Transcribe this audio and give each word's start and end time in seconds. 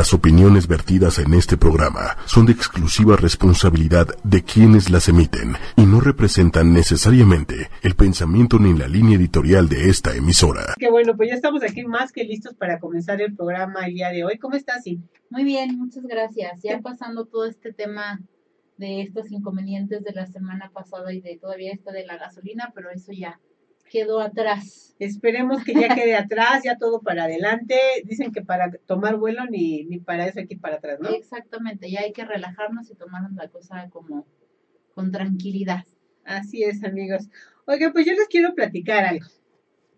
Las 0.00 0.14
opiniones 0.14 0.66
vertidas 0.66 1.18
en 1.18 1.34
este 1.34 1.58
programa 1.58 2.16
son 2.24 2.46
de 2.46 2.52
exclusiva 2.52 3.16
responsabilidad 3.16 4.06
de 4.24 4.42
quienes 4.42 4.88
las 4.88 5.10
emiten 5.10 5.56
y 5.76 5.84
no 5.84 6.00
representan 6.00 6.72
necesariamente 6.72 7.68
el 7.82 7.94
pensamiento 7.96 8.58
ni 8.58 8.72
la 8.72 8.88
línea 8.88 9.18
editorial 9.18 9.68
de 9.68 9.90
esta 9.90 10.16
emisora. 10.16 10.72
Qué 10.78 10.90
bueno, 10.90 11.14
pues 11.18 11.28
ya 11.28 11.34
estamos 11.34 11.62
aquí 11.62 11.84
más 11.84 12.12
que 12.12 12.24
listos 12.24 12.54
para 12.54 12.78
comenzar 12.80 13.20
el 13.20 13.36
programa 13.36 13.84
el 13.84 13.92
día 13.92 14.08
de 14.08 14.24
hoy. 14.24 14.38
¿Cómo 14.38 14.56
estás, 14.56 14.84
sí? 14.84 15.02
Muy 15.28 15.44
bien, 15.44 15.78
muchas 15.78 16.04
gracias. 16.04 16.62
Ya 16.62 16.80
pasando 16.80 17.26
todo 17.26 17.44
este 17.44 17.70
tema 17.74 18.22
de 18.78 19.02
estos 19.02 19.30
inconvenientes 19.30 20.02
de 20.02 20.12
la 20.12 20.26
semana 20.26 20.70
pasada 20.72 21.12
y 21.12 21.20
de 21.20 21.36
todavía 21.36 21.74
esta 21.74 21.92
de 21.92 22.06
la 22.06 22.16
gasolina, 22.16 22.72
pero 22.74 22.88
eso 22.88 23.12
ya 23.12 23.38
quedó 23.90 24.20
atrás. 24.20 24.94
Esperemos 24.98 25.64
que 25.64 25.74
ya 25.74 25.94
quede 25.94 26.14
atrás, 26.14 26.62
ya 26.64 26.78
todo 26.78 27.00
para 27.00 27.24
adelante. 27.24 27.76
Dicen 28.04 28.32
que 28.32 28.42
para 28.42 28.70
tomar 28.86 29.16
vuelo 29.16 29.44
ni, 29.46 29.84
ni 29.84 29.98
para 29.98 30.26
eso 30.26 30.38
hay 30.38 30.46
que 30.46 30.54
ir 30.54 30.60
para 30.60 30.76
atrás, 30.76 30.98
¿no? 31.00 31.10
Exactamente, 31.10 31.90
ya 31.90 32.00
hay 32.00 32.12
que 32.12 32.24
relajarnos 32.24 32.90
y 32.90 32.94
tomarnos 32.94 33.32
la 33.32 33.48
cosa 33.48 33.88
como 33.90 34.26
con 34.94 35.10
tranquilidad. 35.10 35.84
Así 36.24 36.62
es, 36.62 36.84
amigos. 36.84 37.28
Oiga, 37.66 37.92
pues 37.92 38.06
yo 38.06 38.12
les 38.12 38.28
quiero 38.28 38.54
platicar 38.54 39.04
algo 39.04 39.26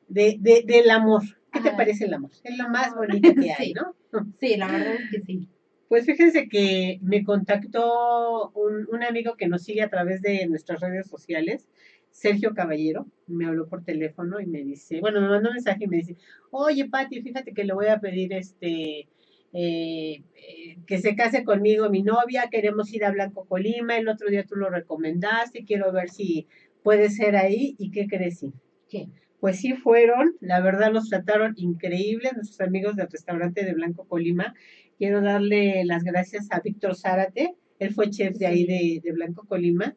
de, 0.09 0.36
de 0.41 0.62
del 0.66 0.91
amor. 0.91 1.22
¿Qué 1.52 1.61
te 1.61 1.72
parece 1.72 2.06
el 2.06 2.14
amor? 2.14 2.30
Es 2.42 2.56
lo 2.56 2.69
más 2.69 2.95
bonito 2.95 3.34
que 3.34 3.52
hay, 3.52 3.72
¿no? 3.74 3.95
Sí, 4.41 4.56
la 4.56 4.66
verdad 4.69 4.95
es 4.95 5.11
que 5.11 5.20
sí. 5.20 5.48
Pues 5.88 6.06
fíjense 6.06 6.48
que 6.48 6.98
me 7.02 7.22
contactó 7.22 8.50
un, 8.52 8.88
un 8.91 9.02
amigo 9.02 9.36
que 9.36 9.48
nos 9.48 9.62
sigue 9.62 9.83
a 9.83 9.91
través 9.91 10.22
de 10.22 10.47
nuestras 10.47 10.80
redes 10.80 11.06
sociales 11.06 11.69
Sergio 12.12 12.54
Caballero 12.54 13.06
me 13.26 13.46
habló 13.46 13.68
por 13.68 13.84
teléfono 13.84 14.38
y 14.38 14.46
me 14.46 14.62
dice, 14.62 15.00
bueno, 15.00 15.20
me 15.20 15.28
mandó 15.28 15.48
un 15.48 15.54
mensaje 15.54 15.84
y 15.84 15.88
me 15.88 15.96
dice, 15.96 16.16
oye, 16.50 16.88
Pati, 16.88 17.22
fíjate 17.22 17.52
que 17.52 17.64
le 17.64 17.72
voy 17.72 17.86
a 17.86 18.00
pedir 18.00 18.32
este 18.32 19.08
eh, 19.54 20.22
eh, 20.34 20.78
que 20.86 20.98
se 20.98 21.16
case 21.16 21.44
conmigo 21.44 21.90
mi 21.90 22.02
novia, 22.02 22.48
queremos 22.50 22.92
ir 22.92 23.04
a 23.04 23.10
Blanco 23.10 23.46
Colima, 23.46 23.98
el 23.98 24.08
otro 24.08 24.28
día 24.28 24.46
tú 24.46 24.56
lo 24.56 24.70
recomendaste, 24.70 25.64
quiero 25.64 25.92
ver 25.92 26.10
si 26.10 26.46
puede 26.82 27.10
ser 27.10 27.36
ahí, 27.36 27.74
¿y 27.78 27.91
qué 27.91 28.06
crees? 28.06 28.47
¿Qué? 28.88 29.08
Pues 29.41 29.58
sí 29.58 29.74
fueron, 29.74 30.36
la 30.41 30.60
verdad 30.60 30.92
los 30.92 31.08
trataron 31.08 31.54
increíble, 31.56 32.30
nuestros 32.34 32.60
amigos 32.60 32.97
del 32.97 33.10
restaurante 33.10 33.64
de 33.64 33.74
Blanco 33.74 34.06
Colima. 34.06 34.54
Quiero 34.98 35.20
darle 35.20 35.84
las 35.84 36.04
gracias 36.04 36.47
a 36.50 36.60
Víctor 36.60 36.94
Zárate, 36.94 37.54
él 37.78 37.92
fue 37.92 38.10
chef 38.10 38.36
de 38.36 38.47
ahí 38.47 38.64
de, 38.64 39.00
de 39.02 39.12
Blanco 39.12 39.44
Colima 39.47 39.97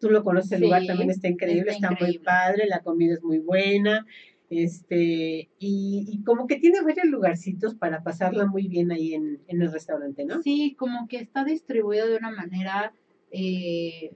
tú 0.00 0.10
lo 0.10 0.22
conoces, 0.22 0.52
el 0.52 0.62
lugar 0.62 0.86
también 0.86 1.10
está 1.10 1.28
increíble, 1.28 1.72
está, 1.72 1.90
muy 1.98 2.18
padre, 2.18 2.66
la 2.66 2.80
comida 2.80 3.14
es 3.14 3.22
muy 3.22 3.38
buena, 3.38 4.06
este, 4.50 5.48
y, 5.58 6.22
como 6.24 6.46
que 6.46 6.56
tiene 6.56 6.82
varios 6.82 7.06
lugarcitos 7.06 7.74
para 7.74 8.02
pasarla 8.02 8.46
muy 8.46 8.68
bien 8.68 8.92
ahí 8.92 9.14
en, 9.14 9.40
el 9.48 9.72
restaurante, 9.72 10.24
¿no? 10.24 10.42
Sí, 10.42 10.76
como 10.78 11.08
que 11.08 11.18
está 11.18 11.44
distribuido 11.44 12.06
de 12.08 12.16
una 12.16 12.30
manera 12.30 12.92
eh, 13.30 14.12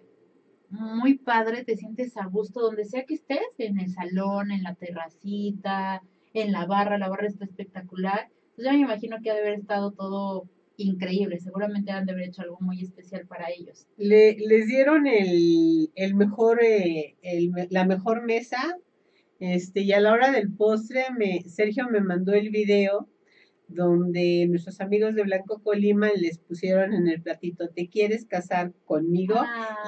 muy 0.71 1.19
padre, 1.19 1.65
te 1.65 1.77
sientes 1.77 2.17
a 2.17 2.27
gusto 2.27 2.61
donde 2.61 2.85
sea 2.85 3.05
que 3.05 3.15
estés, 3.15 3.41
en 3.59 3.81
el 3.81 3.91
salón, 3.91 4.51
en 4.51 4.63
la 4.63 4.75
terracita, 4.75 6.03
en 6.35 6.53
la 6.53 6.67
barra, 6.67 6.99
la 6.99 7.09
barra 7.09 7.27
está 7.27 7.45
espectacular. 7.45 8.29
Entonces 8.51 8.67
yo 8.67 8.73
me 8.73 8.85
imagino 8.85 9.17
que 9.23 9.31
ha 9.31 9.35
de 9.35 9.41
haber 9.41 9.55
estado 9.55 9.93
todo 9.93 10.49
increíble. 10.79 11.39
Seguramente 11.39 11.93
han 11.93 12.07
de 12.07 12.13
haber 12.13 12.29
hecho 12.29 12.43
algo 12.43 12.59
muy 12.61 12.81
especial 12.81 13.27
para 13.27 13.51
ellos. 13.51 13.87
Le, 13.99 14.37
les 14.39 14.67
dieron 14.67 15.07
el, 15.07 15.91
el 15.95 16.15
mejor, 16.15 16.63
eh, 16.63 17.17
el, 17.23 17.53
la 17.71 17.85
mejor 17.85 18.25
mesa. 18.25 18.79
Este, 19.41 19.83
y 19.83 19.93
a 19.93 20.01
la 20.01 20.13
hora 20.13 20.33
del 20.33 20.51
postre, 20.51 21.05
me, 21.17 21.43
Sergio 21.43 21.89
me 21.89 22.01
mandó 22.01 22.33
el 22.33 22.51
video 22.51 23.09
donde 23.69 24.47
nuestros 24.49 24.81
amigos 24.81 25.15
de 25.15 25.25
Blanco 25.25 25.61
Colima 25.63 26.11
les 26.17 26.39
pusieron 26.39 26.95
en 26.95 27.07
el 27.07 27.21
platito, 27.21 27.69
¿te 27.69 27.89
quieres 27.89 28.25
casar 28.25 28.73
conmigo? 28.87 29.37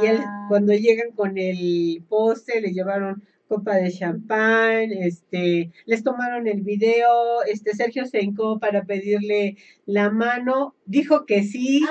Y 0.02 0.06
él, 0.06 0.18
ah. 0.20 0.46
cuando 0.48 0.74
llegan 0.74 1.12
con 1.12 1.38
el 1.38 2.04
postre, 2.08 2.60
le 2.60 2.72
llevaron 2.72 3.24
copa 3.50 3.74
de 3.74 3.90
champán, 3.90 4.92
este, 4.92 5.72
les 5.84 6.04
tomaron 6.04 6.46
el 6.46 6.62
video, 6.62 7.42
este, 7.42 7.74
Sergio 7.74 8.06
se 8.06 8.22
hincó 8.22 8.60
para 8.60 8.84
pedirle 8.84 9.56
la 9.86 10.08
mano, 10.08 10.76
dijo 10.86 11.26
que 11.26 11.42
sí. 11.42 11.84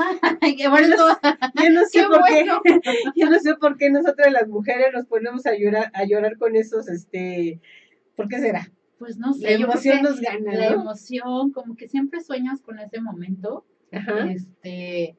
qué 0.57 0.69
bueno. 0.69 0.95
Yo 1.61 1.69
no 1.71 1.85
sé 1.85 2.05
por 2.05 2.23
qué, 2.23 2.45
yo 3.17 3.29
no 3.29 3.39
sé 3.39 3.55
por 3.55 3.75
qué 3.75 3.89
nosotras 3.89 4.31
las 4.31 4.47
mujeres 4.47 4.87
nos 4.93 5.05
ponemos 5.05 5.45
a 5.45 5.53
llorar, 5.53 5.91
a 5.93 6.05
llorar 6.05 6.37
con 6.37 6.55
esos, 6.55 6.87
este, 6.87 7.59
¿por 8.15 8.29
qué 8.29 8.39
será? 8.39 8.71
Pues 8.97 9.17
no 9.17 9.33
sé. 9.33 9.57
La 9.57 9.65
emoción 9.65 10.01
nos 10.01 10.21
gana, 10.21 10.53
La 10.53 10.67
emoción, 10.67 11.51
como 11.51 11.75
que 11.75 11.89
siempre 11.89 12.21
sueñas 12.21 12.61
con 12.61 12.79
ese 12.79 13.01
momento, 13.01 13.65
este, 13.91 15.17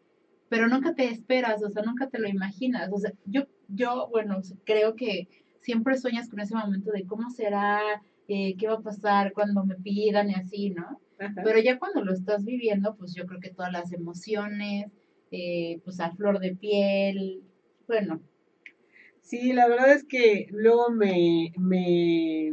pero 0.48 0.68
nunca 0.68 0.94
te 0.94 1.04
esperas, 1.04 1.62
o 1.62 1.68
sea, 1.68 1.82
nunca 1.82 2.08
te 2.08 2.18
lo 2.18 2.28
imaginas, 2.28 2.88
o 2.90 2.98
sea, 2.98 3.12
yo, 3.26 3.42
yo, 3.68 4.08
bueno, 4.10 4.40
creo 4.64 4.96
que 4.96 5.28
siempre 5.60 5.96
sueñas 5.96 6.28
con 6.28 6.40
ese 6.40 6.54
momento 6.54 6.90
de 6.92 7.06
cómo 7.06 7.30
será, 7.30 7.80
eh, 8.28 8.56
qué 8.56 8.68
va 8.68 8.74
a 8.74 8.80
pasar 8.80 9.32
cuando 9.32 9.64
me 9.64 9.76
pidan 9.76 10.30
y 10.30 10.34
así, 10.34 10.70
¿no? 10.70 11.00
Pero 11.44 11.58
ya 11.58 11.78
cuando 11.78 12.02
lo 12.02 12.14
estás 12.14 12.44
viviendo, 12.44 12.96
pues 12.96 13.14
yo 13.14 13.26
creo 13.26 13.40
que 13.40 13.50
todas 13.50 13.72
las 13.72 13.92
emociones, 13.92 14.90
eh, 15.30 15.80
pues 15.84 16.00
a 16.00 16.12
flor 16.12 16.40
de 16.40 16.56
piel, 16.56 17.42
bueno. 17.86 18.22
Sí, 19.20 19.52
la 19.52 19.68
verdad 19.68 19.92
es 19.92 20.04
que 20.04 20.46
luego 20.50 20.90
me, 20.90 21.52
me, 21.58 22.52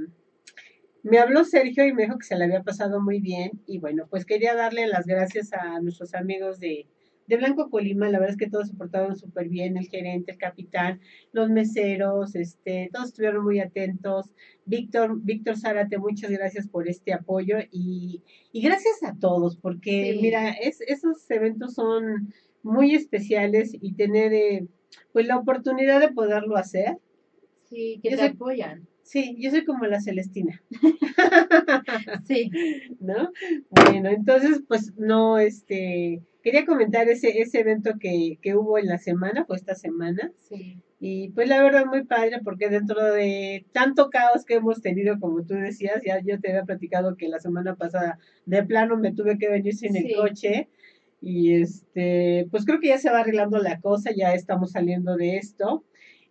me 1.02 1.18
habló 1.20 1.46
Sergio 1.46 1.86
y 1.86 1.94
me 1.94 2.04
dijo 2.04 2.18
que 2.18 2.26
se 2.26 2.36
le 2.36 2.44
había 2.44 2.62
pasado 2.62 3.00
muy 3.00 3.22
bien 3.22 3.52
y 3.66 3.80
bueno, 3.80 4.06
pues 4.10 4.26
quería 4.26 4.54
darle 4.54 4.86
las 4.88 5.06
gracias 5.06 5.54
a 5.54 5.80
nuestros 5.80 6.14
amigos 6.14 6.60
de, 6.60 6.88
de 7.28 7.38
Blanco 7.38 7.70
Colima, 7.70 8.10
la 8.10 8.20
verdad 8.20 8.32
es 8.32 8.38
que 8.38 8.50
todos 8.50 8.70
se 8.70 8.76
portaron 8.76 9.16
súper 9.18 9.50
bien, 9.50 9.78
el 9.78 9.88
gerente, 9.88 10.32
el 10.32 10.38
capitán, 10.38 11.02
los 11.34 11.50
meseros, 11.50 12.36
este, 12.36 12.90
todos 12.92 13.10
estuvieron 13.10 13.44
muy 13.44 13.60
atentos. 13.60 14.32
Víctor, 14.66 15.22
Víctor 15.22 15.58
Zárate, 15.58 15.98
muchas 15.98 16.32
gracias 16.32 16.68
por 16.68 16.88
este 16.88 17.14
apoyo 17.14 17.58
y, 17.72 18.24
y 18.52 18.62
gracias 18.62 19.04
a 19.04 19.16
todos, 19.20 19.58
porque 19.58 20.18
mira, 20.22 20.52
es, 20.52 20.82
esos 20.82 21.30
eventos 21.30 21.74
son 21.74 22.34
muy 22.64 22.96
especiales 22.96 23.72
y 23.80 23.94
tener 23.94 24.34
eh, 24.34 24.68
pues 25.12 25.28
la 25.28 25.38
oportunidad 25.38 26.00
de 26.00 26.12
poderlo 26.12 26.58
hacer. 26.58 26.98
Sí, 27.70 28.00
que 28.02 28.16
te 28.16 28.24
apoyan. 28.24 28.88
Sí, 29.08 29.38
yo 29.40 29.52
soy 29.52 29.64
como 29.64 29.86
la 29.86 30.02
Celestina. 30.02 30.62
sí. 32.26 32.52
¿No? 33.00 33.32
Bueno, 33.70 34.10
entonces, 34.10 34.62
pues 34.68 34.98
no, 34.98 35.40
este, 35.40 36.22
quería 36.44 36.66
comentar 36.66 37.08
ese, 37.08 37.40
ese 37.40 37.62
evento 37.62 37.94
que, 38.02 38.38
que 38.42 38.58
hubo 38.58 38.78
en 38.78 38.88
la 38.88 38.98
semana, 38.98 39.46
pues 39.46 39.62
esta 39.62 39.76
semana. 39.76 40.34
Sí. 40.42 40.84
Y 41.00 41.30
pues 41.30 41.48
la 41.48 41.64
verdad 41.64 41.86
muy 41.86 42.04
padre 42.04 42.42
porque 42.44 42.68
dentro 42.68 43.02
de 43.14 43.66
tanto 43.72 44.10
caos 44.10 44.44
que 44.44 44.56
hemos 44.56 44.82
tenido, 44.82 45.18
como 45.22 45.46
tú 45.46 45.54
decías, 45.54 46.02
ya 46.06 46.20
yo 46.20 46.42
te 46.42 46.50
había 46.50 46.66
platicado 46.66 47.16
que 47.16 47.30
la 47.30 47.40
semana 47.40 47.76
pasada 47.76 48.20
de 48.46 48.64
plano 48.64 48.98
me 48.98 49.14
tuve 49.14 49.38
que 49.38 49.48
venir 49.48 49.74
sin 49.74 49.96
el 49.96 50.14
coche. 50.18 50.68
Y 51.22 51.54
este, 51.54 52.48
pues 52.52 52.66
creo 52.66 52.82
que 52.82 52.90
ya 52.90 52.98
se 52.98 53.10
va 53.10 53.22
arreglando 53.22 53.58
la 53.60 53.80
cosa, 53.80 54.12
ya 54.14 54.34
estamos 54.34 54.72
saliendo 54.72 55.16
de 55.16 55.38
esto. 55.38 55.86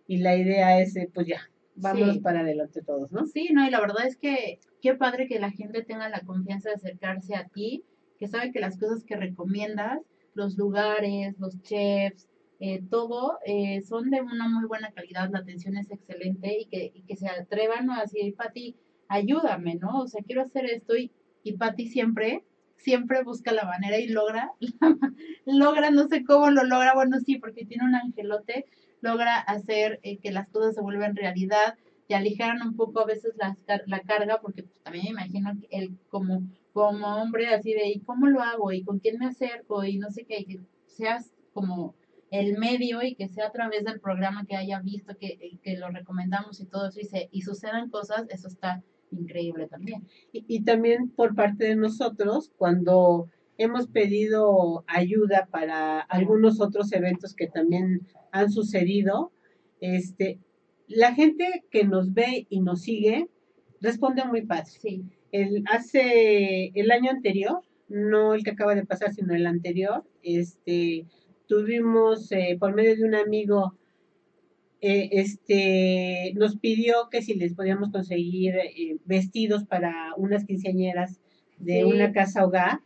Y 0.05 0.17
la 0.17 0.35
idea 0.35 0.79
es, 0.79 0.95
eh, 0.95 1.09
pues 1.11 1.25
ya, 1.25 1.41
vámonos 1.77 2.19
para 2.19 2.41
adelante 2.41 2.81
todos, 2.81 3.11
¿no? 3.11 3.25
Sí, 3.25 3.49
no, 3.53 3.65
y 3.65 3.69
la 3.69 3.79
verdad 3.79 4.05
es 4.05 4.17
que 4.17 4.59
qué 4.81 4.95
padre 4.95 5.27
que 5.27 5.39
la 5.39 5.51
gente 5.51 5.83
tenga 5.83 6.09
la 6.09 6.21
confianza 6.21 6.69
de 6.69 6.75
acercarse 6.75 7.35
a 7.35 7.47
ti 7.47 7.83
que 8.17 8.27
sabe 8.27 8.51
que 8.51 8.59
las 8.59 8.77
cosas 8.77 9.03
que 9.03 9.15
recomiendas, 9.15 10.01
los 10.33 10.57
lugares, 10.57 11.35
los 11.39 11.61
chefs, 11.61 12.27
eh, 12.59 12.81
todo 12.89 13.37
eh, 13.45 13.81
son 13.81 14.09
de 14.09 14.21
una 14.21 14.47
muy 14.49 14.65
buena 14.65 14.91
calidad, 14.91 15.29
la 15.31 15.39
atención 15.39 15.77
es 15.77 15.91
excelente 15.91 16.59
y 16.59 16.65
que, 16.65 16.91
y 16.93 17.03
que 17.03 17.15
se 17.15 17.27
atrevan 17.27 17.89
a 17.91 18.01
decir, 18.01 18.35
Pati, 18.35 18.75
ayúdame, 19.07 19.75
¿no? 19.75 20.01
O 20.01 20.07
sea, 20.07 20.23
quiero 20.23 20.41
hacer 20.41 20.65
esto 20.65 20.95
y, 20.95 21.11
y 21.43 21.53
Pati 21.53 21.87
siempre, 21.87 22.43
siempre 22.75 23.23
busca 23.23 23.51
la 23.51 23.65
manera 23.65 23.99
y 23.99 24.07
logra, 24.07 24.51
logra, 25.45 25.91
no 25.91 26.07
sé 26.07 26.23
cómo 26.23 26.49
lo 26.49 26.63
logra, 26.63 26.95
bueno, 26.95 27.19
sí, 27.19 27.37
porque 27.37 27.65
tiene 27.65 27.85
un 27.85 27.95
angelote, 27.95 28.65
logra 29.01 29.37
hacer 29.39 29.99
eh, 30.03 30.17
que 30.17 30.31
las 30.31 30.47
cosas 30.49 30.75
se 30.75 30.81
vuelvan 30.81 31.15
realidad 31.15 31.75
y 32.07 32.13
aligeran 32.13 32.61
un 32.61 32.75
poco 32.75 33.01
a 33.01 33.05
veces 33.05 33.33
la, 33.37 33.57
la 33.85 33.99
carga, 34.01 34.39
porque 34.41 34.63
pues, 34.63 34.81
también 34.83 35.05
me 35.05 35.11
imagino 35.11 35.51
él 35.69 35.97
como 36.09 36.43
como 36.77 37.07
hombre 37.15 37.47
así 37.47 37.73
de, 37.73 37.89
¿y 37.89 38.01
cómo 38.01 38.27
lo 38.27 38.39
hago? 38.39 38.71
¿Y 38.71 38.83
con 38.83 38.99
quién 38.99 39.17
me 39.17 39.25
acerco? 39.25 39.83
Y 39.83 39.97
no 39.97 40.11
sé 40.11 40.25
qué, 40.25 40.45
que 40.45 40.59
seas 40.85 41.33
como 41.51 41.95
el 42.29 42.59
medio 42.59 43.01
y 43.01 43.15
que 43.15 43.27
sea 43.29 43.47
a 43.47 43.51
través 43.51 43.83
del 43.83 43.99
programa 43.99 44.45
que 44.45 44.55
haya 44.55 44.79
visto, 44.79 45.17
que, 45.17 45.57
que 45.63 45.75
lo 45.75 45.89
recomendamos 45.89 46.59
y 46.59 46.67
todo 46.67 46.89
eso, 46.89 46.99
y, 46.99 47.05
se, 47.05 47.29
y 47.31 47.41
sucedan 47.41 47.89
cosas, 47.89 48.27
eso 48.29 48.47
está 48.47 48.83
increíble 49.09 49.67
también. 49.67 50.07
Y, 50.31 50.45
y 50.47 50.63
también 50.63 51.09
por 51.09 51.33
parte 51.33 51.65
de 51.65 51.75
nosotros, 51.75 52.51
cuando 52.57 53.27
hemos 53.57 53.87
pedido 53.87 54.83
ayuda 54.87 55.47
para 55.51 55.99
algunos 56.01 56.61
otros 56.61 56.91
eventos 56.93 57.33
que 57.33 57.47
también 57.47 58.07
han 58.31 58.51
sucedido, 58.51 59.31
este, 59.81 60.39
la 60.87 61.13
gente 61.13 61.65
que 61.71 61.83
nos 61.83 62.13
ve 62.13 62.47
y 62.49 62.61
nos 62.61 62.81
sigue 62.81 63.29
responde 63.81 64.23
muy 64.25 64.41
fácil. 64.43 64.79
Sí 64.81 65.05
el, 65.31 65.63
hace 65.71 66.71
el 66.73 66.91
año 66.91 67.11
anterior 67.11 67.61
no 67.89 68.33
el 68.33 68.43
que 68.43 68.51
acaba 68.51 68.75
de 68.75 68.85
pasar, 68.85 69.13
sino 69.13 69.33
el 69.33 69.47
anterior. 69.47 70.03
Este, 70.21 71.05
tuvimos 71.47 72.31
eh, 72.31 72.57
por 72.59 72.75
medio 72.75 72.95
de 72.95 73.03
un 73.05 73.15
amigo, 73.15 73.75
eh, 74.81 75.09
este, 75.13 76.33
nos 76.35 76.57
pidió 76.57 77.09
que 77.09 77.21
si 77.21 77.35
les 77.35 77.53
podíamos 77.53 77.89
conseguir 77.89 78.55
eh, 78.57 78.97
vestidos 79.05 79.63
para 79.63 80.13
unas 80.17 80.45
quinceañeras 80.45 81.19
de 81.59 81.77
Sí. 81.77 81.83
una 81.83 82.11
casa 82.11 82.45
hogar. 82.45 82.81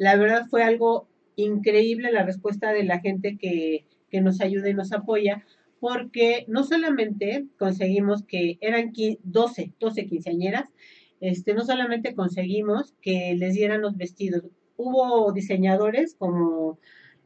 La 0.00 0.16
verdad 0.16 0.46
fue 0.48 0.62
algo 0.64 1.06
increíble 1.36 2.10
la 2.10 2.24
respuesta 2.24 2.72
de 2.72 2.84
la 2.84 3.00
gente 3.00 3.36
que, 3.36 3.84
que 4.10 4.22
nos 4.22 4.40
ayuda 4.40 4.70
y 4.70 4.74
nos 4.74 4.92
apoya, 4.92 5.44
porque 5.78 6.46
no 6.48 6.64
solamente 6.64 7.46
conseguimos 7.58 8.22
que 8.24 8.56
eran 8.62 8.92
qui- 8.94 9.18
12, 9.24 9.74
12 9.78 10.06
quinceañeras, 10.06 10.64
este, 11.20 11.52
no 11.52 11.64
solamente 11.64 12.14
conseguimos 12.14 12.94
que 13.02 13.34
les 13.36 13.52
dieran 13.54 13.82
los 13.82 13.98
vestidos, 13.98 14.44
hubo 14.78 15.30
diseñadores 15.32 16.14
como 16.14 16.78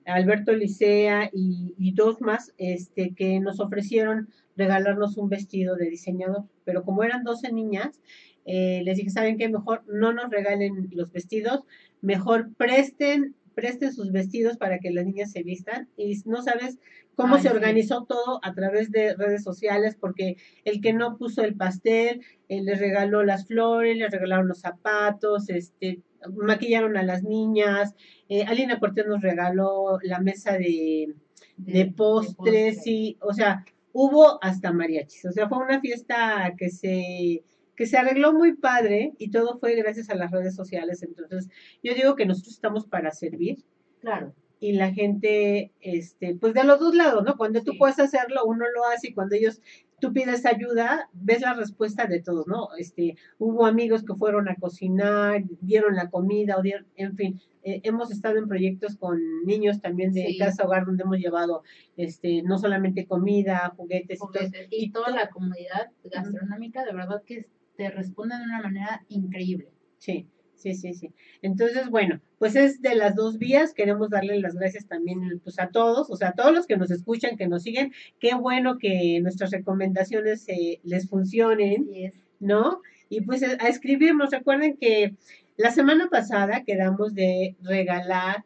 Alberto 0.04 0.52
Licea 0.52 1.30
y, 1.32 1.74
y 1.78 1.92
dos 1.92 2.20
más 2.20 2.52
este, 2.58 3.14
que 3.14 3.38
nos 3.38 3.60
ofrecieron 3.60 4.30
regalarnos 4.56 5.16
un 5.16 5.28
vestido 5.28 5.76
de 5.76 5.90
diseñador, 5.90 6.44
pero 6.64 6.82
como 6.82 7.04
eran 7.04 7.22
12 7.22 7.52
niñas, 7.52 8.00
eh, 8.44 8.82
les 8.84 8.98
dije, 8.98 9.10
¿saben 9.10 9.38
qué? 9.38 9.48
Mejor 9.48 9.82
no 9.86 10.12
nos 10.12 10.30
regalen 10.30 10.88
los 10.92 11.12
vestidos, 11.12 11.64
mejor 12.00 12.50
presten, 12.56 13.34
presten 13.54 13.92
sus 13.92 14.12
vestidos 14.12 14.56
para 14.56 14.78
que 14.78 14.90
las 14.90 15.06
niñas 15.06 15.32
se 15.32 15.42
vistan 15.42 15.88
y 15.96 16.20
no 16.26 16.42
sabes 16.42 16.78
cómo 17.14 17.36
Ay, 17.36 17.42
se 17.42 17.48
sí. 17.48 17.54
organizó 17.54 18.04
todo 18.04 18.40
a 18.42 18.54
través 18.54 18.90
de 18.90 19.14
redes 19.14 19.42
sociales, 19.44 19.96
porque 19.98 20.36
el 20.64 20.80
que 20.80 20.92
no 20.92 21.16
puso 21.16 21.42
el 21.42 21.54
pastel, 21.54 22.22
eh, 22.48 22.62
les 22.62 22.78
regaló 22.78 23.22
las 23.22 23.46
flores, 23.46 23.96
les 23.96 24.10
regalaron 24.10 24.48
los 24.48 24.60
zapatos, 24.60 25.48
este, 25.48 26.00
maquillaron 26.36 26.96
a 26.96 27.02
las 27.02 27.22
niñas, 27.22 27.94
eh, 28.28 28.44
Alina 28.44 28.80
Cortés 28.80 29.06
nos 29.06 29.22
regaló 29.22 29.98
la 30.02 30.20
mesa 30.20 30.52
de, 30.52 31.14
de 31.56 31.86
postres, 31.86 32.82
sí, 32.82 33.16
o 33.20 33.32
sea, 33.32 33.64
hubo 33.92 34.42
hasta 34.42 34.72
mariachis, 34.72 35.24
o 35.26 35.32
sea, 35.32 35.48
fue 35.48 35.58
una 35.58 35.80
fiesta 35.80 36.52
que 36.58 36.68
se 36.68 37.44
que 37.76 37.86
se 37.86 37.96
arregló 37.98 38.32
muy 38.32 38.54
padre 38.56 39.12
y 39.18 39.30
todo 39.30 39.58
fue 39.58 39.74
gracias 39.74 40.10
a 40.10 40.14
las 40.14 40.30
redes 40.30 40.54
sociales. 40.54 41.02
Entonces, 41.02 41.48
yo 41.82 41.94
digo 41.94 42.14
que 42.16 42.26
nosotros 42.26 42.54
estamos 42.54 42.86
para 42.86 43.10
servir 43.10 43.64
Claro. 44.00 44.34
y 44.60 44.72
la 44.72 44.92
gente, 44.92 45.72
este, 45.80 46.36
pues 46.36 46.54
de 46.54 46.64
los 46.64 46.78
dos 46.80 46.94
lados, 46.94 47.24
¿no? 47.24 47.36
Cuando 47.36 47.62
tú 47.62 47.72
Sí. 47.72 47.78
puedes 47.78 47.98
hacerlo, 47.98 48.44
uno 48.46 48.64
lo 48.74 48.84
hace 48.86 49.08
y 49.08 49.14
cuando 49.14 49.34
ellos, 49.36 49.60
tú 50.00 50.12
pides 50.12 50.44
ayuda, 50.46 51.08
ves 51.12 51.40
la 51.42 51.54
respuesta 51.54 52.06
de 52.06 52.20
todos, 52.22 52.46
¿no? 52.46 52.68
Este, 52.78 53.16
hubo 53.38 53.64
amigos 53.66 54.04
que 54.04 54.14
fueron 54.14 54.48
a 54.48 54.56
cocinar, 54.56 55.42
dieron 55.60 55.96
la 55.96 56.10
comida, 56.10 56.56
o 56.58 56.62
dieron, 56.62 56.86
en 56.96 57.16
fin, 57.16 57.40
eh, 57.62 57.80
hemos 57.84 58.10
estado 58.10 58.36
en 58.38 58.46
proyectos 58.48 58.96
con 58.96 59.18
niños 59.46 59.80
también 59.80 60.12
de 60.12 60.26
Sí. 60.26 60.38
casa 60.38 60.64
hogar 60.64 60.84
donde 60.86 61.04
hemos 61.04 61.18
llevado, 61.18 61.62
este, 61.96 62.42
no 62.42 62.58
solamente 62.58 63.06
comida, 63.06 63.72
juguetes 63.76 64.18
y 64.18 64.32
todo. 64.32 64.48
y 64.70 64.90
toda 64.92 65.10
la 65.10 65.30
comunidad 65.30 65.90
gastronómica 66.04 66.84
de 66.84 66.92
verdad 66.92 67.22
que 67.24 67.46
te 67.76 67.90
responde 67.90 68.36
de 68.36 68.44
una 68.44 68.62
manera 68.62 69.04
increíble. 69.08 69.68
Sí, 69.98 70.26
sí, 70.56 70.74
sí, 70.74 70.94
sí. 70.94 71.10
Entonces, 71.42 71.90
bueno, 71.90 72.20
pues 72.38 72.56
es 72.56 72.80
de 72.82 72.94
las 72.94 73.14
dos 73.14 73.38
vías. 73.38 73.74
Queremos 73.74 74.10
darle 74.10 74.38
las 74.40 74.54
gracias 74.54 74.86
también 74.86 75.40
pues, 75.42 75.58
a 75.58 75.68
todos, 75.68 76.10
o 76.10 76.16
sea, 76.16 76.28
a 76.28 76.34
todos 76.34 76.54
los 76.54 76.66
que 76.66 76.76
nos 76.76 76.90
escuchan, 76.90 77.36
que 77.36 77.48
nos 77.48 77.62
siguen. 77.62 77.92
Qué 78.20 78.34
bueno 78.34 78.78
que 78.78 79.20
nuestras 79.22 79.50
recomendaciones 79.50 80.48
eh, 80.48 80.80
les 80.84 81.08
funcionen. 81.08 82.12
¿no? 82.40 82.82
Y 83.08 83.22
pues 83.22 83.42
a 83.42 83.68
escribirnos. 83.68 84.30
Recuerden 84.30 84.76
que 84.76 85.14
la 85.56 85.70
semana 85.70 86.08
pasada 86.10 86.64
quedamos 86.64 87.14
de 87.14 87.56
regalar 87.62 88.44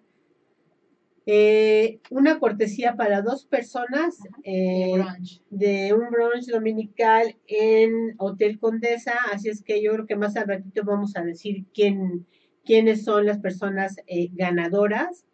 eh, 1.30 2.00
una 2.08 2.38
cortesía 2.38 2.96
para 2.96 3.20
dos 3.20 3.44
personas. 3.44 4.16
de 4.42 4.94
eh, 4.94 5.04
de 5.50 5.92
un 5.92 6.08
brunch 6.10 6.46
dominical 6.46 7.36
en 7.46 8.14
Hotel 8.16 8.58
Condesa, 8.58 9.12
así 9.30 9.50
es 9.50 9.62
que 9.62 9.82
yo 9.82 9.92
creo 9.92 10.06
que 10.06 10.16
más 10.16 10.38
al 10.38 10.48
ratito 10.48 10.84
vamos 10.86 11.16
a 11.16 11.22
decir 11.22 11.66
quién, 11.74 12.26
quiénes 12.64 13.04
son 13.04 13.26
las 13.26 13.40
personas 13.40 13.96
eh, 14.06 14.30
ganadoras. 14.32 15.26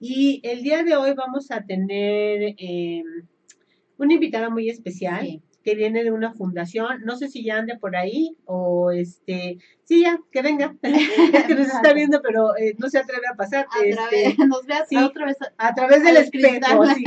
Y 0.00 0.40
el 0.42 0.62
día 0.62 0.82
de 0.84 0.96
hoy 0.96 1.12
vamos 1.12 1.50
a 1.50 1.66
tener 1.66 2.54
eh, 2.56 3.02
una 3.98 4.14
invitada 4.14 4.48
muy 4.48 4.70
especial 4.70 5.20
Sí. 5.20 5.42
Que 5.66 5.74
viene 5.74 6.04
de 6.04 6.12
una 6.12 6.32
fundación, 6.32 7.00
no 7.04 7.16
sé 7.16 7.26
si 7.26 7.42
ya 7.42 7.56
ande 7.56 7.76
por 7.76 7.96
ahí 7.96 8.36
o 8.44 8.92
este, 8.92 9.58
sí 9.82 10.02
ya, 10.02 10.20
que 10.30 10.40
venga, 10.40 10.76
que 11.48 11.54
nos 11.56 11.66
está 11.66 11.92
viendo 11.92 12.22
pero 12.22 12.56
eh, 12.56 12.76
no 12.78 12.88
se 12.88 13.00
atreve 13.00 13.26
a 13.28 13.34
pasar. 13.34 13.66
A 13.72 13.84
este, 13.84 13.96
través, 13.96 14.38
nos 14.48 14.64
veas 14.64 14.88
sí. 14.88 14.96
otra 14.96 15.26
vez. 15.26 15.36
a 15.58 15.74
través 15.74 16.04
del 16.04 16.18
espejo. 16.18 16.86
sí. 16.94 17.04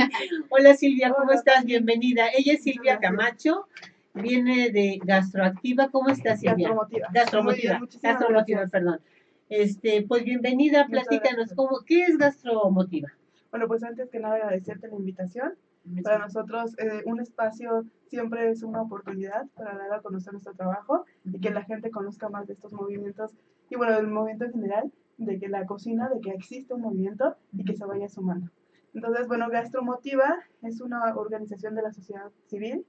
Hola 0.50 0.74
Silvia, 0.74 1.08
¿cómo 1.08 1.30
Hola, 1.30 1.36
estás? 1.36 1.64
Bienvenida. 1.64 2.26
Ella 2.36 2.52
es 2.52 2.62
Silvia. 2.62 2.98
Camacho, 2.98 3.66
viene 4.12 4.68
de 4.68 5.00
Gastroactiva. 5.02 5.88
¿Cómo 5.88 6.10
estás, 6.10 6.40
Silvia? 6.40 6.68
Gastromotiva. 6.68 7.08
Gastromotiva, 7.14 7.78
bien, 7.78 7.88
Gastromotiva, 8.02 8.66
perdón. 8.66 9.00
Este, 9.48 10.02
pues 10.02 10.22
bienvenida, 10.22 10.86
platícanos. 10.86 11.54
¿cómo, 11.56 11.78
¿qué 11.86 12.02
es 12.02 12.18
Gastromotiva? 12.18 13.08
Bueno, 13.50 13.66
pues 13.68 13.82
antes 13.84 14.10
que 14.10 14.20
nada 14.20 14.34
agradecerte 14.34 14.88
la 14.88 14.96
invitación. 14.96 15.54
Para 16.02 16.18
nosotros 16.18 16.76
eh, 16.78 17.02
un 17.06 17.20
espacio 17.20 17.84
siempre 18.06 18.50
es 18.50 18.62
una 18.62 18.82
oportunidad 18.82 19.46
para 19.54 19.76
dar 19.76 19.92
a 19.94 20.02
conocer 20.02 20.32
nuestro 20.32 20.54
trabajo 20.54 21.04
y 21.24 21.40
que 21.40 21.50
la 21.50 21.64
gente 21.64 21.90
conozca 21.90 22.28
más 22.28 22.46
de 22.46 22.52
estos 22.52 22.72
movimientos 22.72 23.34
y 23.70 23.76
bueno, 23.76 23.96
del 23.96 24.08
movimiento 24.08 24.44
en 24.44 24.52
general, 24.52 24.92
de 25.16 25.38
que 25.38 25.48
la 25.48 25.66
cocina, 25.66 26.08
de 26.08 26.20
que 26.20 26.30
existe 26.30 26.74
un 26.74 26.82
movimiento 26.82 27.36
y 27.52 27.64
que 27.64 27.76
se 27.76 27.84
vaya 27.84 28.08
sumando. 28.08 28.50
Entonces, 28.94 29.28
bueno, 29.28 29.48
Gastromotiva 29.48 30.38
es 30.62 30.80
una 30.80 31.14
organización 31.14 31.74
de 31.74 31.82
la 31.82 31.92
sociedad 31.92 32.30
civil 32.46 32.84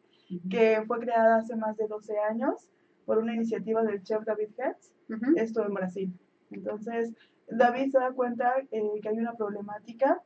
que 0.50 0.82
fue 0.88 1.00
creada 1.00 1.38
hace 1.38 1.56
más 1.56 1.78
de 1.78 1.88
12 1.88 2.18
años 2.20 2.70
por 3.06 3.18
una 3.18 3.36
iniciativa 3.36 3.84
del 3.84 4.02
chef 4.02 4.24
David 4.24 4.50
Hertz, 4.58 4.94
Ujú. 5.10 5.34
esto 5.36 5.66
en 5.66 5.74
Brasil. 5.74 6.14
Entonces, 6.52 7.14
David 7.50 7.92
se 7.92 8.00
da 8.00 8.12
cuenta 8.14 8.54
eh, 8.72 9.00
que 9.02 9.10
hay 9.10 9.18
una 9.18 9.34
problemática 9.34 10.22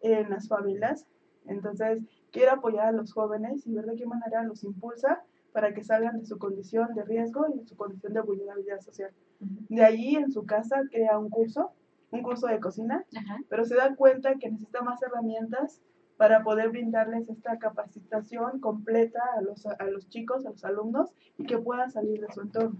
en 0.00 0.30
las 0.30 0.48
favelas, 0.48 1.06
entonces 1.46 2.02
quiere 2.30 2.50
apoyar 2.50 2.86
a 2.88 2.92
los 2.92 3.12
jóvenes 3.12 3.66
y 3.66 3.74
ver 3.74 3.86
de 3.86 3.96
qué 3.96 4.06
manera 4.06 4.42
los 4.42 4.64
impulsa 4.64 5.22
para 5.52 5.74
que 5.74 5.84
salgan 5.84 6.18
de 6.18 6.24
su 6.24 6.38
condición 6.38 6.94
de 6.94 7.04
riesgo 7.04 7.46
y 7.52 7.58
de 7.58 7.64
su 7.66 7.76
condición 7.76 8.14
de 8.14 8.22
vulnerabilidad 8.22 8.80
social. 8.80 9.10
De 9.40 9.84
allí, 9.84 10.16
en 10.16 10.30
su 10.32 10.46
casa, 10.46 10.82
crea 10.90 11.18
un 11.18 11.28
curso, 11.28 11.72
un 12.10 12.22
curso 12.22 12.46
de 12.46 12.58
cocina, 12.58 13.04
pero 13.48 13.64
se 13.64 13.74
da 13.74 13.94
cuenta 13.94 14.36
que 14.36 14.50
necesita 14.50 14.82
más 14.82 15.02
herramientas 15.02 15.80
para 16.16 16.42
poder 16.42 16.70
brindarles 16.70 17.28
esta 17.28 17.58
capacitación 17.58 18.60
completa 18.60 19.20
a 19.36 19.42
los, 19.42 19.66
a 19.66 19.84
los 19.84 20.08
chicos, 20.08 20.46
a 20.46 20.50
los 20.50 20.64
alumnos, 20.64 21.10
y 21.36 21.44
que 21.44 21.58
puedan 21.58 21.90
salir 21.90 22.20
de 22.20 22.32
su 22.32 22.42
entorno. 22.42 22.78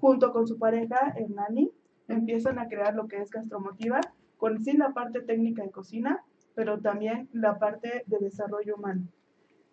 Junto 0.00 0.32
con 0.32 0.46
su 0.46 0.58
pareja, 0.58 1.14
Hernani, 1.16 1.70
empiezan 2.08 2.58
a 2.58 2.68
crear 2.68 2.94
lo 2.94 3.08
que 3.08 3.18
es 3.18 3.30
Gastromotiva, 3.30 4.00
con 4.36 4.62
sí 4.62 4.76
la 4.76 4.92
parte 4.92 5.20
técnica 5.20 5.62
de 5.62 5.70
cocina, 5.70 6.24
pero 6.56 6.80
también 6.80 7.28
la 7.32 7.58
parte 7.58 8.02
de 8.06 8.18
desarrollo 8.18 8.76
humano. 8.76 9.06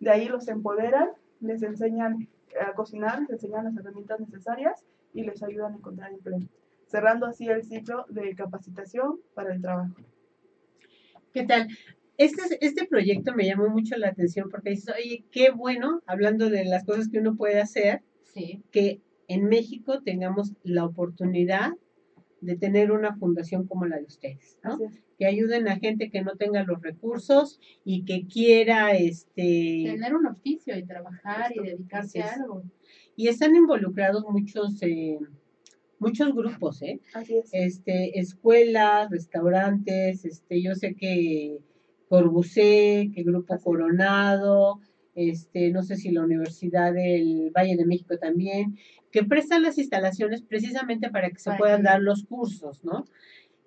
De 0.00 0.10
ahí 0.10 0.28
los 0.28 0.46
empoderan, 0.48 1.08
les 1.40 1.62
enseñan 1.62 2.28
a 2.60 2.74
cocinar, 2.74 3.20
les 3.22 3.30
enseñan 3.30 3.64
las 3.64 3.76
herramientas 3.76 4.20
necesarias 4.20 4.84
y 5.14 5.22
les 5.24 5.42
ayudan 5.42 5.72
a 5.72 5.76
encontrar 5.76 6.12
empleo, 6.12 6.40
cerrando 6.86 7.26
así 7.26 7.48
el 7.48 7.64
ciclo 7.64 8.04
de 8.10 8.34
capacitación 8.36 9.18
para 9.34 9.54
el 9.54 9.62
trabajo. 9.62 9.94
¿Qué 11.32 11.44
tal? 11.44 11.68
Este, 12.18 12.42
este 12.64 12.86
proyecto 12.86 13.34
me 13.34 13.46
llamó 13.46 13.68
mucho 13.68 13.96
la 13.96 14.08
atención 14.08 14.50
porque 14.50 14.70
dices, 14.70 14.94
oye, 14.94 15.24
qué 15.32 15.50
bueno, 15.50 16.02
hablando 16.06 16.50
de 16.50 16.66
las 16.66 16.84
cosas 16.84 17.08
que 17.08 17.18
uno 17.18 17.34
puede 17.34 17.60
hacer, 17.60 18.02
Sí. 18.24 18.62
que 18.70 19.00
en 19.26 19.44
México 19.48 20.02
tengamos 20.02 20.54
la 20.64 20.84
oportunidad 20.84 21.72
de 22.44 22.56
tener 22.56 22.92
una 22.92 23.14
fundación 23.16 23.66
como 23.66 23.86
la 23.86 23.96
de 23.98 24.04
ustedes, 24.04 24.58
¿no? 24.62 24.78
Que 25.18 25.26
ayuden 25.26 25.68
a 25.68 25.76
gente 25.78 26.10
que 26.10 26.22
no 26.22 26.36
tenga 26.36 26.62
los 26.64 26.80
recursos 26.82 27.60
y 27.84 28.04
que 28.04 28.26
quiera 28.26 28.92
este 28.92 29.82
Tener 29.86 30.14
un 30.14 30.26
oficio 30.26 30.76
y 30.76 30.84
trabajar 30.84 31.52
y 31.54 31.60
dedicarse 31.62 32.20
a 32.22 32.32
algo. 32.34 32.62
y 33.16 33.28
están 33.28 33.54
involucrados 33.54 34.24
muchos 34.28 34.82
eh, 34.82 35.18
muchos 35.98 36.34
grupos 36.34 36.82
eh 36.82 37.00
Así 37.14 37.36
es. 37.38 37.48
este 37.52 38.18
escuelas 38.18 39.10
restaurantes 39.10 40.24
este 40.24 40.60
yo 40.62 40.74
sé 40.74 40.94
que 40.94 41.58
Corbucé 42.08 43.10
que 43.14 43.22
Grupo 43.22 43.54
Así. 43.54 43.64
Coronado 43.64 44.80
este 45.14 45.70
no 45.70 45.82
sé 45.82 45.96
si 45.96 46.10
la 46.10 46.22
Universidad 46.22 46.92
del 46.92 47.50
Valle 47.56 47.76
de 47.76 47.86
México 47.86 48.16
también 48.18 48.76
que 49.10 49.22
prestan 49.24 49.62
las 49.62 49.78
instalaciones 49.78 50.42
precisamente 50.42 51.10
para 51.10 51.30
que 51.30 51.38
se 51.38 51.52
puedan 51.58 51.82
dar 51.84 52.00
los 52.02 52.24
cursos 52.24 52.82
no 52.84 53.04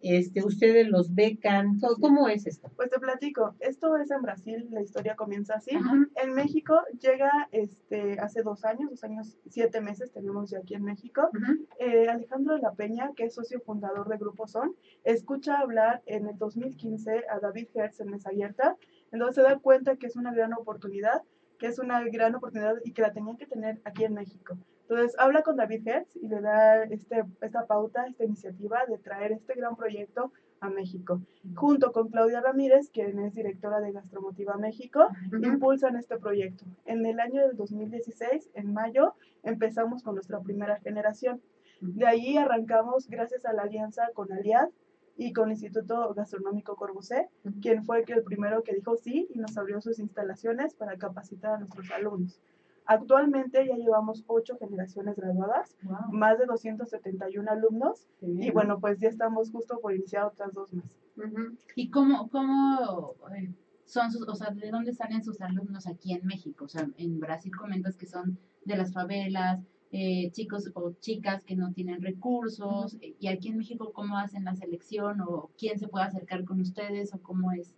este, 0.04 0.46
ustedes 0.46 0.88
los 0.88 1.16
becan, 1.16 1.80
¿Cómo- 1.80 1.96
¿cómo 2.00 2.30
es 2.30 2.46
esto? 2.46 2.70
Pues 2.76 2.92
te 2.92 3.00
platico, 3.00 3.56
esto 3.60 3.98
es 3.98 4.12
en 4.12 4.22
Brasil, 4.22 4.68
la 4.70 4.82
historia 4.84 5.16
comienza 5.16 5.56
así. 5.56 5.76
Ajá. 5.76 5.96
En 6.24 6.34
México 6.36 6.80
llega 7.02 7.50
este, 7.52 8.20
hace 8.20 8.44
dos 8.44 8.64
años, 8.64 8.92
dos 8.92 9.04
años, 9.04 9.40
siete 9.50 9.82
meses 9.82 10.12
tenemos 10.12 10.52
ya 10.52 10.60
aquí 10.60 10.76
en 10.76 10.84
México. 10.84 11.32
Eh, 11.80 12.08
Alejandro 12.10 12.54
de 12.54 12.62
la 12.62 12.74
Peña, 12.74 13.10
que 13.16 13.24
es 13.26 13.34
socio 13.34 13.60
fundador 13.60 14.08
de 14.08 14.18
Grupo 14.18 14.48
Son, 14.48 14.76
escucha 15.04 15.58
hablar 15.60 16.04
en 16.06 16.28
el 16.28 16.38
2015 16.38 17.24
a 17.32 17.40
David 17.40 17.68
Hertz 17.74 18.00
en 18.00 18.12
Mesa 18.12 18.30
Abierta, 18.30 18.78
entonces 19.12 19.36
se 19.36 19.42
da 19.42 19.58
cuenta 19.58 19.96
que 19.96 20.06
es 20.06 20.16
una 20.16 20.32
gran 20.32 20.54
oportunidad, 20.54 21.24
que 21.58 21.68
es 21.68 21.80
una 21.80 22.04
gran 22.04 22.36
oportunidad 22.36 22.76
y 22.84 22.92
que 22.94 23.02
la 23.02 23.14
tenían 23.14 23.38
que 23.38 23.46
tener 23.46 23.82
aquí 23.84 24.04
en 24.04 24.14
México. 24.14 24.58
Entonces 24.90 25.16
habla 25.20 25.42
con 25.42 25.58
David 25.58 25.86
Hertz 25.86 26.16
y 26.16 26.28
le 26.28 26.40
da 26.40 26.84
este, 26.84 27.24
esta 27.42 27.66
pauta, 27.66 28.06
esta 28.08 28.24
iniciativa 28.24 28.86
de 28.88 28.98
traer 28.98 29.34
este 29.34 29.54
gran 29.56 29.76
proyecto 29.76 30.32
a 30.60 30.70
México, 30.70 31.22
junto 31.56 31.92
con 31.92 32.10
Claudia 32.10 32.42
Ramírez, 32.42 32.90
quien 32.90 33.20
es 33.20 33.34
directora 33.34 33.80
de 33.80 33.92
Gastromotiva 33.92 34.58
México, 34.58 35.08
impulsan 35.44 35.98
este 35.98 36.18
proyecto. 36.18 36.66
En 36.86 37.06
el 37.06 37.20
año 37.20 37.46
del 37.46 37.56
2016, 37.56 38.50
en 38.54 38.74
mayo, 38.74 39.14
empezamos 39.44 40.04
con 40.04 40.16
nuestra 40.16 40.40
primera 40.40 40.80
generación. 40.80 41.42
De 41.82 42.08
ahí 42.08 42.38
arrancamos 42.38 43.08
gracias 43.08 43.46
a 43.46 43.54
la 43.54 43.64
alianza 43.64 44.10
con 44.14 44.32
Aliad 44.32 44.70
y 45.18 45.34
con 45.34 45.46
el 45.50 45.54
Instituto 45.54 46.14
Gastronómico 46.14 46.76
Corbusier, 46.76 47.28
Ujú. 47.44 47.60
quien 47.60 47.84
fue 47.84 48.04
el 48.08 48.24
primero 48.24 48.64
que 48.64 48.74
dijo 48.76 48.96
sí 48.96 49.28
y 49.34 49.40
nos 49.40 49.58
abrió 49.58 49.82
sus 49.82 50.00
instalaciones 50.00 50.74
para 50.76 50.98
capacitar 50.98 51.56
a 51.56 51.58
nuestros 51.60 51.90
alumnos. 51.92 52.40
Actualmente 52.86 53.66
ya 53.68 53.76
llevamos 53.76 54.24
ocho 54.28 54.58
generaciones 54.58 55.18
graduadas, 55.18 55.76
Wow. 55.84 56.12
más 56.12 56.38
de 56.40 56.46
271 56.46 57.50
alumnos 57.52 58.08
y 58.22 58.50
bueno, 58.52 58.80
pues 58.80 58.98
ya 59.00 59.10
estamos 59.10 59.52
justo 59.52 59.80
por 59.82 59.94
iniciar 59.94 60.24
otras 60.26 60.54
dos 60.54 60.74
más. 60.74 60.86
Ujú. 61.18 61.58
¿Y 61.76 61.90
cómo, 61.90 62.30
cómo 62.30 63.16
eh, 63.36 63.52
son 63.84 64.12
sus, 64.12 64.26
o 64.28 64.36
sea, 64.36 64.52
de 64.52 64.70
dónde 64.72 64.94
salen 64.94 65.24
sus 65.24 65.42
alumnos 65.42 65.86
aquí 65.88 66.14
en 66.14 66.26
México? 66.26 66.66
O 66.66 66.70
sea, 66.70 66.88
en 66.98 67.20
Brasil 67.20 67.54
comentas 67.56 67.98
que 67.98 68.06
son 68.06 68.38
de 68.64 68.78
las 68.78 68.94
favelas, 68.94 69.60
eh, 69.92 70.30
chicos 70.32 70.70
o 70.74 70.94
chicas 71.00 71.44
que 71.44 71.56
no 71.56 71.72
tienen 71.74 72.02
recursos, 72.02 72.98
y 73.02 73.28
aquí 73.28 73.50
en 73.50 73.58
México, 73.58 73.92
¿cómo 73.94 74.18
hacen 74.18 74.44
la 74.46 74.56
selección? 74.56 75.22
¿O 75.22 75.50
quién 75.58 75.78
se 75.80 75.88
puede 75.88 76.06
acercar 76.06 76.44
con 76.46 76.60
ustedes? 76.62 77.14
¿O 77.14 77.20
cómo 77.22 77.52
es? 77.54 77.74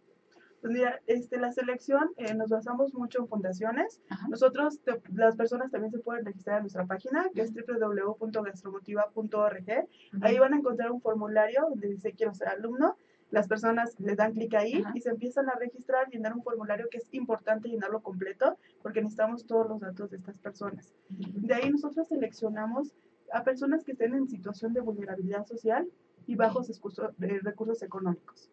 Pues 0.62 0.74
mira, 0.74 1.00
este, 1.08 1.40
la 1.40 1.52
selección 1.54 2.10
eh, 2.18 2.34
nos 2.34 2.50
basamos 2.50 2.94
mucho 2.94 3.20
en 3.20 3.28
fundaciones. 3.30 4.02
Ajá. 4.10 4.28
Nosotros, 4.28 4.82
te- 4.82 5.02
las 5.14 5.38
personas 5.38 5.72
también 5.72 5.92
se 5.92 6.00
pueden 6.00 6.26
registrar 6.26 6.58
en 6.58 6.64
nuestra 6.64 6.86
página, 6.86 7.30
que 7.34 7.42
es 7.44 7.54
www.gastromotiva.org. 7.54 9.88
Ahí 10.22 10.40
van 10.40 10.54
a 10.54 10.58
encontrar 10.58 10.92
un 10.92 11.02
formulario 11.02 11.66
donde 11.70 11.88
dice 11.90 12.14
quiero 12.14 12.34
ser 12.34 12.50
alumno. 12.50 12.98
Las 13.32 13.48
personas 13.48 14.00
le 14.00 14.16
dan 14.16 14.34
clic 14.34 14.54
ahí 14.56 14.82
Ajá. 14.82 14.92
y 14.96 15.02
se 15.02 15.10
empiezan 15.10 15.50
a 15.50 15.54
registrar, 15.56 16.10
llenar 16.10 16.34
un 16.34 16.42
formulario 16.44 16.88
que 16.90 16.98
es 16.98 17.08
importante 17.12 17.70
llenarlo 17.70 18.02
completo 18.02 18.58
porque 18.82 19.02
necesitamos 19.02 19.46
todos 19.46 19.68
los 19.70 19.80
datos 19.80 20.10
de 20.10 20.18
estas 20.18 20.38
personas. 20.40 20.94
De 21.10 21.54
ahí 21.54 21.70
nosotros 21.70 22.08
seleccionamos 22.08 22.96
a 23.32 23.44
personas 23.44 23.84
que 23.84 23.92
estén 23.92 24.16
en 24.16 24.28
situación 24.28 24.74
de 24.74 24.82
vulnerabilidad 24.82 25.46
social 25.46 25.88
y 26.26 26.36
bajos 26.36 26.70
eh, 26.70 27.40
recursos 27.44 27.82
económicos. 27.84 28.50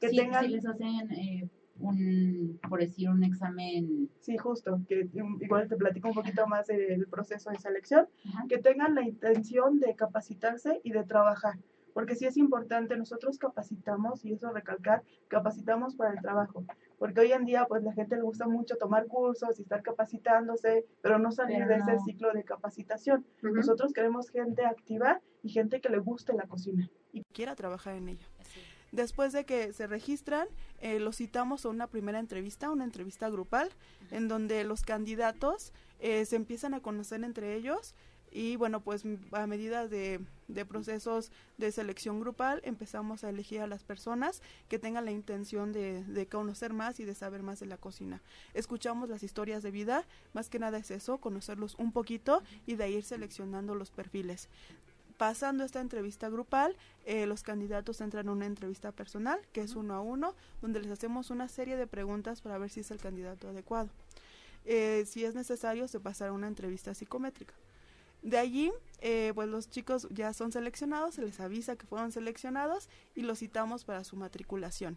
Que 0.00 0.08
Sí, 0.10 0.16
tengan, 0.16 0.44
sí 0.44 0.50
les 0.50 0.66
hacen 0.66 1.10
eh, 1.12 1.48
un, 1.80 2.60
por 2.68 2.80
decir, 2.80 3.08
un 3.10 3.24
examen. 3.24 4.08
sí, 4.20 4.36
justo, 4.36 4.80
que 4.88 5.08
um, 5.20 5.40
igual 5.40 5.68
te 5.68 5.76
platico 5.76 6.08
un 6.08 6.14
poquito 6.14 6.46
más 6.46 6.66
del 6.68 7.06
proceso 7.08 7.50
de 7.50 7.58
selección. 7.58 8.06
Que 8.48 8.58
tengan 8.58 8.94
la 8.94 9.02
intención 9.02 9.80
de 9.80 9.94
capacitarse 9.96 10.80
y 10.84 10.92
de 10.92 11.04
trabajar, 11.04 11.56
porque 11.94 12.14
sí 12.14 12.26
es 12.26 12.36
importante, 12.36 12.96
nosotros 12.96 13.38
capacitamos, 13.38 14.24
y 14.24 14.32
eso 14.32 14.50
recalcar, 14.50 15.02
capacitamos 15.28 15.96
para 15.96 16.12
el 16.12 16.20
trabajo, 16.20 16.64
porque 16.98 17.20
hoy 17.20 17.32
en 17.32 17.44
día 17.44 17.66
pues 17.68 17.82
la 17.82 17.92
gente 17.92 18.16
le 18.16 18.22
gusta 18.22 18.46
mucho 18.46 18.76
tomar 18.76 19.06
cursos 19.06 19.58
y 19.58 19.62
estar 19.62 19.82
capacitándose, 19.82 20.86
pero 21.00 21.18
no 21.18 21.32
salir 21.32 21.58
Pero 21.58 21.68
de 21.68 21.76
ese 21.76 21.92
no. 21.92 22.04
ciclo 22.04 22.32
de 22.32 22.44
capacitación. 22.44 23.24
Nosotros 23.42 23.92
queremos 23.92 24.30
gente 24.30 24.64
activa 24.64 25.20
y 25.42 25.50
gente 25.50 25.80
que 25.80 25.88
le 25.88 25.98
guste 25.98 26.32
la 26.34 26.46
cocina 26.46 26.88
y 27.12 27.22
quiera 27.32 27.54
trabajar 27.54 27.94
en 27.94 28.08
ella. 28.08 28.26
Después 28.90 29.32
de 29.32 29.44
que 29.44 29.72
se 29.72 29.86
registran, 29.86 30.48
eh, 30.80 31.00
los 31.00 31.16
citamos 31.16 31.64
a 31.64 31.70
una 31.70 31.86
primera 31.86 32.18
entrevista, 32.18 32.70
una 32.70 32.84
entrevista 32.84 33.30
grupal, 33.30 33.70
en 34.10 34.28
donde 34.28 34.64
los 34.64 34.82
candidatos 34.82 35.72
eh, 35.98 36.26
se 36.26 36.36
empiezan 36.36 36.74
a 36.74 36.80
conocer 36.80 37.24
entre 37.24 37.54
ellos 37.54 37.94
y 38.32 38.56
bueno, 38.56 38.80
pues 38.80 39.04
a 39.32 39.46
medida 39.46 39.86
de, 39.86 40.20
de 40.48 40.64
procesos 40.64 41.30
de 41.58 41.70
selección 41.70 42.18
grupal 42.18 42.60
empezamos 42.64 43.24
a 43.24 43.28
elegir 43.28 43.60
a 43.60 43.66
las 43.66 43.84
personas 43.84 44.42
que 44.68 44.78
tengan 44.78 45.04
la 45.04 45.10
intención 45.10 45.72
de, 45.72 46.02
de 46.04 46.26
conocer 46.26 46.72
más 46.72 46.98
y 46.98 47.04
de 47.04 47.14
saber 47.14 47.42
más 47.42 47.60
de 47.60 47.66
la 47.66 47.76
cocina. 47.76 48.22
Escuchamos 48.54 49.08
las 49.10 49.22
historias 49.22 49.62
de 49.62 49.70
vida, 49.70 50.06
más 50.32 50.48
que 50.48 50.58
nada 50.58 50.78
es 50.78 50.90
eso, 50.90 51.18
conocerlos 51.18 51.74
un 51.76 51.92
poquito 51.92 52.42
y 52.66 52.76
de 52.76 52.90
ir 52.90 53.04
seleccionando 53.04 53.74
los 53.74 53.90
perfiles. 53.90 54.48
Pasando 55.18 55.62
esta 55.62 55.80
entrevista 55.80 56.30
grupal, 56.30 56.74
eh, 57.04 57.26
los 57.26 57.42
candidatos 57.42 58.00
entran 58.00 58.28
a 58.28 58.32
una 58.32 58.46
entrevista 58.46 58.92
personal, 58.92 59.38
que 59.52 59.60
es 59.60 59.76
uno 59.76 59.94
a 59.94 60.00
uno, 60.00 60.34
donde 60.62 60.80
les 60.80 60.90
hacemos 60.90 61.30
una 61.30 61.48
serie 61.48 61.76
de 61.76 61.86
preguntas 61.86 62.40
para 62.40 62.58
ver 62.58 62.70
si 62.70 62.80
es 62.80 62.90
el 62.90 62.98
candidato 62.98 63.48
adecuado. 63.48 63.90
Eh, 64.64 65.04
si 65.06 65.24
es 65.24 65.34
necesario, 65.34 65.86
se 65.86 66.00
pasará 66.00 66.30
a 66.30 66.34
una 66.34 66.48
entrevista 66.48 66.94
psicométrica. 66.94 67.54
De 68.22 68.38
allí, 68.38 68.72
eh, 69.00 69.32
pues 69.34 69.48
los 69.48 69.68
chicos 69.68 70.06
ya 70.10 70.32
son 70.32 70.52
seleccionados, 70.52 71.16
se 71.16 71.22
les 71.22 71.40
avisa 71.40 71.74
que 71.74 71.86
fueron 71.86 72.12
seleccionados 72.12 72.88
y 73.16 73.22
los 73.22 73.40
citamos 73.40 73.84
para 73.84 74.04
su 74.04 74.16
matriculación. 74.16 74.96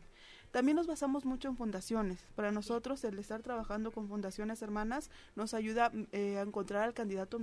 También 0.51 0.77
nos 0.77 0.87
basamos 0.87 1.25
mucho 1.25 1.49
en 1.49 1.57
fundaciones. 1.57 2.23
Para 2.35 2.51
nosotros, 2.51 3.03
el 3.03 3.19
estar 3.19 3.41
trabajando 3.41 3.91
con 3.91 4.07
fundaciones 4.07 4.61
hermanas 4.61 5.09
nos 5.35 5.53
ayuda 5.53 5.91
eh, 6.13 6.37
a 6.37 6.43
encontrar 6.43 6.83
al 6.83 6.93
candidato 6.93 7.41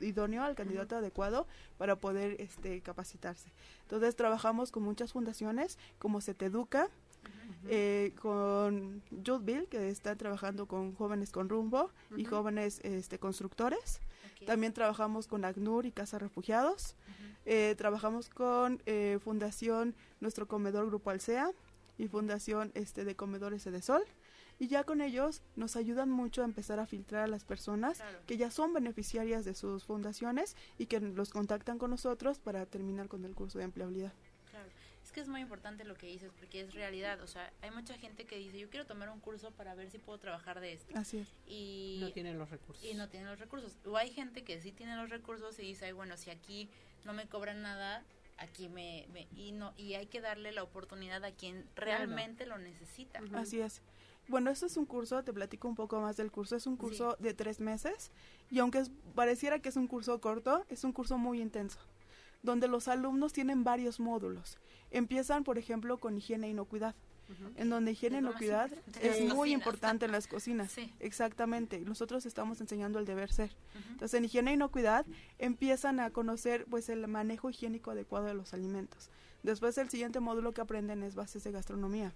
idóneo, 0.00 0.44
al 0.44 0.54
candidato 0.54 0.96
adecuado 0.96 1.46
para 1.76 1.96
poder 1.96 2.40
este, 2.40 2.80
capacitarse. 2.80 3.52
Entonces, 3.82 4.16
trabajamos 4.16 4.70
con 4.70 4.82
muchas 4.82 5.12
fundaciones 5.12 5.78
como 5.98 6.20
Educa, 6.20 6.88
eh, 7.68 8.12
con 8.20 9.02
Bill, 9.42 9.66
que 9.68 9.90
está 9.90 10.16
trabajando 10.16 10.66
con 10.66 10.94
jóvenes 10.94 11.32
con 11.32 11.48
rumbo 11.48 11.90
y 12.16 12.24
jóvenes 12.24 12.80
este, 12.82 13.18
constructores. 13.18 14.00
También 14.46 14.72
trabajamos 14.72 15.26
con 15.26 15.44
ACNUR 15.44 15.86
y 15.86 15.92
Casa 15.92 16.18
Refugiados. 16.18 16.94
Eh, 17.46 17.74
trabajamos 17.76 18.30
con 18.30 18.82
eh, 18.86 19.18
Fundación 19.22 19.94
Nuestro 20.20 20.48
Comedor 20.48 20.86
Grupo 20.86 21.10
Alsea 21.10 21.50
y 21.98 22.08
Fundación 22.08 22.72
este, 22.74 23.04
de 23.04 23.14
Comedores 23.16 23.64
de 23.64 23.82
Sol. 23.82 24.02
Y 24.58 24.68
ya 24.68 24.84
con 24.84 25.00
ellos 25.00 25.42
nos 25.56 25.76
ayudan 25.76 26.10
mucho 26.10 26.42
a 26.42 26.44
empezar 26.44 26.78
a 26.78 26.86
filtrar 26.86 27.24
a 27.24 27.26
las 27.26 27.44
personas 27.44 28.02
que 28.26 28.36
ya 28.36 28.50
son 28.50 28.72
beneficiarias 28.72 29.44
de 29.44 29.54
sus 29.54 29.84
fundaciones 29.84 30.56
y 30.78 30.86
que 30.86 31.00
los 31.00 31.30
contactan 31.30 31.78
con 31.78 31.90
nosotros 31.90 32.38
para 32.38 32.64
terminar 32.64 33.08
con 33.08 33.24
el 33.24 33.34
curso 33.34 33.58
de 33.58 33.64
empleabilidad. 33.64 34.12
Que 35.14 35.20
es 35.20 35.28
muy 35.28 35.40
importante 35.40 35.84
lo 35.84 35.94
que 35.94 36.08
dices 36.08 36.32
porque 36.36 36.60
es 36.62 36.74
realidad, 36.74 37.20
o 37.22 37.28
sea, 37.28 37.52
hay 37.62 37.70
mucha 37.70 37.96
gente 37.96 38.24
que 38.24 38.36
dice, 38.36 38.58
yo 38.58 38.68
quiero 38.68 38.84
tomar 38.84 39.08
un 39.10 39.20
curso 39.20 39.52
para 39.52 39.74
ver 39.76 39.88
si 39.88 39.98
puedo 39.98 40.18
trabajar 40.18 40.58
de 40.60 40.72
esto 40.72 40.92
Así 40.98 41.18
es. 41.18 41.28
y 41.46 41.98
No 42.00 42.10
tienen 42.12 42.36
los 42.36 42.50
recursos. 42.50 42.84
y 42.84 42.94
no 42.94 43.08
tienen 43.08 43.28
los 43.28 43.38
recursos. 43.38 43.76
O 43.86 43.96
hay 43.96 44.10
gente 44.10 44.42
que 44.42 44.60
sí 44.60 44.72
tiene 44.72 44.96
los 44.96 45.10
recursos 45.10 45.56
y 45.60 45.62
dice, 45.62 45.84
"Ay, 45.86 45.92
bueno, 45.92 46.16
si 46.16 46.30
aquí 46.30 46.68
no 47.04 47.12
me 47.12 47.28
cobran 47.28 47.62
nada, 47.62 48.02
aquí 48.38 48.68
me, 48.68 49.06
me- 49.12 49.28
y 49.36 49.52
no 49.52 49.72
y 49.76 49.94
hay 49.94 50.06
que 50.06 50.20
darle 50.20 50.50
la 50.50 50.64
oportunidad 50.64 51.24
a 51.24 51.30
quien 51.30 51.64
realmente 51.76 52.44
lo 52.44 52.58
necesita. 52.58 53.20
Así 53.34 53.60
es. 53.60 53.82
Bueno, 54.26 54.50
esto 54.50 54.66
es 54.66 54.76
un 54.76 54.86
curso, 54.86 55.22
te 55.22 55.32
platico 55.32 55.68
un 55.68 55.76
poco 55.76 56.00
más 56.00 56.16
del 56.16 56.32
curso. 56.32 56.56
Es 56.56 56.66
un 56.66 56.76
curso 56.76 57.16
de 57.20 57.34
tres 57.34 57.60
meses 57.60 58.10
y 58.50 58.58
aunque 58.58 58.78
es- 58.78 58.90
pareciera 59.14 59.60
que 59.60 59.68
es 59.68 59.76
un 59.76 59.86
curso 59.86 60.20
corto, 60.20 60.64
es 60.68 60.82
un 60.82 60.92
curso 60.92 61.18
muy 61.18 61.40
intenso, 61.40 61.78
donde 62.44 62.68
los 62.68 62.86
alumnos 62.86 63.32
tienen 63.32 63.64
varios 63.64 63.98
módulos. 63.98 64.58
Empiezan, 64.92 65.42
por 65.42 65.58
ejemplo, 65.58 65.98
con 65.98 66.16
higiene 66.16 66.46
e 66.46 66.50
inocuidad, 66.50 66.94
Ujú. 67.28 67.52
en 67.56 67.70
donde 67.70 67.92
higiene 67.92 68.18
e 68.18 68.20
lo 68.20 68.32
más 68.32 68.42
inocuidad 68.42 68.70
es 69.00 69.20
muy 69.22 69.28
cocinas. 69.30 69.48
importante 69.48 70.04
en 70.04 70.12
las 70.12 70.26
cocinas. 70.28 70.70
Sí. 70.70 70.92
Exactamente. 71.00 71.78
Y 71.78 71.84
Nosotros 71.84 72.26
estamos 72.26 72.60
enseñando 72.60 72.98
el 72.98 73.06
deber 73.06 73.32
ser. 73.32 73.50
Ujú. 73.74 73.92
Entonces, 73.92 74.14
en 74.18 74.24
higiene 74.26 74.50
e 74.50 74.54
inocuidad 74.54 75.06
empiezan 75.38 76.00
a 76.00 76.10
conocer 76.10 76.66
pues 76.70 76.88
el 76.90 77.08
manejo 77.08 77.48
higiénico 77.50 77.90
adecuado 77.90 78.26
de 78.26 78.34
los 78.34 78.52
alimentos. 78.54 79.08
Después 79.42 79.76
el 79.78 79.88
siguiente 79.88 80.20
módulo 80.20 80.52
que 80.52 80.60
aprenden 80.60 81.02
es 81.02 81.14
bases 81.14 81.42
de 81.44 81.50
gastronomía. 81.52 82.12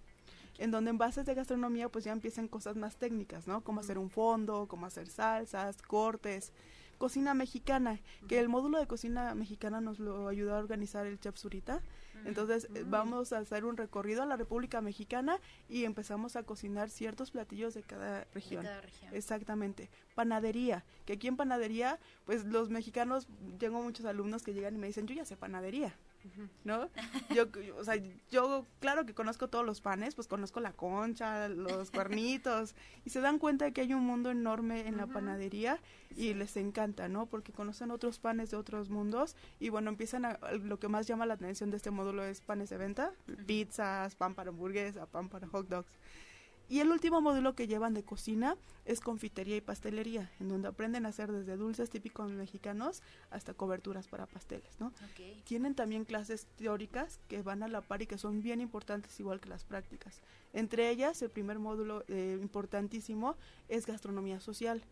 En 0.59 0.71
donde 0.73 0.91
en 0.91 0.99
bases 0.99 1.25
de 1.25 1.35
gastronomía 1.35 1.89
pues 1.89 2.05
ya 2.05 2.13
empiezan 2.13 2.49
cosas 2.49 2.77
más 2.77 2.97
técnicas, 2.97 3.47
¿no? 3.47 3.63
Como 3.63 3.81
hacer 3.81 3.97
un 3.97 4.11
fondo, 4.11 4.67
cómo 4.69 4.87
hacer 4.87 5.09
salsas, 5.09 5.81
cortes, 5.83 6.53
cocina 6.99 7.33
mexicana, 7.35 8.01
que 8.29 8.39
el 8.39 8.49
módulo 8.49 8.79
de 8.79 8.87
cocina 8.87 9.35
mexicana 9.35 9.81
nos 9.81 9.99
lo 9.99 10.29
ayudó 10.29 10.55
a 10.55 10.59
organizar 10.59 11.07
el 11.07 11.19
chef 11.19 11.37
Zurita. 11.37 11.81
Entonces 12.25 12.69
vamos 12.87 13.33
a 13.33 13.39
hacer 13.39 13.65
un 13.65 13.77
recorrido 13.77 14.23
a 14.25 14.27
la 14.27 14.37
República 14.37 14.81
Mexicana 14.81 15.39
y 15.69 15.85
empezamos 15.85 16.35
a 16.35 16.43
cocinar 16.43 16.91
ciertos 16.91 17.31
platillos 17.31 17.75
de 17.75 17.83
cada 17.85 18.21
De 18.21 18.27
región. 18.35 18.65
cada 18.65 18.81
región. 18.81 19.15
Exactamente. 19.15 19.89
Panadería, 20.17 20.85
que 21.07 21.13
aquí 21.13 21.29
en 21.29 21.37
panadería, 21.37 22.01
pues 22.27 22.45
los 22.45 22.71
mexicanos, 22.71 23.29
tengo 23.59 23.81
muchos 23.83 24.05
alumnos 24.05 24.43
que 24.43 24.53
llegan 24.53 24.75
y 24.75 24.79
me 24.79 24.89
dicen, 24.89 25.07
yo 25.07 25.15
ya 25.15 25.25
sé 25.25 25.37
panadería. 25.37 25.97
¿No? 26.65 26.89
Yo, 27.35 27.47
o 27.79 27.85
sea, 27.85 27.95
yo 28.31 28.67
claro 28.81 29.07
que 29.07 29.15
conozco 29.15 29.49
todos 29.49 29.65
los 29.65 29.81
panes, 29.81 30.15
pues 30.15 30.29
conozco 30.29 30.61
la 30.61 30.73
concha, 30.73 31.49
los 31.49 31.91
cuernitos, 31.93 32.75
y 33.05 33.11
se 33.11 33.21
dan 33.21 33.39
cuenta 33.39 33.65
de 33.65 33.73
que 33.73 33.83
hay 33.83 33.95
un 33.95 34.05
mundo 34.05 34.31
enorme 34.31 34.87
en 34.87 34.97
la 34.97 35.07
panadería 35.07 35.79
y 36.17 36.35
les 36.35 36.57
encanta, 36.57 37.09
¿no? 37.09 37.27
Porque 37.27 37.53
conocen 37.53 37.91
otros 37.91 38.19
panes 38.19 38.51
de 38.51 38.57
otros 38.57 38.91
mundos 38.91 39.37
y 39.61 39.69
bueno, 39.69 39.91
empiezan 39.91 40.25
a, 40.25 40.39
lo 40.63 40.79
que 40.79 40.89
más 40.89 41.07
llama 41.07 41.27
la 41.27 41.35
atención 41.35 41.71
de 41.71 41.77
este 41.77 41.91
módulo 41.91 42.25
es 42.25 42.41
panes 42.41 42.71
de 42.71 42.79
venta, 42.79 43.13
pizzas, 43.47 44.15
pan 44.15 44.35
para 44.35 44.51
hamburguesa, 44.51 45.07
pan 45.07 45.29
para 45.29 45.47
hot 45.49 45.69
dogs. 45.69 45.93
Y 46.71 46.81
el 46.81 46.91
último 46.91 47.23
módulo 47.23 47.55
que 47.55 47.67
llevan 47.67 47.95
de 47.95 48.03
cocina 48.03 48.55
es 48.85 49.01
confitería 49.01 49.57
y 49.57 49.63
pastelería, 49.63 50.31
en 50.39 50.51
donde 50.51 50.69
aprenden 50.69 51.07
a 51.07 51.09
hacer 51.09 51.33
desde 51.33 51.57
dulces 51.57 51.89
típicos 51.89 52.31
mexicanos 52.31 53.03
hasta 53.31 53.55
coberturas 53.55 54.07
para 54.07 54.27
pasteles, 54.27 54.79
¿no? 54.79 54.93
Tienen 55.45 55.75
también 55.75 56.05
clases 56.05 56.47
teóricas 56.57 57.21
que 57.29 57.41
van 57.41 57.63
a 57.63 57.69
la 57.69 57.81
par 57.81 58.03
y 58.03 58.07
que 58.07 58.19
son 58.19 58.43
bien 58.43 58.61
importantes 58.61 59.19
igual 59.19 59.41
que 59.41 59.49
las 59.49 59.65
prácticas. 59.65 60.21
Entre 60.53 60.91
ellas, 60.91 61.23
el 61.23 61.31
primer 61.31 61.59
módulo 61.59 62.05
eh, 62.09 62.39
importantísimo 62.39 63.37
es 63.71 63.87
gastronomía 63.87 64.39
social, 64.39 64.83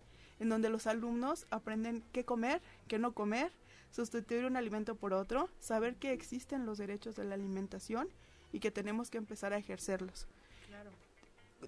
en 0.41 0.49
donde 0.49 0.71
los 0.71 0.87
alumnos 0.87 1.47
aprenden 1.51 2.03
qué 2.13 2.25
comer, 2.25 2.63
qué 2.89 2.99
no 2.99 3.13
comer, 3.13 3.53
sustituir 3.91 4.47
un 4.47 4.57
alimento 4.57 4.95
por 4.95 5.13
otro, 5.13 5.51
saber 5.61 5.97
que 5.97 6.13
existen 6.13 6.65
los 6.65 6.79
derechos 6.79 7.17
de 7.17 7.25
la 7.25 7.35
alimentación 7.35 8.09
y 8.51 8.61
que 8.61 8.71
tenemos 8.71 9.11
que 9.11 9.19
empezar 9.19 9.53
a 9.53 9.59
ejercerlos 9.59 10.27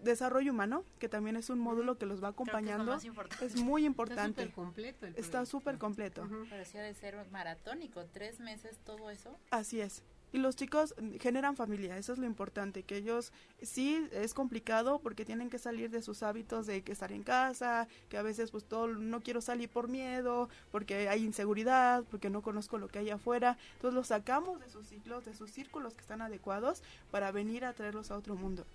desarrollo 0.02 0.52
humano, 0.52 0.84
que 0.98 1.08
también 1.08 1.36
es 1.36 1.50
un 1.50 1.58
módulo 1.58 1.98
que 1.98 2.06
los 2.06 2.22
va 2.22 2.28
acompañando, 2.28 2.94
es, 3.40 3.56
muy 3.56 3.84
importante. 3.84 4.42
Está 4.42 4.46
súper 4.46 4.54
completo. 4.54 5.06
Está 5.16 5.46
súper 5.46 5.78
completo. 5.78 6.28
Pero 6.50 6.64
sí 6.64 6.78
ha 6.78 6.82
de 6.82 6.94
ser 6.94 7.16
maratónico, 7.30 8.04
tres 8.06 8.40
meses, 8.40 8.78
todo 8.84 9.10
eso. 9.10 9.36
Así 9.50 9.80
es. 9.80 10.02
Y 10.30 10.38
los 10.38 10.56
chicos 10.56 10.94
generan 11.20 11.56
familia, 11.56 11.96
eso 11.96 12.12
es 12.12 12.18
lo 12.18 12.26
importante, 12.26 12.82
que 12.82 12.98
ellos 12.98 13.32
sí 13.62 14.06
es 14.12 14.34
complicado 14.34 14.98
porque 14.98 15.24
tienen 15.24 15.48
que 15.48 15.58
salir 15.58 15.88
de 15.90 16.02
sus 16.02 16.22
hábitos 16.22 16.66
de 16.66 16.82
que 16.82 16.92
estar 16.92 17.12
en 17.12 17.22
casa, 17.22 17.88
que 18.10 18.18
a 18.18 18.22
veces 18.22 18.50
pues 18.50 18.64
todo 18.64 18.88
no 18.88 19.22
quiero 19.22 19.40
salir 19.40 19.70
por 19.70 19.88
miedo, 19.88 20.50
porque 20.70 21.08
hay 21.08 21.24
inseguridad, 21.24 22.04
porque 22.10 22.28
no 22.28 22.42
conozco 22.42 22.76
lo 22.76 22.88
que 22.88 22.98
hay 22.98 23.08
afuera. 23.08 23.56
Entonces 23.76 23.94
los 23.94 24.08
sacamos 24.08 24.60
de 24.60 24.68
sus 24.68 24.86
ciclos, 24.86 25.24
de 25.24 25.34
sus 25.34 25.50
círculos 25.50 25.94
que 25.94 26.02
están 26.02 26.20
adecuados 26.20 26.82
para 27.10 27.32
venir 27.32 27.64
a 27.64 27.72
traerlos 27.72 28.10
a 28.10 28.16
otro 28.18 28.36
mundo 28.36 28.66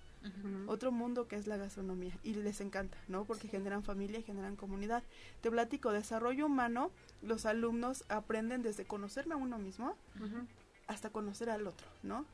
otro 0.66 0.90
mundo 0.90 1.28
que 1.28 1.36
es 1.36 1.46
la 1.46 1.56
gastronomía 1.56 2.18
y 2.22 2.34
les 2.34 2.60
encanta, 2.60 2.96
¿no? 3.08 3.24
Porque 3.24 3.48
generan 3.48 3.82
familia 3.82 4.18
y 4.18 4.22
generan 4.22 4.56
comunidad. 4.56 5.02
Te 5.40 5.50
platico, 5.50 5.92
desarrollo 5.92 6.46
humano, 6.46 6.90
los 7.22 7.46
alumnos 7.46 8.04
aprenden 8.08 8.62
desde 8.62 8.84
conocerme 8.84 9.34
a 9.34 9.36
uno 9.36 9.58
mismo 9.58 9.96
hasta 10.86 11.10
conocer 11.10 11.50
al 11.50 11.66
otro, 11.66 11.86
¿no? 12.02 12.24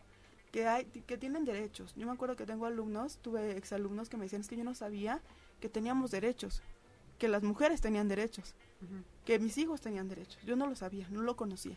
Que, 0.53 0.67
hay, 0.67 0.85
que 0.85 1.17
tienen 1.17 1.45
derechos. 1.45 1.95
Yo 1.97 2.07
me 2.07 2.13
acuerdo 2.13 2.37
que 2.37 2.47
tengo 2.47 2.67
alumnos, 2.67 3.19
tuve 3.19 3.57
exalumnos 3.57 4.09
que 4.09 4.17
me 4.17 4.25
decían, 4.25 4.43
es 4.43 4.49
que 4.49 4.57
yo 4.57 4.65
no 4.65 4.75
sabía 4.75 5.21
que 5.61 5.69
teníamos 5.69 6.11
derechos, 6.11 6.63
que 7.19 7.29
las 7.29 7.43
mujeres 7.43 7.81
tenían 7.81 8.09
derechos, 8.09 8.55
que 9.25 9.39
mis 9.39 9.59
hijos 9.59 9.81
tenían 9.81 10.09
derechos. 10.09 10.39
Yo 10.45 10.57
no 10.57 10.67
lo 10.67 10.75
sabía, 10.75 11.07
no 11.11 11.23
lo 11.23 11.37
conocía. 11.37 11.77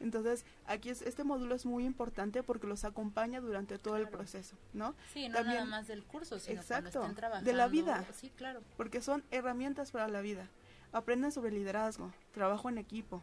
Entonces, 0.00 0.44
aquí 0.66 0.90
es, 0.90 1.02
este 1.02 1.24
módulo 1.24 1.54
es 1.54 1.66
muy 1.66 1.84
importante 1.84 2.42
porque 2.42 2.66
los 2.66 2.84
acompaña 2.84 3.40
durante 3.40 3.78
todo 3.78 3.96
el 3.96 4.08
proceso, 4.08 4.56
¿no? 4.72 4.94
Sí, 5.12 5.28
no 5.28 5.42
nada 5.42 5.64
más 5.64 5.86
del 5.86 6.04
curso, 6.04 6.38
sino 6.38 6.60
exacto, 6.60 6.90
cuando 6.90 7.00
estén 7.00 7.16
trabajando. 7.16 7.50
De 7.50 7.56
la 7.56 7.68
vida. 7.68 8.04
Sí, 8.12 8.30
claro. 8.36 8.60
Porque 8.76 9.00
son 9.00 9.24
herramientas 9.30 9.92
para 9.92 10.08
la 10.08 10.20
vida. 10.20 10.48
Aprenden 10.92 11.32
sobre 11.32 11.50
liderazgo, 11.52 12.12
trabajo 12.32 12.68
en 12.68 12.78
equipo, 12.78 13.22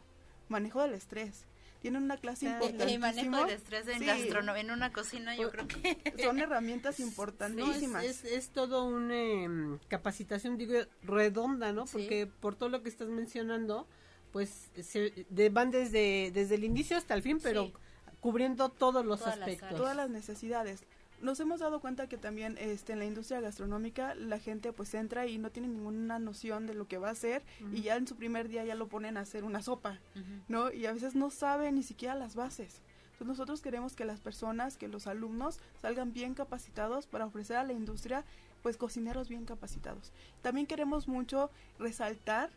manejo 0.50 0.82
del 0.82 0.94
estrés. 0.94 1.46
Tienen 1.82 2.04
una 2.04 2.18
clase 2.18 2.46
importante. 2.46 2.92
Y 2.92 2.98
manejo 3.00 3.46
del 3.46 3.56
estrés 3.56 3.88
en 3.88 4.04
en 4.04 4.72
una 4.72 4.94
cocina, 4.94 5.36
yo 5.36 5.50
creo 5.50 5.68
que... 5.68 5.98
Son 6.24 6.38
herramientas 6.40 7.00
importantísimas. 7.00 8.04
es, 8.04 8.24
es, 8.24 8.50
todo 8.50 8.86
una 8.86 9.16
em, 9.16 9.80
capacitación, 9.88 10.58
digo, 10.58 10.76
redonda, 11.02 11.74
¿no? 11.74 11.86
Porque 11.86 12.28
por 12.28 12.56
todo 12.56 12.70
lo 12.70 12.84
que 12.84 12.90
estás 12.90 13.08
mencionando, 13.08 13.88
pues 14.32 14.70
se 14.82 15.26
van 15.50 15.72
desde, 15.72 16.32
desde 16.34 16.56
el 16.56 16.64
inicio 16.64 16.98
hasta 16.98 17.14
el 17.14 17.22
fin, 17.22 17.40
pero 17.42 17.72
cubriendo 18.20 18.70
todos 18.70 19.06
los 19.06 19.26
aspectos. 19.28 19.76
todas 19.76 19.96
las 19.96 20.10
necesidades. 20.10 20.84
Nos 21.22 21.40
hemos 21.40 21.60
dado 21.60 21.82
cuenta 21.82 22.08
que 22.08 22.18
también 22.18 22.58
este, 22.58 22.94
en 22.94 23.00
la 23.00 23.06
industria 23.06 23.42
gastronómica 23.42 24.16
la 24.16 24.40
gente 24.40 24.74
pues 24.74 24.94
entra 24.96 25.28
y 25.28 25.38
no 25.38 25.52
tiene 25.52 25.68
ninguna 25.68 26.18
noción 26.18 26.66
de 26.66 26.74
lo 26.74 26.88
que 26.88 26.98
va 26.98 27.10
a 27.10 27.12
hacer 27.12 27.44
y 27.72 27.82
ya 27.82 27.96
en 27.96 28.08
su 28.08 28.16
primer 28.16 28.48
día 28.48 28.66
ya 28.66 28.74
lo 28.74 28.88
ponen 28.88 29.18
a 29.18 29.22
hacer 29.22 29.44
una 29.44 29.62
sopa, 29.62 30.00
¿no? 30.48 30.72
Y 30.72 30.88
a 30.88 30.94
veces 30.94 31.14
no 31.14 31.30
saben 31.30 31.76
ni 31.76 31.84
siquiera 31.84 32.16
las 32.16 32.36
bases. 32.36 32.82
Entonces 33.12 33.28
nosotros 33.28 33.62
queremos 33.62 33.96
que 33.96 34.04
las 34.04 34.20
personas, 34.20 34.78
que 34.78 34.88
los 34.88 35.06
alumnos 35.06 35.60
salgan 35.80 36.12
bien 36.12 36.34
capacitados 36.34 37.06
para 37.06 37.28
ofrecer 37.28 37.58
a 37.58 37.64
la 37.64 37.74
industria 37.74 38.26
pues 38.64 38.78
cocineros 38.78 39.30
bien 39.30 39.46
capacitados. 39.46 40.12
También 40.42 40.66
queremos 40.66 41.08
mucho 41.08 41.52
resaltar 41.78 42.50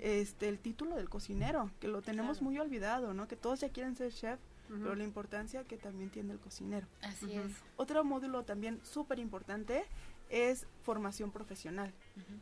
este 0.00 0.48
el 0.48 0.58
título 0.58 0.96
del 0.96 1.08
cocinero, 1.08 1.70
que 1.80 1.88
lo 1.88 2.02
tenemos 2.02 2.42
muy 2.42 2.58
olvidado, 2.58 3.14
¿no? 3.14 3.28
Que 3.28 3.36
todos 3.36 3.60
ya 3.60 3.68
quieren 3.68 3.96
ser 3.96 4.12
chef, 4.12 4.38
pero 4.68 4.94
la 4.94 5.04
importancia 5.04 5.64
que 5.64 5.76
también 5.76 6.10
tiene 6.10 6.32
el 6.32 6.38
cocinero. 6.38 6.86
Así 7.02 7.32
es. 7.34 7.52
Otro 7.76 8.04
módulo 8.04 8.44
también 8.44 8.80
súper 8.84 9.18
importante 9.18 9.84
es 10.30 10.66
formación 10.82 11.30
profesional, 11.30 11.92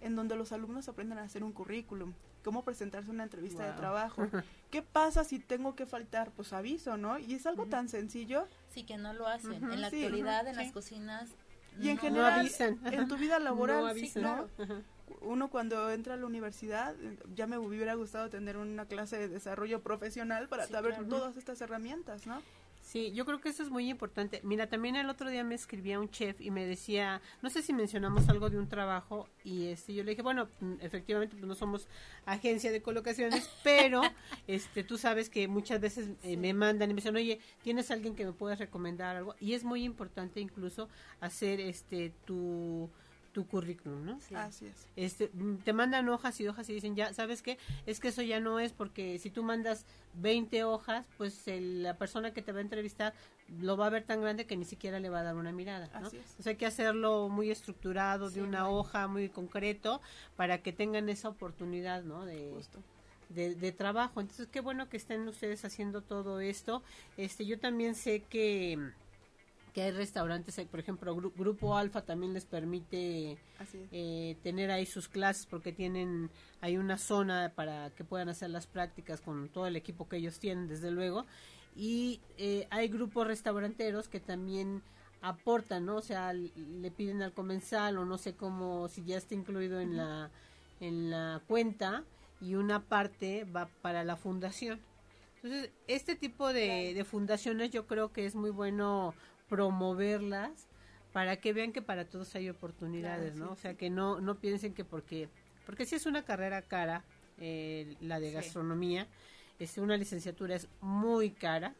en 0.01 0.15
donde 0.15 0.37
los 0.37 0.53
alumnos 0.53 0.89
aprenden 0.89 1.19
a 1.19 1.23
hacer 1.23 1.43
un 1.43 1.53
currículum, 1.53 2.13
cómo 2.45 2.63
presentarse 2.63 3.11
una 3.11 3.25
entrevista 3.25 3.67
de 3.67 3.73
trabajo. 3.73 4.23
¿Qué 4.71 4.83
pasa 4.83 5.25
si 5.25 5.41
tengo 5.41 5.75
que 5.75 5.87
faltar? 5.87 6.31
Pues 6.31 6.53
aviso, 6.53 6.97
¿no? 6.97 7.19
Y 7.19 7.35
es 7.35 7.47
algo 7.47 7.67
tan 7.67 7.89
sencillo. 7.89 8.47
Sí, 8.73 8.85
que 8.85 8.97
no 8.97 9.13
lo 9.13 9.27
hacen. 9.27 9.65
En 9.65 9.81
la 9.81 9.89
actualidad, 9.89 10.47
en 10.47 10.57
las 10.57 10.73
cocinas. 10.73 11.31
Y 11.79 11.89
en 11.89 11.99
general, 11.99 12.51
en 12.85 13.09
tu 13.09 13.17
vida 13.17 13.39
laboral, 13.39 13.95
no 14.17 14.49
uno 15.21 15.49
cuando 15.49 15.91
entra 15.91 16.15
a 16.15 16.17
la 16.17 16.27
universidad, 16.27 16.95
ya 17.35 17.47
me 17.47 17.59
hubiera 17.59 17.95
gustado 17.95 18.31
tener 18.31 18.57
una 18.57 18.87
clase 18.87 19.19
de 19.19 19.29
desarrollo 19.29 19.83
profesional 19.83 20.49
para 20.49 20.67
saber 20.67 20.97
todas 21.09 21.37
estas 21.37 21.61
herramientas, 21.61 22.27
¿no? 22.27 22.43
Sí, 22.91 23.13
yo 23.13 23.25
creo 23.25 23.41
que 23.41 23.51
eso 23.51 23.63
es 23.63 23.71
muy 23.71 23.89
importante. 23.89 24.41
Mira, 24.43 24.67
también 24.67 24.97
el 24.97 25.09
otro 25.11 25.31
día 25.31 25.45
me 25.45 25.55
escribía 25.55 26.01
un 26.01 26.11
chef 26.11 26.41
y 26.41 26.51
me 26.51 26.67
decía, 26.67 27.23
no 27.41 27.49
sé 27.49 27.63
si 27.63 27.73
mencionamos 27.73 28.29
algo 28.29 28.51
de 28.51 28.59
un 28.59 28.69
trabajo 28.69 29.29
y 29.45 29.69
este 29.69 29.95
yo 29.95 30.03
le 30.03 30.11
dije, 30.11 30.23
bueno, 30.23 30.49
mm, 30.59 30.73
efectivamente 30.81 31.37
pues 31.37 31.47
no 31.47 31.55
somos 31.55 31.87
agencia 32.27 32.73
de 32.73 32.83
colocaciones, 32.83 33.49
pero 33.63 34.03
este 34.49 34.83
tú 34.83 34.99
sabes 34.99 35.31
que 35.31 35.47
muchas 35.47 35.81
veces 35.81 36.09
eh, 36.25 36.37
me 36.37 36.53
mandan 36.53 36.91
y 36.91 36.95
me 36.95 36.99
dicen, 36.99 37.15
"Oye, 37.15 37.39
¿tienes 37.63 37.93
alguien 37.93 38.17
que 38.17 38.27
me 38.27 38.33
pueda 38.33 38.57
recomendar 38.57 39.15
algo?" 39.15 39.37
Y 39.39 39.55
es 39.55 39.63
muy 39.63 39.85
importante 39.85 40.41
incluso 40.41 40.89
hacer 41.21 41.61
este 41.61 42.13
tu 42.25 42.91
tu 43.33 43.47
currículum, 43.47 44.05
¿no? 44.05 44.19
Así 44.35 44.67
es. 44.67 44.87
Este, 44.97 45.31
te 45.65 45.73
mandan 45.73 46.09
hojas 46.09 46.41
y 46.41 46.49
hojas 46.49 46.69
y 46.69 46.75
dicen, 46.75 46.97
ya, 46.97 47.13
¿sabes 47.13 47.43
qué? 47.43 47.59
Es 47.87 48.01
que 48.01 48.09
eso 48.09 48.23
ya 48.23 48.41
no 48.41 48.61
es 48.61 48.73
porque 48.73 49.19
si 49.19 49.31
tú 49.31 49.43
mandas 49.43 49.85
20 50.15 50.65
hojas, 50.65 51.07
pues 51.17 51.43
la 51.47 51.97
persona 51.97 52.33
que 52.33 52.43
te 52.43 52.53
va 52.53 52.59
a 52.59 52.63
entrevistar 52.63 53.15
lo 53.61 53.77
va 53.77 53.87
a 53.87 53.91
ver 53.91 54.05
tan 54.05 54.21
grande 54.21 54.47
que 54.47 54.57
ni 54.57 54.65
siquiera 54.65 55.01
le 55.01 55.09
va 55.09 55.21
a 55.21 55.23
dar 55.23 55.37
una 55.37 55.53
mirada, 55.53 55.89
¿no? 56.01 56.07
Así 56.07 56.19
es. 56.39 56.47
hay 56.47 56.57
que 56.57 56.67
hacerlo 56.67 57.29
muy 57.29 57.51
estructurado, 57.51 58.31
de 58.31 58.43
una 58.43 58.69
hoja 58.69 59.09
muy 59.09 59.29
concreto, 59.29 60.01
para 60.37 60.59
que 60.63 60.73
tengan 60.73 61.09
esa 61.09 61.29
oportunidad, 61.29 62.03
¿no? 62.03 62.25
De, 62.25 62.53
De, 63.29 63.55
de, 63.55 63.73
trabajo. 63.73 64.21
Entonces, 64.21 64.49
qué 64.51 64.61
bueno 64.61 64.89
que 64.89 64.97
estén 64.97 65.27
ustedes 65.29 65.65
haciendo 65.65 66.03
todo 66.03 66.41
esto. 66.41 66.83
Este, 67.17 67.47
yo 67.47 67.59
también 67.59 67.95
sé 67.95 68.23
que 68.29 68.93
que 69.73 69.83
hay 69.83 69.91
restaurantes, 69.91 70.61
por 70.71 70.81
ejemplo, 70.81 71.15
Grupo 71.15 71.77
Alfa 71.77 72.03
también 72.03 72.33
les 72.33 72.45
permite 72.45 73.39
eh, 73.93 74.37
tener 74.43 74.71
ahí 74.71 74.87
sus 74.87 75.09
clases 75.09 75.47
porque 75.47 75.73
tienen 75.73 76.31
hay 76.61 76.77
una 76.77 76.99
zona 76.99 77.53
para 77.55 77.91
que 77.91 78.05
puedan 78.05 78.29
hacer 78.29 78.51
las 78.51 78.67
prácticas 78.67 79.21
con 79.21 79.49
todo 79.49 79.67
el 79.67 79.77
equipo 79.77 80.09
que 80.09 80.17
ellos 80.17 80.39
tienen, 80.39 80.69
desde 80.69 80.91
luego. 80.91 81.27
Y 81.77 82.21
eh, 82.37 82.67
hay 82.71 82.89
grupos 82.89 83.27
restauranteros 83.27 84.09
que 84.09 84.21
también 84.21 84.83
aportan, 85.23 85.87
¿no? 85.87 85.97
O 85.97 86.03
sea, 86.03 86.33
le 86.33 86.91
piden 86.91 87.23
al 87.23 87.33
comensal 87.33 87.99
o 87.99 88.05
no 88.05 88.19
sé 88.19 88.35
cómo, 88.35 88.89
si 88.89 89.05
ya 89.05 89.17
está 89.17 89.35
incluido 89.35 89.81
en 89.81 89.97
la 89.97 90.31
en 90.81 91.11
la 91.11 91.43
cuenta 91.47 92.05
y 92.41 92.55
una 92.55 92.81
parte 92.83 93.45
va 93.45 93.69
para 93.83 94.03
la 94.03 94.17
fundación. 94.17 94.81
Entonces, 95.37 95.71
este 95.87 96.17
tipo 96.17 96.53
de, 96.53 96.93
de 96.95 97.05
fundaciones 97.05 97.71
yo 97.71 97.87
creo 97.87 98.13
que 98.13 98.27
es 98.27 98.35
muy 98.35 98.51
bueno 98.51 99.15
promoverlas 99.51 100.69
para 101.13 101.37
que 101.37 101.53
vean 101.53 101.73
que 101.73 101.83
para 101.83 102.07
todos 102.07 102.35
hay 102.37 102.49
oportunidades, 102.49 103.35
¿no? 103.35 103.51
o 103.51 103.57
sea, 103.57 103.75
que 103.75 103.91
no 103.91 104.21
no 104.21 104.37
piensen 104.37 104.73
que 104.73 104.85
porque 104.85 105.29
porque 105.67 105.85
si 105.85 105.97
es 105.97 106.07
una 106.07 106.25
carrera 106.25 106.63
cara 106.63 107.05
eh, 107.39 107.97
la 108.01 108.21
de 108.21 108.33
gastronomía, 108.33 109.07
es 109.59 109.77
una 109.77 109.97
licenciatura 109.97 110.55
es 110.55 110.69
muy 110.81 111.31
cara 111.31 111.75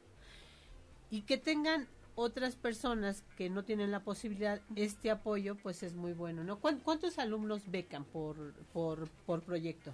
y 1.11 1.23
que 1.23 1.39
tengan 1.39 1.87
otras 2.17 2.57
personas 2.57 3.23
que 3.37 3.49
no 3.49 3.63
tienen 3.65 3.91
la 3.93 4.01
posibilidad 4.01 4.61
este 4.75 5.11
apoyo 5.11 5.55
pues 5.55 5.83
es 5.85 5.95
muy 5.95 6.13
bueno, 6.13 6.43
¿no? 6.43 6.59
¿Cuántos 6.59 7.19
alumnos 7.19 7.63
becan 7.71 8.05
por 8.05 8.53
por 8.73 9.09
por 9.27 9.43
proyecto? 9.43 9.93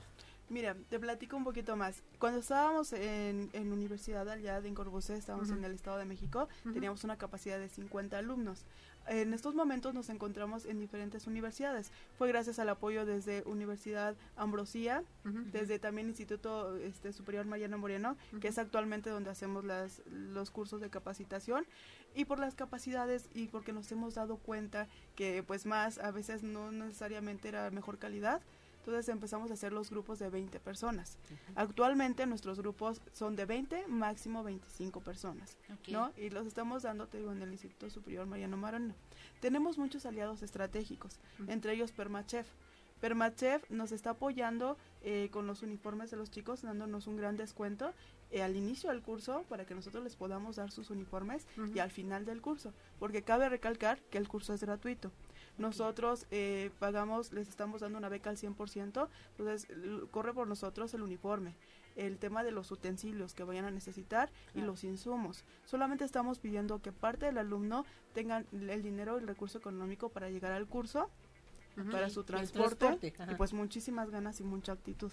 Mira, 0.49 0.77
te 0.89 1.01
platico 1.01 1.37
un 1.37 1.45
poquito 1.45 1.77
más. 1.77 2.03
Cuando 2.19 2.39
estábamos 2.39 2.93
en, 2.93 3.51
en 3.53 3.73
Universidad 3.73 4.29
allá 4.29 4.61
de 4.61 4.69
Incorbucé, 4.69 5.17
estábamos 5.17 5.51
en 5.51 5.65
el 5.65 5.73
Estado 5.73 5.99
de 5.99 6.05
México, 6.05 6.49
teníamos 6.73 7.03
una 7.03 7.17
capacidad 7.17 7.59
de 7.59 7.69
50 7.69 8.17
alumnos. 8.17 8.65
En 9.09 9.35
estos 9.35 9.55
momentos 9.55 9.95
nos 9.95 10.09
encontramos 10.09 10.67
en 10.67 10.81
diferentes 10.81 11.29
universidades. 11.29 11.93
Fue 12.19 12.29
gracias 12.29 12.59
al 12.59 12.69
apoyo 12.69 13.07
desde 13.07 13.43
Universidad 13.47 14.17
Ambrosía, 14.37 15.05
desde 15.53 15.79
también 15.79 16.09
Instituto 16.09 16.77
este, 16.77 17.13
Superior 17.13 17.47
Mariano 17.47 17.79
Moreno, 17.79 18.17
que 18.41 18.49
es 18.49 18.59
actualmente 18.59 19.11
donde 19.11 19.31
hacemos 19.31 19.65
las, 19.65 20.03
los 20.07 20.51
cursos 20.51 20.81
de 20.81 20.91
capacitación, 20.91 21.67
y 22.15 22.25
por 22.25 22.39
las 22.39 22.55
capacidades 22.55 23.29
y 23.35 23.47
porque 23.47 23.73
nos 23.73 23.91
hemos 23.93 24.15
dado 24.15 24.39
cuenta 24.39 24.89
que 25.15 25.43
pues 25.43 25.67
más 25.67 25.99
a 25.99 26.11
veces 26.11 26.43
no 26.43 26.73
necesariamente 26.73 27.49
era 27.49 27.71
mejor 27.71 27.99
calidad, 27.99 28.41
entonces 28.92 29.12
empezamos 29.12 29.51
a 29.51 29.55
hacer 29.55 29.72
los 29.72 29.90
grupos 29.90 30.18
de 30.18 30.31
20 30.31 30.61
personas. 30.61 31.18
Actualmente 31.55 32.27
nuestros 32.27 32.59
grupos 32.61 33.01
son 33.12 33.35
de 33.35 33.44
20, 33.44 33.88
máximo 33.88 34.44
25 34.44 35.01
personas. 35.01 35.57
¿no? 35.88 36.12
Y 36.16 36.31
los 36.31 36.46
estamos 36.46 36.85
dando, 36.85 37.09
te 37.09 37.18
digo, 37.18 37.33
en 37.33 37.42
el 37.42 37.51
Instituto 37.51 37.90
Superior 37.90 38.27
Mariano 38.27 38.57
Marano. 38.57 38.94
Tenemos 39.40 39.77
muchos 39.77 40.07
aliados 40.07 40.42
estratégicos, 40.42 41.18
entre 41.49 41.72
ellos 41.72 41.92
Permachef. 41.92 42.46
Permachef 43.01 43.68
nos 43.70 43.92
está 43.92 44.11
apoyando 44.11 44.79
eh, 45.03 45.29
con 45.31 45.46
los 45.46 45.62
uniformes 45.62 46.11
de 46.11 46.16
los 46.16 46.31
chicos, 46.31 46.62
dándonos 46.62 47.07
un 47.07 47.16
gran 47.16 47.37
descuento 47.37 47.92
eh, 48.31 48.42
al 48.42 48.57
inicio 48.57 48.90
del 48.90 49.03
curso 49.03 49.44
para 49.49 49.66
que 49.66 49.75
nosotros 49.75 50.03
les 50.03 50.16
podamos 50.16 50.57
dar 50.57 50.70
sus 50.70 50.90
uniformes 50.90 51.46
y 51.75 51.79
al 51.79 51.90
final 51.90 52.25
del 52.25 52.40
curso, 52.40 52.72
porque 52.99 53.22
cabe 53.22 53.49
recalcar 53.49 54.01
que 54.11 54.18
el 54.18 54.29
curso 54.29 54.55
es 54.55 54.62
gratuito. 54.62 55.12
Nosotros 55.59 56.27
eh, 56.31 56.71
pagamos, 56.79 57.33
les 57.33 57.49
estamos 57.49 57.81
dando 57.81 57.99
una 57.99 58.09
beca 58.09 58.31
al 58.31 58.37
100%, 58.37 59.09
entonces 59.31 59.69
corre 60.11 60.35
por 60.35 60.47
nosotros 60.47 60.92
el 60.95 61.03
uniforme, 61.03 61.55
el 61.97 62.19
tema 62.19 62.45
de 62.45 62.51
los 62.51 62.71
utensilios 62.71 63.33
que 63.35 63.42
vayan 63.42 63.64
a 63.64 63.71
necesitar 63.71 64.31
y 64.55 64.61
los 64.61 64.85
insumos. 64.85 65.45
Solamente 65.64 66.05
estamos 66.05 66.38
pidiendo 66.38 66.83
que 66.83 66.92
parte 66.92 67.27
del 67.27 67.38
alumno 67.38 67.85
tengan 68.12 68.47
el 68.53 68.83
dinero 68.83 69.19
y 69.19 69.23
el 69.23 69.29
recurso 69.29 69.59
económico 69.59 70.11
para 70.11 70.29
llegar 70.31 70.53
al 70.53 70.66
curso, 70.66 71.11
para 71.90 72.09
su 72.11 72.25
transporte, 72.25 72.77
transporte, 72.77 73.33
y 73.33 73.35
pues 73.37 73.53
muchísimas 73.53 74.11
ganas 74.11 74.40
y 74.40 74.45
mucha 74.45 74.73
actitud. 74.73 75.12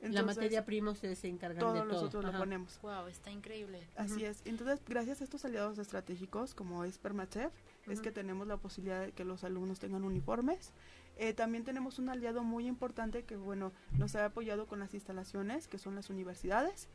la 0.00 0.22
materia 0.22 0.64
prima 0.64 0.90
ustedes 0.90 1.18
se 1.18 1.28
encargan 1.28 1.58
de 1.58 1.60
todo 1.60 1.74
todo. 1.74 1.84
nosotros 1.84 2.24
lo 2.24 2.30
Ajá. 2.30 2.38
ponemos. 2.38 2.78
Wow, 2.82 3.06
está 3.06 3.30
increíble. 3.30 3.86
Así 3.96 4.24
es. 4.24 4.42
Entonces, 4.44 4.82
gracias 4.86 5.20
a 5.20 5.24
estos 5.24 5.44
aliados 5.44 5.78
estratégicos 5.78 6.54
como 6.54 6.84
es 6.84 6.98
Permachef, 6.98 7.52
es 7.88 8.00
que 8.00 8.10
tenemos 8.12 8.46
la 8.46 8.56
posibilidad 8.56 9.04
de 9.06 9.12
que 9.12 9.24
los 9.24 9.44
alumnos 9.44 9.78
tengan 9.78 10.04
uniformes. 10.04 10.72
Eh, 11.18 11.32
también 11.32 11.64
tenemos 11.64 11.98
un 11.98 12.08
aliado 12.10 12.42
muy 12.42 12.66
importante 12.66 13.24
que, 13.24 13.36
bueno, 13.36 13.72
nos 13.96 14.14
ha 14.16 14.24
apoyado 14.26 14.66
con 14.66 14.78
las 14.80 14.92
instalaciones, 14.92 15.66
que 15.68 15.78
son 15.78 15.94
las 15.94 16.10
universidades. 16.10 16.88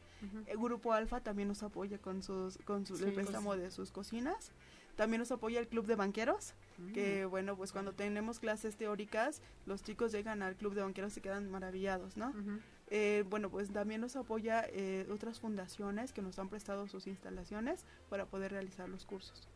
El 0.46 0.58
Grupo 0.58 0.94
Alfa 0.94 1.22
también 1.22 1.48
nos 1.48 1.64
apoya 1.64 1.98
con, 1.98 2.22
sus, 2.22 2.58
con 2.60 2.86
su, 2.86 2.96
Sí, 2.98 3.06
el 3.06 3.14
préstamo 3.14 3.50
pues. 3.52 3.62
de 3.62 3.72
sus 3.72 3.92
cocinas. 3.92 4.52
También 4.96 5.20
nos 5.20 5.32
apoya 5.32 5.60
el 5.60 5.68
Club 5.68 5.88
de 5.88 5.96
Banqueros, 5.96 6.54
Mm. 6.78 6.94
que, 6.94 7.26
bueno, 7.26 7.56
pues 7.56 7.72
cuando 7.72 7.94
tenemos 7.94 8.40
clases 8.40 8.76
teóricas, 8.76 9.42
los 9.66 9.82
chicos 9.84 10.12
llegan 10.12 10.42
al 10.44 10.56
Club 10.56 10.74
de 10.76 10.82
Banqueros 10.82 11.12
y 11.14 11.16
se 11.16 11.22
quedan 11.22 11.50
maravillados, 11.50 12.18
¿no? 12.18 12.34
Eh, 12.88 13.24
bueno, 13.30 13.50
pues 13.50 13.72
también 13.72 14.02
nos 14.02 14.16
apoya 14.16 14.66
eh, 14.70 15.08
otras 15.12 15.40
fundaciones 15.40 16.12
que 16.12 16.22
nos 16.22 16.38
han 16.40 16.50
prestado 16.50 16.88
sus 16.88 17.08
instalaciones 17.08 17.86
para 18.10 18.26
poder 18.26 18.52
realizar 18.52 18.90
los 18.90 19.06
cursos. 19.06 19.48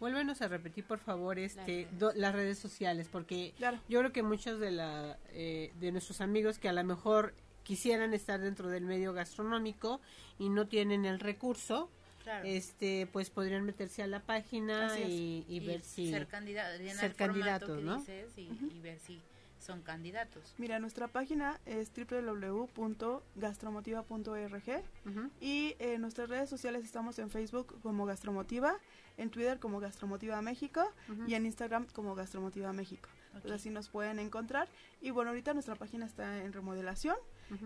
Vuélvenos 0.00 0.40
a 0.42 0.48
repetir, 0.48 0.84
por 0.84 0.98
favor, 0.98 1.38
este, 1.38 1.64
redes. 1.86 1.98
do- 1.98 2.12
las 2.14 2.34
redes 2.34 2.58
sociales, 2.58 3.08
porque 3.10 3.52
Claro. 3.56 3.78
yo 3.88 3.98
creo 4.00 4.12
que 4.12 4.22
muchos 4.22 4.60
de, 4.60 4.70
la, 4.70 5.18
eh, 5.30 5.72
de 5.80 5.92
nuestros 5.92 6.20
amigos 6.20 6.58
que 6.58 6.68
a 6.68 6.72
lo 6.72 6.84
mejor 6.84 7.34
quisieran 7.64 8.14
estar 8.14 8.40
dentro 8.40 8.68
del 8.68 8.84
medio 8.84 9.12
gastronómico 9.12 10.00
y 10.38 10.48
no 10.48 10.66
tienen 10.68 11.04
el 11.04 11.18
recurso, 11.20 11.90
Claro. 12.22 12.44
este, 12.46 13.06
pues 13.12 13.30
podrían 13.30 13.64
meterse 13.64 14.02
a 14.02 14.06
la 14.06 14.20
página 14.20 14.98
y, 15.00 15.44
y 15.48 15.60
ver 15.60 15.82
si... 15.82 16.10
ser 16.10 16.26
candidato, 16.26 16.76
ser 16.94 17.14
candidatos, 17.14 17.78
que 17.78 17.82
¿no? 17.84 17.96
dices 17.98 18.26
y, 18.36 18.42
y 18.74 18.80
ver 18.82 18.98
si 18.98 19.20
son 19.60 19.82
candidatos. 19.82 20.54
Mira, 20.58 20.78
nuestra 20.78 21.08
página 21.08 21.58
es 21.66 21.90
www.gastromotiva.org 21.94 24.82
Ujú. 25.06 25.30
y 25.40 25.74
en 25.78 26.00
nuestras 26.00 26.28
redes 26.28 26.48
sociales 26.50 26.84
estamos 26.84 27.18
en 27.18 27.30
Facebook 27.30 27.80
como 27.82 28.06
Gastromotiva, 28.06 28.76
en 29.16 29.30
Twitter 29.30 29.58
como 29.58 29.80
Gastromotiva 29.80 30.40
México 30.42 30.82
y 31.26 31.34
en 31.34 31.46
Instagram 31.46 31.86
como 31.92 32.14
Gastromotiva 32.14 32.72
México. 32.72 33.08
Entonces 33.34 33.52
así 33.60 33.70
nos 33.70 33.88
pueden 33.88 34.18
encontrar. 34.18 34.68
Y 35.00 35.10
bueno, 35.10 35.30
ahorita 35.30 35.54
nuestra 35.54 35.74
página 35.76 36.06
está 36.06 36.42
en 36.42 36.52
remodelación. 36.52 37.16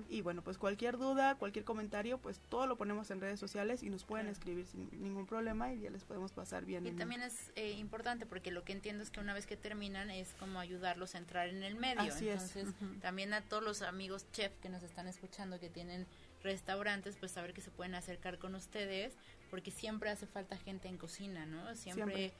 Y 0.08 0.20
bueno, 0.22 0.42
pues 0.42 0.58
cualquier 0.58 0.96
duda, 0.98 1.34
cualquier 1.36 1.64
comentario, 1.64 2.18
pues 2.18 2.40
todo 2.48 2.66
lo 2.66 2.76
ponemos 2.76 3.10
en 3.10 3.20
redes 3.20 3.40
sociales 3.40 3.82
y 3.82 3.90
nos 3.90 4.04
pueden 4.04 4.26
Claro. 4.26 4.38
escribir 4.38 4.66
sin 4.66 4.88
ningún 5.02 5.26
problema 5.26 5.72
y 5.72 5.80
ya 5.80 5.90
les 5.90 6.04
podemos 6.04 6.32
pasar 6.32 6.64
bien. 6.64 6.84
Y 6.86 6.90
en- 6.90 6.96
también 6.96 7.22
es 7.22 7.50
eh, 7.56 7.72
importante 7.72 8.24
porque 8.26 8.50
lo 8.52 8.64
que 8.64 8.72
entiendo 8.72 9.02
es 9.02 9.10
que 9.10 9.20
una 9.20 9.34
vez 9.34 9.46
que 9.46 9.56
terminan 9.56 10.10
es 10.10 10.28
como 10.38 10.60
ayudarlos 10.60 11.14
a 11.14 11.18
entrar 11.18 11.48
en 11.48 11.62
el 11.62 11.74
medio. 11.74 12.02
Así 12.02 12.28
es. 12.28 12.54
Entonces, 12.54 12.68
Ujú. 12.80 13.00
también 13.00 13.34
a 13.34 13.40
todos 13.40 13.62
los 13.64 13.82
amigos 13.82 14.26
chef 14.32 14.52
que 14.62 14.68
nos 14.68 14.82
están 14.82 15.08
escuchando 15.08 15.58
que 15.58 15.68
tienen 15.68 16.06
restaurantes, 16.42 17.16
pues 17.16 17.32
saber 17.32 17.52
que 17.52 17.60
se 17.60 17.70
pueden 17.70 17.94
acercar 17.94 18.38
con 18.38 18.54
ustedes 18.54 19.12
porque 19.50 19.70
siempre 19.70 20.10
hace 20.10 20.26
falta 20.26 20.56
gente 20.56 20.88
en 20.88 20.96
cocina, 20.98 21.44
¿no? 21.46 21.74
Siempre, 21.76 22.14
Siempre. 22.16 22.32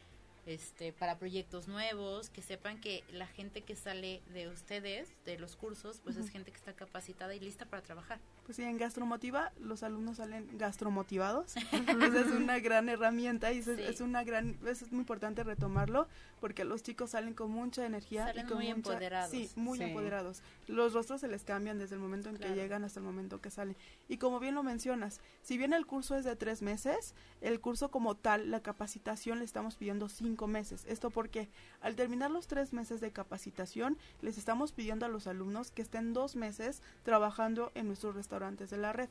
Este 0.47 0.93
para 0.93 1.19
proyectos 1.19 1.69
nuevos, 1.69 2.29
que 2.31 2.43
sepan 2.43 2.81
que 2.81 3.05
la 3.13 3.27
gente 3.27 3.63
que 3.63 3.77
sale 3.77 4.23
de 4.33 4.49
ustedes, 4.49 5.09
de 5.25 5.39
los 5.39 5.55
cursos, 5.57 6.01
pues 6.03 6.17
es 6.17 6.31
gente 6.31 6.51
que 6.51 6.57
está 6.57 6.73
capacitada 6.73 7.35
y 7.35 7.41
lista 7.41 7.65
para 7.67 7.83
trabajar. 7.83 8.19
Pues 8.45 8.57
sí, 8.57 8.63
en 8.65 8.77
Gastromotiva 8.77 9.53
los 9.61 9.83
alumnos 9.85 10.17
salen 10.17 10.49
gastromotivados. 10.59 11.55
Esa 11.73 12.21
es 12.21 12.27
una 12.33 12.59
gran 12.59 12.89
herramienta 12.89 13.53
y 13.53 13.59
es- 13.59 13.65
Sí. 13.67 13.73
es 13.79 14.01
una 14.01 14.25
gran, 14.25 14.59
es 14.67 14.91
muy 14.91 15.01
importante 15.01 15.45
retomarlo 15.45 16.09
porque 16.43 16.65
los 16.65 16.83
chicos 16.83 17.11
salen 17.11 17.35
con 17.35 17.51
mucha 17.53 17.87
energía 17.87 18.27
Salen 18.27 18.45
y 18.45 18.49
con 18.49 18.59
muy 18.59 18.67
mucha- 18.67 18.77
empoderados. 18.77 19.31
Sí, 19.31 19.49
muy 19.57 19.79
Sí. 19.79 19.85
empoderados. 19.85 20.43
Los 20.67 20.93
rostros 20.93 21.21
se 21.21 21.29
les 21.29 21.45
cambian 21.45 21.79
desde 21.79 21.95
el 21.95 22.01
momento 22.01 22.29
en 22.29 22.37
Claro. 22.37 22.53
que 22.53 22.61
llegan 22.61 22.85
hasta 22.85 22.99
el 22.99 23.07
momento 23.07 23.41
que 23.41 23.51
salen. 23.51 23.77
Y 24.09 24.19
como 24.19 24.41
bien 24.41 24.55
lo 24.57 24.63
mencionas, 24.65 25.21
si 25.43 25.57
bien 25.57 25.73
el 25.73 25.87
curso 25.87 26.17
es 26.17 26.25
de 26.25 26.35
tres 26.37 26.61
meses, 26.61 27.15
el 27.41 27.61
curso 27.61 27.91
como 27.93 28.17
tal, 28.17 28.51
la 28.51 28.61
capacitación 28.61 29.39
le 29.39 29.45
estamos 29.45 29.77
pidiendo 29.77 30.09
cinco 30.09 30.49
meses. 30.49 30.85
Esto 30.89 31.11
porque 31.11 31.49
al 31.81 31.95
terminar 31.95 32.31
los 32.33 32.49
tres 32.49 32.73
meses 32.73 33.01
de 33.01 33.13
capacitación, 33.13 33.97
les 34.21 34.37
estamos 34.37 34.73
pidiendo 34.73 35.07
a 35.07 35.09
los 35.09 35.29
alumnos 35.29 35.71
que 35.71 35.83
estén 35.83 36.13
dos 36.13 36.35
meses 36.35 36.83
trabajando 37.05 37.71
en 37.77 37.87
nuestros 37.87 38.17
restaurantes 38.17 38.69
de 38.71 38.79
la 38.79 38.93
red. 38.93 39.09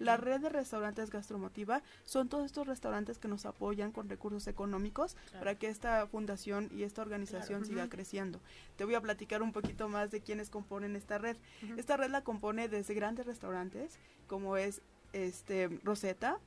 La 0.00 0.16
red 0.16 0.40
de 0.40 0.48
restaurantes 0.48 1.10
Gastromotiva 1.10 1.82
son 2.04 2.28
todos 2.28 2.46
estos 2.46 2.66
restaurantes 2.66 3.18
que 3.18 3.28
nos 3.28 3.46
apoyan 3.46 3.92
con 3.92 4.08
recursos 4.08 4.46
económicos 4.46 5.14
Claro. 5.14 5.38
para 5.38 5.54
que 5.56 5.68
esta 5.68 6.06
fundación 6.06 6.68
y 6.74 6.82
esta 6.82 7.02
organización 7.02 7.60
Claro. 7.60 7.66
siga 7.66 7.88
creciendo. 7.88 8.40
Te 8.76 8.84
voy 8.84 8.94
a 8.94 9.00
platicar 9.00 9.42
un 9.42 9.52
poquito 9.52 9.88
más 9.88 10.10
de 10.10 10.20
quiénes 10.20 10.50
componen 10.50 10.96
esta 10.96 11.18
red. 11.18 11.36
Esta 11.76 11.96
red 11.96 12.10
la 12.10 12.22
compone 12.22 12.68
desde 12.68 12.94
grandes 12.94 13.26
restaurantes 13.26 13.98
como 14.26 14.56
es 14.56 14.82
este 15.12 15.68
Rosetta, 15.84 16.38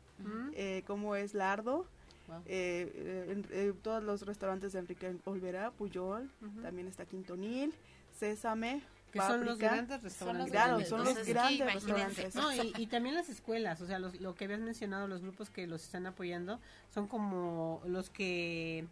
eh, 0.53 0.83
como 0.85 1.15
es 1.15 1.33
Lardo, 1.33 1.85
Wow. 2.27 2.37
eh, 2.45 2.91
eh, 2.95 3.25
en- 3.29 3.45
eh, 3.49 3.73
todos 3.81 4.03
los 4.03 4.21
restaurantes 4.25 4.71
de 4.73 4.79
Enrique 4.79 5.15
Olvera, 5.25 5.71
Puyol, 5.71 6.29
también 6.61 6.87
está 6.87 7.05
Quintonil, 7.05 7.73
Sésame, 8.17 8.83
que 9.11 9.19
son 9.19 9.45
los 9.45 9.57
grandes 9.59 10.01
restaurantes. 10.01 10.51
Claro, 10.51 10.81
son 10.85 11.03
los 11.03 11.25
grandes 11.25 11.73
restaurantes. 11.73 12.35
No, 12.35 12.53
y, 12.53 12.73
y 12.77 12.87
también 12.87 13.15
las 13.15 13.29
escuelas, 13.29 13.81
o 13.81 13.85
sea, 13.87 13.99
los- 13.99 14.19
lo 14.21 14.35
que 14.35 14.45
habías 14.45 14.59
mencionado, 14.61 15.07
los 15.07 15.21
grupos 15.21 15.49
que 15.49 15.67
los 15.67 15.83
están 15.83 16.05
apoyando, 16.05 16.59
son 16.93 17.07
como 17.07 17.81
los 17.85 18.09
que 18.09 18.85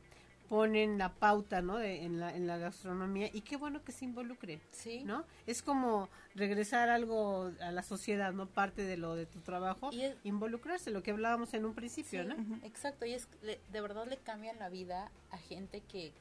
ponen 0.50 0.98
la 0.98 1.14
pauta, 1.14 1.62
¿no? 1.62 1.78
De, 1.78 2.04
en, 2.04 2.20
la, 2.20 2.36
en 2.36 2.48
la 2.48 2.58
gastronomía 2.58 3.30
y 3.32 3.42
qué 3.42 3.56
bueno 3.56 3.84
que 3.84 3.92
se 3.92 4.04
involucren, 4.06 4.60
Sí. 4.72 5.04
¿no? 5.04 5.24
Es 5.46 5.62
como 5.62 6.10
regresar 6.34 6.90
algo 6.90 7.52
a 7.62 7.72
la 7.72 7.84
sociedad, 7.84 8.34
¿no? 8.34 8.48
Parte 8.48 8.82
de 8.82 8.98
lo 8.98 9.14
de 9.16 9.28
tu 9.28 9.42
trabajo, 9.42 9.92
Y 9.94 10.02
es- 10.02 10.16
involucrarse, 10.24 10.90
lo 10.90 11.04
que 11.04 11.12
hablábamos 11.12 11.54
en 11.54 11.66
un 11.66 11.76
principio, 11.76 12.24
Sí, 12.24 12.28
¿no? 12.28 12.60
Exacto, 12.66 13.06
y 13.06 13.14
es 13.14 13.28
le- 13.44 13.60
de 13.72 13.82
verdad 13.82 14.08
le 14.08 14.18
cambian 14.18 14.58
la 14.58 14.70
vida 14.70 15.12
a 15.30 15.38
gente 15.38 15.82
que, 15.82 16.14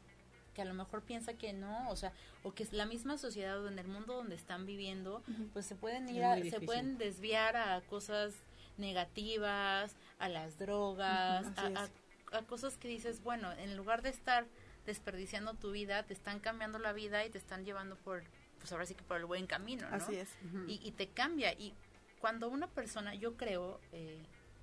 que 0.59 0.63
a 0.63 0.65
lo 0.65 0.75
mejor 0.75 1.03
piensa 1.03 1.35
que 1.35 1.53
no, 1.53 1.89
o 1.89 1.95
sea, 1.95 2.13
o 2.43 2.53
que 2.53 2.65
es 2.65 2.73
la 2.73 2.85
misma 2.85 3.17
sociedad 3.17 3.63
o 3.63 3.69
en 3.69 3.79
el 3.79 3.87
mundo 3.87 4.15
donde 4.15 4.35
están 4.35 4.67
viviendo, 4.67 5.23
pues 5.53 5.67
se 5.67 5.77
pueden 5.77 6.09
ir 6.09 6.25
a, 6.25 6.35
se 6.43 6.61
pueden 6.61 6.99
desviar 6.99 7.57
a 7.57 7.81
cosas 7.83 8.35
negativas, 8.77 9.95
a 10.19 10.29
las 10.29 10.59
drogas, 10.59 11.47
a, 11.57 12.43
cosas 12.49 12.77
que 12.77 12.89
dices, 12.89 13.23
bueno, 13.23 13.53
en 13.53 13.77
lugar 13.77 14.03
de 14.03 14.09
estar 14.09 14.49
desperdiciando 14.85 15.55
tu 15.55 15.71
vida, 15.71 16.03
te 16.03 16.13
están 16.13 16.41
cambiando 16.41 16.81
la 16.81 16.93
vida 16.93 17.25
y 17.25 17.31
te 17.31 17.39
están 17.39 17.65
llevando 17.65 17.95
por, 17.95 18.25
pues 18.59 18.73
ahora 18.73 18.85
sí 18.85 18.97
que 18.97 19.05
por 19.05 19.19
el 19.19 19.27
buen 19.27 19.47
camino, 19.47 19.89
¿no? 19.89 19.95
Así 19.95 20.17
es. 20.17 20.29
Y, 20.67 20.81
y 20.83 20.91
te 20.91 21.07
cambia. 21.07 21.53
Y 21.53 21.73
cuando 22.21 22.49
una 22.49 22.67
persona, 22.67 23.15
yo 23.15 23.37
creo, 23.37 23.79
eh, 23.93 24.19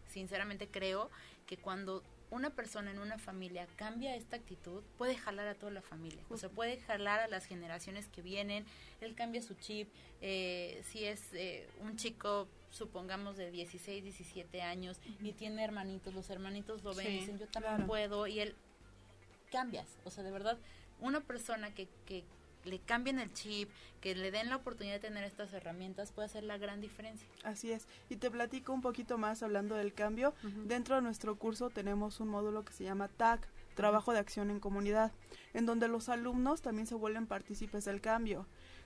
sinceramente 0.09 0.67
creo, 0.67 1.09
que 1.47 1.55
cuando 1.55 2.03
una 2.35 2.49
persona 2.49 2.91
en 2.91 2.99
una 2.99 3.17
familia 3.17 3.65
cambia 3.77 4.15
esta 4.15 4.35
actitud, 4.35 4.83
puede 4.97 5.15
jalar 5.15 5.47
a 5.47 5.55
toda 5.55 5.71
la 5.71 5.81
familia. 5.81 6.21
O 6.29 6.37
sea, 6.37 6.49
puede 6.49 6.79
jalar 6.81 7.21
a 7.21 7.27
las 7.27 7.45
generaciones 7.45 8.07
que 8.07 8.21
vienen. 8.21 8.65
Él 8.99 9.15
cambia 9.15 9.41
su 9.41 9.53
chip. 9.53 9.87
Eh, 10.21 10.81
si 10.85 11.05
es 11.05 11.33
eh, 11.33 11.67
un 11.81 11.95
chico, 11.95 12.47
supongamos, 12.71 13.37
de 13.37 13.51
16, 13.51 14.03
17 14.03 14.61
años 14.61 14.99
y 15.21 15.31
tiene 15.31 15.63
hermanitos, 15.63 16.13
los 16.13 16.29
hermanitos 16.29 16.83
lo 16.83 16.93
ven 16.93 17.07
y 17.07 17.19
dicen, 17.19 17.39
yo 17.39 17.47
también 17.47 17.87
puedo. 17.87 18.27
Y 18.27 18.41
él 18.41 18.55
cambias. 19.49 19.87
O 20.03 20.11
sea, 20.11 20.23
de 20.23 20.31
verdad, 20.31 20.57
una 20.99 21.21
persona 21.21 21.73
que, 21.73 21.87
que 22.05 22.25
le 22.65 22.79
cambien 22.79 23.19
el 23.19 23.31
chip, 23.33 23.69
que 24.01 24.15
le 24.15 24.31
den 24.31 24.49
la 24.49 24.57
oportunidad 24.57 24.95
de 24.95 24.99
tener 24.99 25.23
estas 25.23 25.53
herramientas, 25.53 26.11
puede 26.11 26.27
hacer 26.27 26.43
la 26.43 26.57
gran 26.57 26.81
diferencia. 26.81 27.27
Así 27.43 27.71
es. 27.71 27.87
Y 28.09 28.17
te 28.17 28.29
platico 28.29 28.73
un 28.73 28.81
poquito 28.81 29.17
más 29.17 29.41
hablando 29.43 29.75
del 29.75 29.93
cambio. 29.93 30.33
Dentro 30.65 30.95
de 30.95 31.01
nuestro 31.01 31.35
curso 31.35 31.69
tenemos 31.69 32.19
un 32.19 32.27
módulo 32.27 32.63
que 32.63 32.73
se 32.73 32.83
llama 32.83 33.07
TAC, 33.07 33.47
Trabajo 33.75 34.13
de 34.13 34.19
Acción 34.19 34.51
en 34.51 34.59
Comunidad, 34.59 35.11
en 35.53 35.65
donde 35.65 35.87
los 35.87 36.09
alumnos 36.09 36.61
también 36.61 36.87
se 36.87 36.95
vuelven 36.95 37.27
partícipes 37.27 37.85
del 37.85 37.99
cambio. 37.99 38.45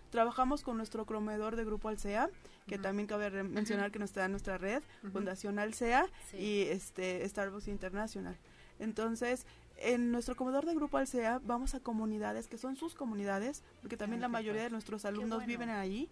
Trabajamos 0.09 0.63
con 0.63 0.77
nuestro 0.77 1.05
comedor 1.05 1.55
de 1.55 1.65
Grupo 1.65 1.89
Alsea, 1.89 2.29
que 2.67 2.79
también 2.79 3.07
cabe 3.07 3.43
mencionar 3.43 3.91
que 3.91 3.99
nos 3.99 4.09
está 4.09 4.25
en 4.25 4.31
nuestra 4.31 4.57
red, 4.57 4.81
Fundación 5.11 5.59
Alsea 5.59 6.07
y 6.33 6.61
este 6.63 7.27
Starbucks 7.27 7.67
International. 7.67 8.35
Entonces, 8.79 9.45
en 9.81 10.11
nuestro 10.11 10.35
comedor 10.35 10.65
de 10.65 10.75
Grupo 10.75 10.97
Alsea 10.97 11.39
vamos 11.43 11.73
a 11.75 11.79
comunidades 11.79 12.47
que 12.47 12.57
son 12.57 12.75
sus 12.75 12.95
comunidades, 12.95 13.63
porque 13.81 13.97
también 13.97 14.21
la 14.21 14.27
mayoría 14.27 14.63
de 14.63 14.69
nuestros 14.69 15.05
alumnos 15.05 15.45
viven 15.45 15.69
ahí. 15.69 16.09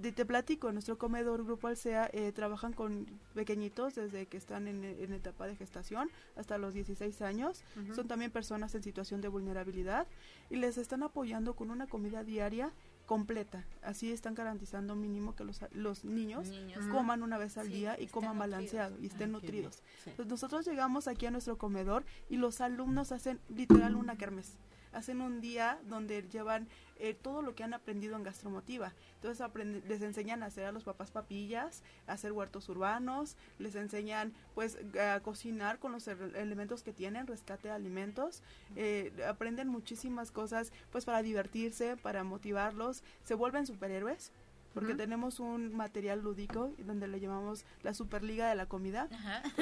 Te, 0.00 0.12
te, 0.12 0.24
platico, 0.24 0.68
en 0.68 0.74
nuestro 0.74 0.98
comedor 0.98 1.44
Grupo 1.44 1.68
Alsea 1.68 2.10
eh, 2.12 2.32
trabajan 2.32 2.72
con 2.72 3.06
pequeñitos 3.34 3.94
desde 3.94 4.26
que 4.26 4.36
están 4.36 4.68
en, 4.68 4.84
etapa 5.12 5.46
de 5.46 5.56
gestación 5.56 6.10
hasta 6.36 6.58
los 6.58 6.74
16 6.74 7.22
años. 7.22 7.62
Son 7.94 8.08
también 8.08 8.30
personas 8.30 8.74
en 8.74 8.82
situación 8.82 9.20
de 9.20 9.28
vulnerabilidad 9.28 10.06
y 10.50 10.56
les 10.56 10.78
están 10.78 11.02
apoyando 11.02 11.54
con 11.54 11.70
una 11.70 11.86
comida 11.86 12.24
diaria 12.24 12.72
completa. 13.06 13.64
Así 13.82 14.12
están 14.12 14.34
garantizando 14.34 14.94
mínimo 14.94 15.34
que 15.34 15.44
los, 15.44 15.60
los 15.72 16.04
niños, 16.04 16.50
coman 16.90 17.22
una 17.22 17.38
vez 17.38 17.56
al 17.56 17.70
día 17.70 17.96
y 17.98 18.06
coman 18.08 18.38
balanceado 18.38 18.98
y 19.00 19.06
estén 19.06 19.30
ah, 19.30 19.32
nutridos. 19.32 19.82
nosotros 20.26 20.66
llegamos 20.66 21.08
aquí 21.08 21.26
a 21.26 21.30
nuestro 21.30 21.56
comedor 21.56 22.04
y 22.28 22.36
los 22.36 22.60
alumnos 22.60 23.12
hacen 23.12 23.40
literal 23.48 23.94
una 23.94 24.16
kermés 24.16 24.56
hacen 24.96 25.20
un 25.20 25.40
día 25.40 25.78
donde 25.88 26.22
llevan 26.22 26.68
eh, 26.98 27.12
todo 27.12 27.42
lo 27.42 27.54
que 27.54 27.62
han 27.62 27.74
aprendido 27.74 28.16
en 28.16 28.22
gastromotiva. 28.22 28.94
Entonces 29.16 29.46
les 29.86 30.00
enseñan 30.00 30.42
a 30.42 30.46
hacer 30.46 30.64
a 30.64 30.72
los 30.72 30.84
papás 30.84 31.10
papillas, 31.10 31.82
a 32.06 32.12
hacer 32.12 32.32
huertos 32.32 32.68
urbanos, 32.70 33.36
les 33.58 33.74
enseñan 33.74 34.32
pues 34.54 34.78
a 34.98 35.20
cocinar 35.20 35.78
con 35.78 35.92
los 35.92 36.08
elementos 36.08 36.82
que 36.82 36.94
tienen, 36.94 37.26
rescate 37.26 37.68
de 37.68 37.74
alimentos, 37.74 38.42
eh, 38.76 39.12
aprenden 39.28 39.68
muchísimas 39.68 40.30
cosas 40.30 40.72
pues 40.90 41.04
para 41.04 41.22
divertirse, 41.22 41.98
para 41.98 42.24
motivarlos, 42.24 43.02
se 43.22 43.34
vuelven 43.34 43.66
superhéroes 43.66 44.32
porque 44.76 44.94
tenemos 44.94 45.40
un 45.40 45.74
material 45.74 46.20
lúdico 46.20 46.70
donde 46.84 47.08
le 47.08 47.18
llamamos 47.18 47.64
la 47.82 47.94
Superliga 47.94 48.50
de 48.50 48.56
la 48.56 48.66
Comida. 48.66 49.08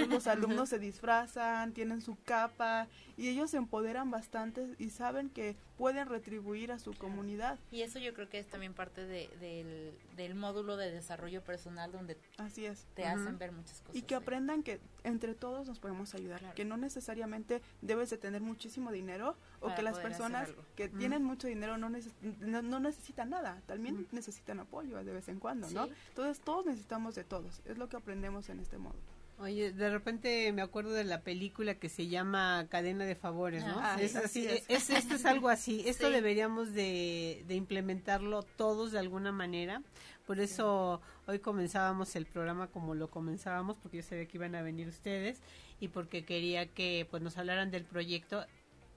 los 0.08 0.26
alumnos 0.26 0.70
se 0.70 0.80
disfrazan, 0.80 1.72
tienen 1.72 2.00
su 2.00 2.16
capa 2.24 2.88
y 3.16 3.28
ellos 3.28 3.52
se 3.52 3.58
empoderan 3.58 4.10
bastante 4.10 4.74
y 4.80 4.90
saben 4.90 5.30
que 5.30 5.56
pueden 5.76 6.08
retribuir 6.08 6.72
a 6.72 6.78
su 6.78 6.94
comunidad. 6.94 7.58
Y 7.70 7.82
eso 7.82 7.98
yo 7.98 8.14
creo 8.14 8.28
que 8.28 8.38
es 8.38 8.46
también 8.46 8.74
parte 8.74 9.04
del, 9.06 9.94
del, 10.16 10.34
módulo 10.34 10.76
de 10.76 10.90
desarrollo 10.90 11.42
personal 11.42 11.90
donde 11.92 12.16
Así 12.38 12.66
es. 12.66 12.86
te 12.94 13.04
hacen 13.04 13.38
ver 13.38 13.52
muchas 13.52 13.80
cosas. 13.80 13.96
Y 13.96 14.02
que 14.02 14.14
aprendan 14.14 14.62
que 14.62 14.80
entre 15.02 15.34
todos 15.34 15.66
nos 15.66 15.78
podemos 15.78 16.14
ayudar, 16.14 16.54
que 16.54 16.64
no 16.64 16.76
necesariamente 16.76 17.60
debes 17.82 18.10
de 18.10 18.18
tener 18.18 18.40
muchísimo 18.40 18.92
dinero 18.92 19.36
o 19.60 19.74
que 19.74 19.82
las 19.82 19.98
personas 19.98 20.50
que 20.76 20.88
tienen 20.88 21.24
mucho 21.24 21.48
dinero 21.48 21.76
no, 21.78 21.90
no, 21.90 22.80
necesitan 22.80 23.30
nada, 23.30 23.60
también 23.66 24.06
necesitan 24.12 24.60
apoyo 24.60 25.02
de 25.02 25.12
vez 25.12 25.28
en 25.28 25.38
cuando, 25.38 25.70
¿no? 25.70 25.88
Entonces 26.08 26.42
todos 26.44 26.66
necesitamos 26.66 27.14
de 27.14 27.24
todos, 27.24 27.60
es 27.64 27.78
lo 27.78 27.88
que 27.88 27.96
aprendemos 27.96 28.48
en 28.48 28.60
este 28.60 28.78
módulo. 28.78 29.13
Oye, 29.38 29.72
de 29.72 29.90
repente 29.90 30.52
me 30.52 30.62
acuerdo 30.62 30.92
de 30.92 31.02
la 31.02 31.22
película 31.22 31.74
que 31.74 31.88
se 31.88 32.06
llama 32.06 32.66
Cadena 32.70 33.04
de 33.04 33.16
Favores, 33.16 33.64
¿no? 33.66 33.78
Ah, 33.80 33.96
es 34.00 34.14
así, 34.14 34.46
es. 34.46 34.90
esto 34.90 35.14
es 35.14 35.24
algo 35.26 35.48
así. 35.48 35.82
Esto 35.86 36.10
deberíamos 36.10 36.72
de, 36.72 37.44
implementarlo 37.48 38.42
todos 38.42 38.92
de 38.92 39.00
alguna 39.00 39.32
manera. 39.32 39.82
Por 40.24 40.38
eso 40.38 41.00
hoy 41.26 41.40
comenzábamos 41.40 42.14
el 42.14 42.26
programa 42.26 42.68
como 42.68 42.94
lo 42.94 43.10
comenzábamos, 43.10 43.76
porque 43.82 43.98
yo 43.98 44.02
sabía 44.04 44.26
que 44.26 44.38
iban 44.38 44.54
a 44.54 44.62
venir 44.62 44.86
ustedes 44.88 45.40
y 45.80 45.88
porque 45.88 46.24
quería 46.24 46.66
que 46.66 47.06
pues 47.10 47.22
nos 47.22 47.36
hablaran 47.36 47.70
del 47.72 47.84
proyecto 47.84 48.46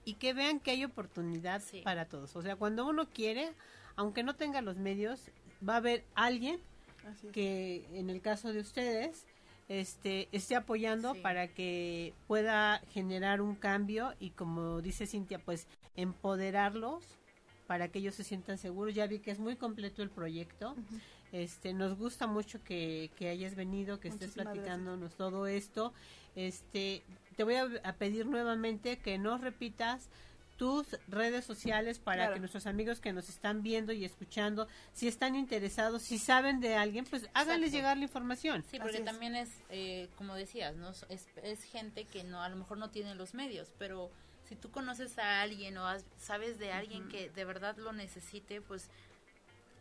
y 0.05 0.13
que 0.13 0.33
vean 0.33 0.59
que 0.59 0.71
hay 0.71 0.85
oportunidad 0.85 1.63
para 1.83 2.05
todos. 2.05 2.35
O 2.35 2.41
sea, 2.43 2.55
cuando 2.55 2.87
uno 2.87 3.09
quiere, 3.09 3.51
aunque 3.95 4.23
no 4.23 4.35
tenga 4.35 4.61
los 4.61 4.77
medios, 4.77 5.31
va 5.67 5.73
a 5.73 5.77
haber 5.77 6.05
alguien 6.13 6.59
que 7.33 7.85
en 7.93 8.09
el 8.09 8.21
caso 8.21 8.53
de 8.53 8.59
ustedes 8.59 9.25
este, 9.67 10.29
esté 10.31 10.55
apoyando 10.55 11.13
para 11.21 11.47
que 11.47 12.13
pueda 12.27 12.81
generar 12.91 13.41
un 13.41 13.55
cambio 13.55 14.13
y 14.19 14.29
como 14.31 14.81
dice 14.81 15.07
Cintia, 15.07 15.39
pues 15.39 15.67
empoderarlos 15.95 17.03
para 17.67 17.89
que 17.89 17.99
ellos 17.99 18.15
se 18.15 18.23
sientan 18.23 18.57
seguros. 18.57 18.95
Ya 18.95 19.07
vi 19.07 19.19
que 19.19 19.31
es 19.31 19.39
muy 19.39 19.55
completo 19.55 20.01
el 20.01 20.09
proyecto. 20.09 20.75
Este, 21.33 21.73
nos 21.73 21.97
gusta 21.97 22.25
mucho 22.25 22.63
que, 22.63 23.11
que 23.17 23.27
hayas 23.27 23.55
venido, 23.55 23.99
que 23.99 24.07
estés 24.07 24.31
platicándonos 24.31 25.15
todo 25.15 25.47
esto. 25.47 25.93
Este, 26.35 27.03
te 27.35 27.43
voy 27.43 27.55
a, 27.55 27.93
pedir 27.93 28.25
nuevamente 28.25 28.97
que 28.97 29.17
no 29.17 29.37
repitas 29.37 30.09
tus 30.57 30.87
redes 31.07 31.45
sociales 31.45 31.99
para 31.99 32.33
que 32.33 32.39
nuestros 32.39 32.65
amigos 32.65 32.99
que 32.99 33.13
nos 33.13 33.29
están 33.29 33.61
viendo 33.63 33.93
y 33.93 34.03
escuchando, 34.03 34.67
si 34.93 35.07
están 35.07 35.35
interesados, 35.35 36.01
si 36.01 36.17
saben 36.17 36.59
de 36.59 36.75
alguien, 36.75 37.05
pues 37.05 37.29
háganles 37.33 37.71
llegar 37.71 37.97
la 37.97 38.03
información. 38.03 38.63
Sí, 38.69 38.79
porque 38.79 38.99
también 38.99 39.35
es, 39.35 39.49
eh, 39.69 40.09
como 40.17 40.35
decías, 40.35 40.75
¿no? 40.75 40.89
Es, 41.09 41.27
es, 41.43 41.63
gente 41.63 42.05
que 42.05 42.23
no 42.23 42.41
a 42.41 42.49
lo 42.49 42.55
mejor 42.55 42.77
no 42.77 42.89
tiene 42.89 43.13
los 43.15 43.33
medios, 43.33 43.71
pero 43.77 44.09
si 44.49 44.55
tú 44.55 44.71
conoces 44.71 45.17
a 45.19 45.41
alguien 45.41 45.77
o 45.77 45.87
sabes 46.17 46.57
de 46.57 46.71
alguien 46.71 47.07
que 47.09 47.29
de 47.29 47.45
verdad 47.45 47.77
lo 47.77 47.93
necesite, 47.93 48.61
pues 48.61 48.89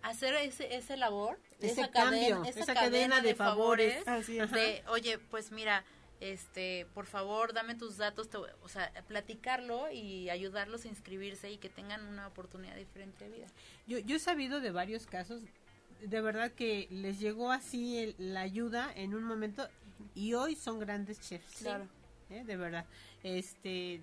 hacer 0.03 0.35
ese, 0.35 0.77
ese 0.77 0.97
labor, 0.97 1.39
ese 1.61 1.81
esa, 1.81 1.91
cambio, 1.91 2.43
cadena, 2.43 2.49
esa, 2.49 2.75
cadena, 2.75 3.21
de, 3.23 3.35
favores, 3.35 4.05
de, 4.05 4.85
oye, 4.89 5.19
pues 5.19 5.51
mira, 5.53 5.85
este, 6.21 6.87
por 6.95 7.07
favor, 7.07 7.53
dame 7.53 7.75
tus 7.75 7.97
datos, 7.97 8.29
o 8.63 8.69
sea, 8.69 8.91
platicarlo 9.07 9.91
y 9.91 10.31
ayudarlos 10.31 10.85
a 10.85 10.89
inscribirse 10.89 11.51
y 11.51 11.59
que 11.59 11.69
tengan 11.69 12.07
una 12.07 12.27
oportunidad 12.27 12.77
diferente 12.77 13.29
de 13.29 13.37
vida. 13.37 13.47
Yo, 13.87 13.99
yo 13.99 14.17
he 14.17 14.19
sabido 14.19 14.61
de 14.61 14.71
varios 14.71 15.07
casos, 15.07 15.43
de 16.01 16.21
verdad 16.21 16.53
que 16.53 16.89
les 16.91 17.21
llegó 17.21 17.53
así 17.53 18.15
la 18.19 18.41
ayuda 18.41 18.91
en 18.95 19.15
un 19.15 19.25
momento 19.25 19.69
y 20.15 20.35
hoy 20.35 20.57
son 20.57 20.79
grandes 20.79 21.21
chefs. 21.21 21.59
Claro. 21.59 21.89
¿eh? 22.31 22.45
De 22.45 22.57
verdad. 22.57 22.87
Este, 23.23 24.01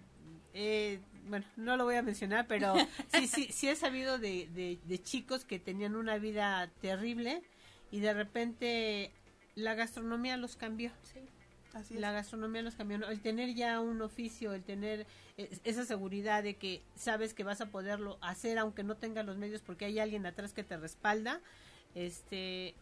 eh, 0.53 0.99
bueno, 1.27 1.45
no 1.55 1.77
lo 1.77 1.85
voy 1.85 1.95
a 1.95 2.01
mencionar, 2.01 2.47
pero 2.47 2.73
sí, 3.13 3.27
sí, 3.27 3.47
sí 3.51 3.69
he 3.69 3.75
sabido 3.75 4.17
de, 4.17 4.47
de, 4.53 4.79
de 4.83 5.01
chicos 5.01 5.45
que 5.45 5.59
tenían 5.59 5.95
una 5.95 6.17
vida 6.17 6.69
terrible 6.81 7.41
y 7.91 7.99
de 7.99 8.13
repente 8.13 9.11
la 9.55 9.75
gastronomía 9.75 10.37
los 10.37 10.55
cambió. 10.55 10.91
Sí. 11.03 11.19
La 11.99 12.11
gastronomía 12.11 12.61
nos 12.61 12.75
cambió. 12.75 12.97
El 13.07 13.21
tener 13.21 13.53
ya 13.55 13.79
un 13.79 14.01
oficio, 14.01 14.53
el 14.53 14.63
tener 14.63 15.07
eh, 15.37 15.57
esa 15.63 15.85
seguridad 15.85 16.43
de 16.43 16.55
que 16.55 16.83
sabes 16.95 17.33
que 17.33 17.43
vas 17.43 17.61
a 17.61 17.71
poderlo 17.71 18.17
hacer 18.21 18.59
aunque 18.59 18.83
no 18.83 18.95
tengas 18.95 19.25
los 19.25 19.37
medios 19.37 19.61
porque 19.61 19.85
hay 19.85 19.99
alguien 19.99 20.25
atrás 20.25 20.53
que 20.53 20.63
te 20.63 20.77
respalda, 20.77 21.41
este, 21.95 22.75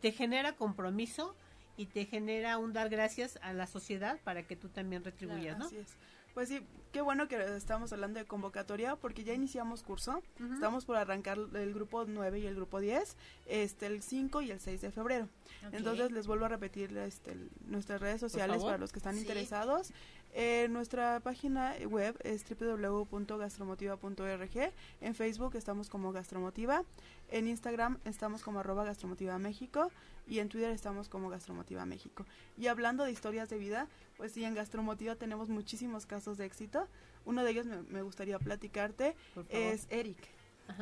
te 0.00 0.12
genera 0.12 0.56
compromiso 0.56 1.36
y 1.76 1.86
te 1.86 2.06
genera 2.06 2.58
un 2.58 2.72
dar 2.72 2.88
gracias 2.88 3.38
a 3.42 3.52
la 3.52 3.66
sociedad 3.66 4.18
para 4.24 4.42
que 4.42 4.56
tú 4.56 4.68
también 4.68 5.04
retribuyas, 5.04 5.58
¿no? 5.58 5.66
Así 5.66 5.76
es. 5.76 5.96
Pues 6.34 6.48
sí, 6.48 6.64
qué 6.92 7.00
bueno 7.00 7.28
que 7.28 7.36
estamos 7.56 7.92
hablando 7.92 8.18
de 8.18 8.26
convocatoria 8.26 8.96
porque 8.96 9.24
ya 9.24 9.34
iniciamos 9.34 9.82
curso. 9.82 10.22
Estamos 10.54 10.84
por 10.84 10.96
arrancar 10.96 11.38
el 11.54 11.74
grupo 11.74 12.04
9 12.06 12.38
y 12.38 12.46
el 12.46 12.54
grupo 12.54 12.80
10, 12.80 13.16
este 13.46 13.86
el 13.86 14.02
5 14.02 14.42
y 14.42 14.50
el 14.50 14.60
6 14.60 14.80
de 14.80 14.90
febrero. 14.90 15.28
Entonces 15.72 16.12
les 16.12 16.26
vuelvo 16.26 16.44
a 16.46 16.48
repetir 16.48 16.96
este, 16.98 17.36
nuestras 17.66 18.00
redes 18.00 18.20
sociales 18.20 18.62
para 18.62 18.78
los 18.78 18.92
que 18.92 18.98
están 18.98 19.18
interesados. 19.18 19.92
Eh, 20.34 20.68
nuestra 20.70 21.20
página 21.20 21.74
web 21.88 22.18
es 22.22 22.44
www.gastromotiva.org. 22.48 24.72
En 25.00 25.14
Facebook 25.14 25.56
estamos 25.56 25.88
como 25.88 26.12
Gastromotiva. 26.12 26.84
En 27.30 27.48
Instagram 27.48 27.98
estamos 28.04 28.42
como 28.42 28.60
arroba 28.60 28.84
Gastromotiva 28.84 29.38
México. 29.38 29.90
Y 30.26 30.40
en 30.40 30.48
Twitter 30.48 30.70
estamos 30.70 31.08
como 31.08 31.30
Gastromotiva 31.30 31.86
México. 31.86 32.26
Y 32.56 32.66
hablando 32.66 33.04
de 33.04 33.12
historias 33.12 33.48
de 33.48 33.58
vida, 33.58 33.86
pues 34.16 34.32
sí, 34.32 34.44
en 34.44 34.54
Gastromotiva 34.54 35.14
tenemos 35.16 35.48
muchísimos 35.48 36.06
casos 36.06 36.36
de 36.36 36.44
éxito. 36.44 36.86
Uno 37.24 37.44
de 37.44 37.50
ellos 37.50 37.66
me, 37.66 38.02
gustaría 38.02 38.38
platicarte 38.38 39.16
es 39.48 39.86
Eric. 39.90 40.18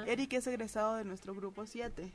Eric 0.07 0.33
es 0.33 0.47
egresado 0.49 0.97
de 0.97 1.05
nuestro 1.05 1.35
grupo 1.35 1.67
7. 1.67 2.13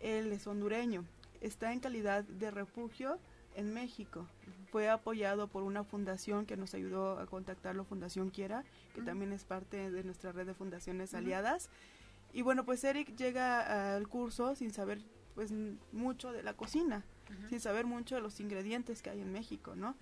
Él 0.00 0.32
es 0.32 0.46
hondureño. 0.46 1.04
Está 1.40 1.72
en 1.72 1.80
calidad 1.80 2.24
de 2.24 2.50
refugio 2.50 3.18
en 3.54 3.74
México. 3.74 4.26
Fue 4.70 4.88
apoyado 4.88 5.48
por 5.48 5.62
una 5.62 5.84
fundación 5.84 6.46
que 6.46 6.56
nos 6.56 6.74
ayudó 6.74 7.18
a 7.18 7.26
contactarlo, 7.26 7.84
Fundación 7.84 8.30
Quiera, 8.30 8.64
que 8.94 9.02
también 9.02 9.32
es 9.32 9.44
parte 9.44 9.90
de 9.90 10.04
nuestra 10.04 10.32
red 10.32 10.46
de 10.46 10.54
fundaciones 10.54 11.14
aliadas. 11.14 11.70
Y 12.32 12.42
bueno, 12.42 12.64
pues 12.64 12.84
Eric 12.84 13.16
llega 13.16 13.94
al 13.94 14.08
curso 14.08 14.54
sin 14.54 14.72
saber 14.72 15.00
pues 15.34 15.52
mucho 15.92 16.32
de 16.32 16.42
la 16.42 16.54
cocina, 16.54 17.04
sin 17.48 17.60
saber 17.60 17.86
mucho 17.86 18.16
de 18.16 18.20
los 18.20 18.40
ingredientes 18.40 19.02
que 19.02 19.10
hay 19.10 19.20
en 19.20 19.32
México, 19.32 19.74
¿no? 19.76 19.96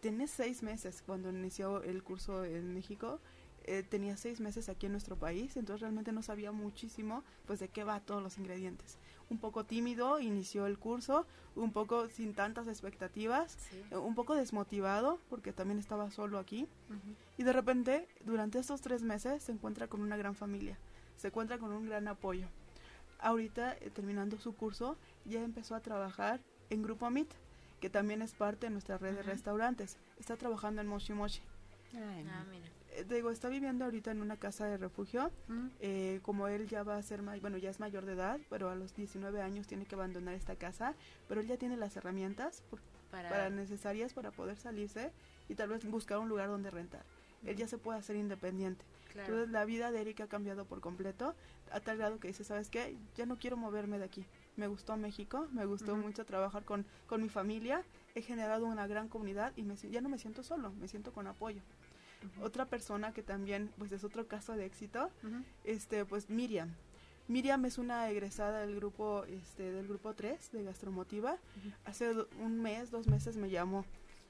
Tiene 0.00 0.26
seis 0.26 0.62
meses 0.62 1.02
cuando 1.06 1.30
inició 1.30 1.82
el 1.82 2.02
curso 2.02 2.44
en 2.44 2.74
México 2.74 3.20
eh, 3.64 3.84
tenía 3.84 4.16
seis 4.16 4.40
meses 4.40 4.68
aquí 4.68 4.86
en 4.86 4.92
nuestro 4.92 5.16
país, 5.16 5.56
entonces 5.56 5.82
realmente 5.82 6.10
no 6.10 6.22
sabía 6.22 6.50
muchísimo 6.50 7.22
pues 7.46 7.60
de 7.60 7.68
qué 7.68 7.84
va 7.84 8.00
todos 8.00 8.22
los 8.22 8.36
ingredientes. 8.38 8.98
Un 9.32 9.38
poco 9.38 9.64
tímido, 9.64 10.20
inició 10.20 10.66
el 10.66 10.78
curso, 10.78 11.26
un 11.56 11.72
poco 11.72 12.10
sin 12.10 12.34
tantas 12.34 12.68
expectativas, 12.68 13.56
eh, 13.90 13.96
un 13.96 14.14
poco 14.14 14.34
desmotivado 14.34 15.18
porque 15.30 15.54
también 15.54 15.78
estaba 15.78 16.10
solo 16.10 16.38
aquí 16.38 16.68
y 17.38 17.42
de 17.42 17.52
repente 17.54 18.06
durante 18.26 18.58
estos 18.58 18.82
tres 18.82 19.02
meses 19.02 19.42
se 19.42 19.52
encuentra 19.52 19.88
con 19.88 20.02
una 20.02 20.18
gran 20.18 20.34
familia, 20.34 20.76
se 21.16 21.28
encuentra 21.28 21.56
con 21.56 21.72
un 21.72 21.86
gran 21.86 22.08
apoyo. 22.08 22.46
Ahorita 23.20 23.72
eh, 23.80 23.88
terminando 23.88 24.38
su 24.38 24.54
curso 24.54 24.98
ya 25.24 25.42
empezó 25.42 25.74
a 25.76 25.80
trabajar 25.80 26.40
en 26.68 26.82
Grupo 26.82 27.06
Amit, 27.06 27.32
que 27.80 27.88
también 27.88 28.20
es 28.20 28.34
parte 28.34 28.66
de 28.66 28.70
nuestra 28.70 28.98
red 28.98 29.14
de 29.14 29.22
restaurantes. 29.22 29.96
Está 30.20 30.36
trabajando 30.36 30.82
en 30.82 30.88
Moshi 30.88 31.14
Moshi. 31.14 31.40
ah, 31.94 32.44
mira. 32.50 32.68
Eh, 32.94 33.04
digo, 33.08 33.30
está 33.30 33.48
viviendo 33.48 33.84
ahorita 33.84 34.10
en 34.10 34.20
una 34.20 34.36
casa 34.36 34.66
de 34.66 34.76
refugio. 34.76 35.30
Eh, 35.80 36.20
como 36.22 36.48
él 36.48 36.68
ya 36.68 36.82
va 36.82 36.96
a 36.96 37.02
ser, 37.02 37.22
bueno, 37.22 37.56
ya 37.58 37.70
es 37.70 37.80
mayor 37.80 38.04
de 38.04 38.12
edad, 38.12 38.40
pero 38.50 38.70
a 38.70 38.74
los 38.74 38.94
19 38.94 39.40
años 39.40 39.66
tiene 39.66 39.86
que 39.86 39.94
abandonar 39.94 40.34
esta 40.34 40.56
casa, 40.56 40.94
pero 41.28 41.40
él 41.40 41.46
ya 41.46 41.56
tiene 41.56 41.76
las 41.76 41.96
herramientas 41.96 42.62
para... 43.10 43.50
necesarias 43.50 44.12
para 44.12 44.30
poder 44.30 44.56
salirse 44.56 45.12
y 45.48 45.54
tal 45.54 45.68
vez 45.68 45.84
buscar 45.84 46.18
un 46.18 46.28
lugar 46.28 46.48
donde 46.48 46.70
rentar. 46.70 47.04
Él 47.44 47.56
ya 47.56 47.66
se 47.66 47.78
puede 47.78 47.98
hacer 47.98 48.16
independiente. 48.16 48.84
Entonces 49.14 49.50
la 49.50 49.64
vida 49.64 49.90
de 49.90 50.00
Eric 50.00 50.20
ha 50.20 50.26
cambiado 50.26 50.64
por 50.64 50.80
completo, 50.80 51.34
a 51.70 51.80
tal 51.80 51.98
grado 51.98 52.18
que 52.18 52.28
dice, 52.28 52.44
¿sabes 52.44 52.70
qué? 52.70 52.96
Ya 53.16 53.26
no 53.26 53.36
quiero 53.36 53.56
moverme 53.56 53.98
de 53.98 54.04
aquí. 54.04 54.24
Me 54.56 54.66
gustó 54.66 54.96
México, 54.96 55.48
me 55.52 55.64
gustó 55.66 55.96
mucho 55.96 56.24
trabajar 56.24 56.64
con, 56.64 56.86
con 57.06 57.22
mi 57.22 57.28
familia, 57.28 57.82
he 58.14 58.22
generado 58.22 58.66
una 58.66 58.86
gran 58.86 59.08
comunidad 59.08 59.52
y 59.56 59.62
me, 59.62 59.76
ya 59.76 60.00
no 60.00 60.08
me 60.08 60.18
siento 60.18 60.42
solo, 60.42 60.70
me 60.72 60.88
siento 60.88 61.12
con 61.12 61.26
apoyo. 61.26 61.60
Otra 62.42 62.66
persona 62.66 63.12
que 63.12 63.22
también, 63.22 63.70
pues 63.78 63.92
es 63.92 64.04
otro 64.04 64.26
caso 64.26 64.54
de 64.54 64.66
éxito, 64.66 65.10
este, 65.64 66.04
pues 66.04 66.30
Miriam. 66.30 66.70
Miriam 67.28 67.64
es 67.64 67.78
una 67.78 68.10
egresada 68.10 68.60
del 68.60 68.76
grupo, 68.76 69.24
este, 69.24 69.70
del 69.72 69.86
grupo 69.86 70.14
3 70.14 70.52
de 70.52 70.64
Gastromotiva. 70.64 71.36
Hace 71.84 72.14
un 72.40 72.60
mes, 72.60 72.90
dos 72.90 73.06
meses 73.06 73.36
me 73.36 73.48
llamó 73.48 73.84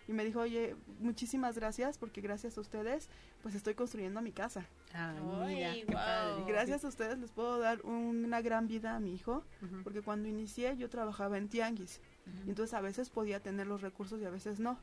y 0.09 0.13
me 0.13 0.25
dijo, 0.25 0.41
oye, 0.41 0.77
muchísimas 1.01 1.57
gracias 1.57 1.97
porque 1.97 2.21
gracias 2.21 2.59
a 2.59 2.61
ustedes, 2.61 3.09
pues 3.43 3.55
estoy 3.55 3.75
construyendo 3.75 4.21
mi 4.21 4.33
casa. 4.33 4.67
Ay, 5.43 5.85
Y 6.41 6.45
gracias 6.51 6.85
a 6.85 6.89
ustedes 6.89 7.19
les 7.19 7.31
puedo 7.31 7.59
dar 7.59 7.81
una 7.83 8.41
gran 8.43 8.67
vida 8.69 8.97
a 8.97 9.01
mi 9.01 9.15
hijo, 9.15 9.45
porque 9.85 10.03
cuando 10.03 10.29
inicié 10.29 10.77
yo 10.77 10.89
trabajaba 10.89 11.39
en 11.39 11.49
tianguis. 11.49 12.01
entonces 12.47 12.75
a 12.75 12.81
veces 12.81 13.11
podía 13.11 13.41
tener 13.41 13.67
los 13.67 13.81
recursos 13.81 14.21
y 14.21 14.25
a 14.25 14.31
veces 14.31 14.61
no 14.61 14.79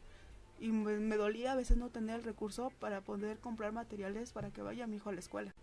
y 0.59 0.71
me, 0.71 1.15
dolía 1.15 1.53
a 1.53 1.55
veces 1.55 1.77
no 1.77 1.89
tener 1.89 2.15
el 2.15 2.23
recurso 2.23 2.71
para 2.79 3.01
poder 3.01 3.39
comprar 3.39 3.71
materiales 3.71 4.31
para 4.31 4.51
que 4.51 4.61
vaya 4.61 4.87
mi 4.87 4.97
hijo 4.97 5.09
a 5.09 5.13
la 5.13 5.19
escuela. 5.19 5.53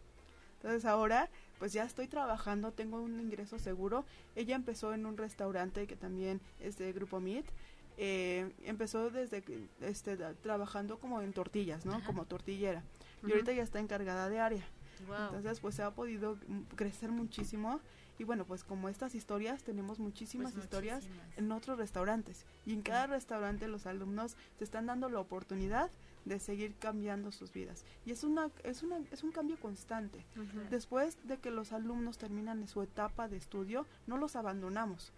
Entonces 0.56 0.84
ahora 0.84 1.28
pues 1.58 1.72
ya 1.72 1.84
estoy 1.84 2.08
trabajando, 2.08 2.72
tengo 2.72 3.00
un 3.00 3.20
ingreso 3.20 3.58
seguro. 3.58 4.04
Ella 4.34 4.56
empezó 4.56 4.92
en 4.94 5.06
un 5.06 5.16
restaurante 5.16 5.86
que 5.86 5.96
también 5.96 6.40
es 6.60 6.78
de 6.78 6.92
Grupo 6.92 7.20
Meet. 7.20 7.46
Eh, 7.98 8.52
empezó 8.64 9.10
desde 9.10 9.42
este, 9.80 10.16
trabajando 10.42 10.98
como 10.98 11.22
en 11.22 11.32
tortillas, 11.32 11.86
¿no? 11.86 12.02
Como 12.04 12.26
tortillera. 12.26 12.82
Y 13.26 13.32
ahorita 13.32 13.52
ya 13.52 13.62
está 13.62 13.80
encargada 13.80 14.28
de 14.28 14.40
área. 14.40 14.66
Entonces 15.00 15.60
pues 15.60 15.74
se 15.74 15.82
ha 15.82 15.90
podido 15.90 16.38
crecer 16.74 17.10
muchísimo 17.10 17.80
y 18.18 18.24
bueno, 18.24 18.44
pues 18.44 18.64
como 18.64 18.88
estas 18.88 19.14
historias, 19.14 19.62
tenemos 19.62 19.98
muchísimas 19.98 20.52
pues 20.52 20.64
historias 20.64 21.06
en 21.36 21.52
otros 21.52 21.78
restaurantes. 21.78 22.46
Y 22.64 22.72
en 22.72 22.82
cada 22.82 23.06
restaurante 23.06 23.68
los 23.68 23.86
alumnos 23.86 24.36
se 24.56 24.64
están 24.64 24.86
dando 24.86 25.08
la 25.08 25.20
oportunidad 25.20 25.90
de 26.24 26.40
seguir 26.40 26.74
cambiando 26.76 27.30
sus 27.30 27.52
vidas. 27.52 27.84
Y 28.04 28.10
es, 28.10 28.24
una, 28.24 28.50
es, 28.64 28.82
una, 28.82 28.98
es 29.12 29.22
un 29.22 29.32
cambio 29.32 29.58
constante. 29.60 30.26
Después 30.70 31.18
de 31.24 31.38
que 31.38 31.50
los 31.50 31.72
alumnos 31.72 32.18
terminan 32.18 32.66
su 32.68 32.82
etapa 32.82 33.28
de 33.28 33.36
estudio, 33.36 33.86
no 34.06 34.16
los 34.16 34.34
abandonamos. 34.34 35.12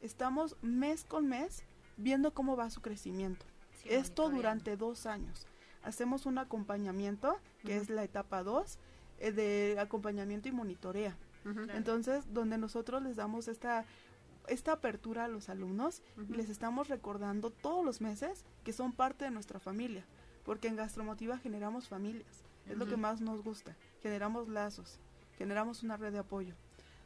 Estamos 0.00 0.56
mes 0.62 1.04
con 1.04 1.28
mes 1.28 1.64
viendo 1.96 2.34
cómo 2.34 2.56
va 2.56 2.70
su 2.70 2.82
crecimiento. 2.82 3.46
Esto 3.84 4.30
durante 4.30 4.76
dos 4.76 5.06
años. 5.06 5.46
Hacemos 5.82 6.24
un 6.24 6.38
acompañamiento, 6.38 7.38
que 7.62 7.76
es 7.76 7.90
la 7.90 8.04
etapa 8.04 8.42
2, 8.42 8.78
eh, 9.18 9.32
de 9.32 9.76
acompañamiento 9.78 10.48
y 10.48 10.52
monitorea. 10.52 11.16
Entonces, 11.74 12.32
donde 12.32 12.58
nosotros 12.58 13.02
les 13.02 13.16
damos 13.16 13.48
esta 13.48 13.84
esta 14.48 14.72
apertura 14.72 15.24
a 15.24 15.28
los 15.28 15.48
alumnos 15.48 16.02
y 16.28 16.34
les 16.34 16.50
estamos 16.50 16.88
recordando 16.88 17.50
todos 17.50 17.84
los 17.84 18.00
meses 18.00 18.44
que 18.62 18.72
son 18.72 18.92
parte 18.92 19.24
de 19.24 19.30
nuestra 19.30 19.58
familia, 19.58 20.04
porque 20.44 20.68
en 20.68 20.76
Gastromotiva 20.76 21.38
generamos 21.38 21.88
familias, 21.88 22.44
es 22.66 22.76
lo 22.76 22.86
que 22.86 22.96
más 22.96 23.20
nos 23.20 23.42
gusta, 23.42 23.76
generamos 24.02 24.48
lazos, 24.48 24.98
generamos 25.38 25.82
una 25.82 25.96
red 25.96 26.12
de 26.12 26.18
apoyo. 26.18 26.54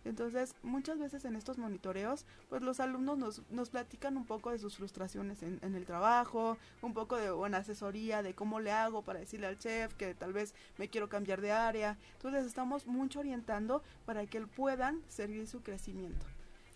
Entonces, 0.04 0.54
muchas 0.62 0.98
veces 0.98 1.24
en 1.24 1.36
estos 1.36 1.58
monitoreos, 1.58 2.24
pues 2.48 2.62
los 2.62 2.80
alumnos 2.80 3.18
nos, 3.18 3.42
nos 3.50 3.70
platican 3.70 4.16
un 4.16 4.24
poco 4.24 4.50
de 4.50 4.58
sus 4.58 4.76
frustraciones 4.76 5.42
en, 5.42 5.58
en, 5.62 5.74
el 5.74 5.84
trabajo, 5.84 6.56
un 6.82 6.94
poco 6.94 7.16
de 7.16 7.30
buena 7.30 7.58
asesoría 7.58 8.22
de 8.22 8.34
cómo 8.34 8.60
le 8.60 8.70
hago 8.70 9.02
para 9.02 9.20
decirle 9.20 9.46
al 9.46 9.58
chef 9.58 9.94
que 9.94 10.14
tal 10.14 10.32
vez 10.32 10.54
me 10.78 10.88
quiero 10.88 11.08
cambiar 11.08 11.40
de 11.40 11.52
área. 11.52 11.98
Entonces, 12.14 12.46
estamos 12.46 12.86
mucho 12.86 13.20
orientando 13.20 13.82
para 14.06 14.26
que 14.26 14.38
él 14.38 14.48
puedan 14.48 15.02
seguir 15.08 15.46
su 15.46 15.62
crecimiento. 15.62 16.26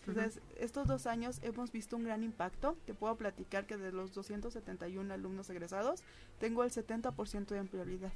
Entonces, 0.07 0.41
estos 0.59 0.89
dos 0.89 1.07
años 1.07 1.39
hemos 1.43 1.71
visto 1.71 1.97
un 1.97 2.05
gran 2.05 2.25
impacto. 2.25 2.77
Te 2.87 2.95
puedo 2.95 3.17
platicar 3.17 3.67
que 3.67 3.77
de 3.77 3.93
los 3.93 4.13
271 4.13 5.15
alumnos 5.15 5.49
egresados, 5.49 6.03
tengo 6.41 6.65
el 6.65 6.71
70% 6.71 7.47
de 7.47 7.59
empleabilidad. 7.59 8.13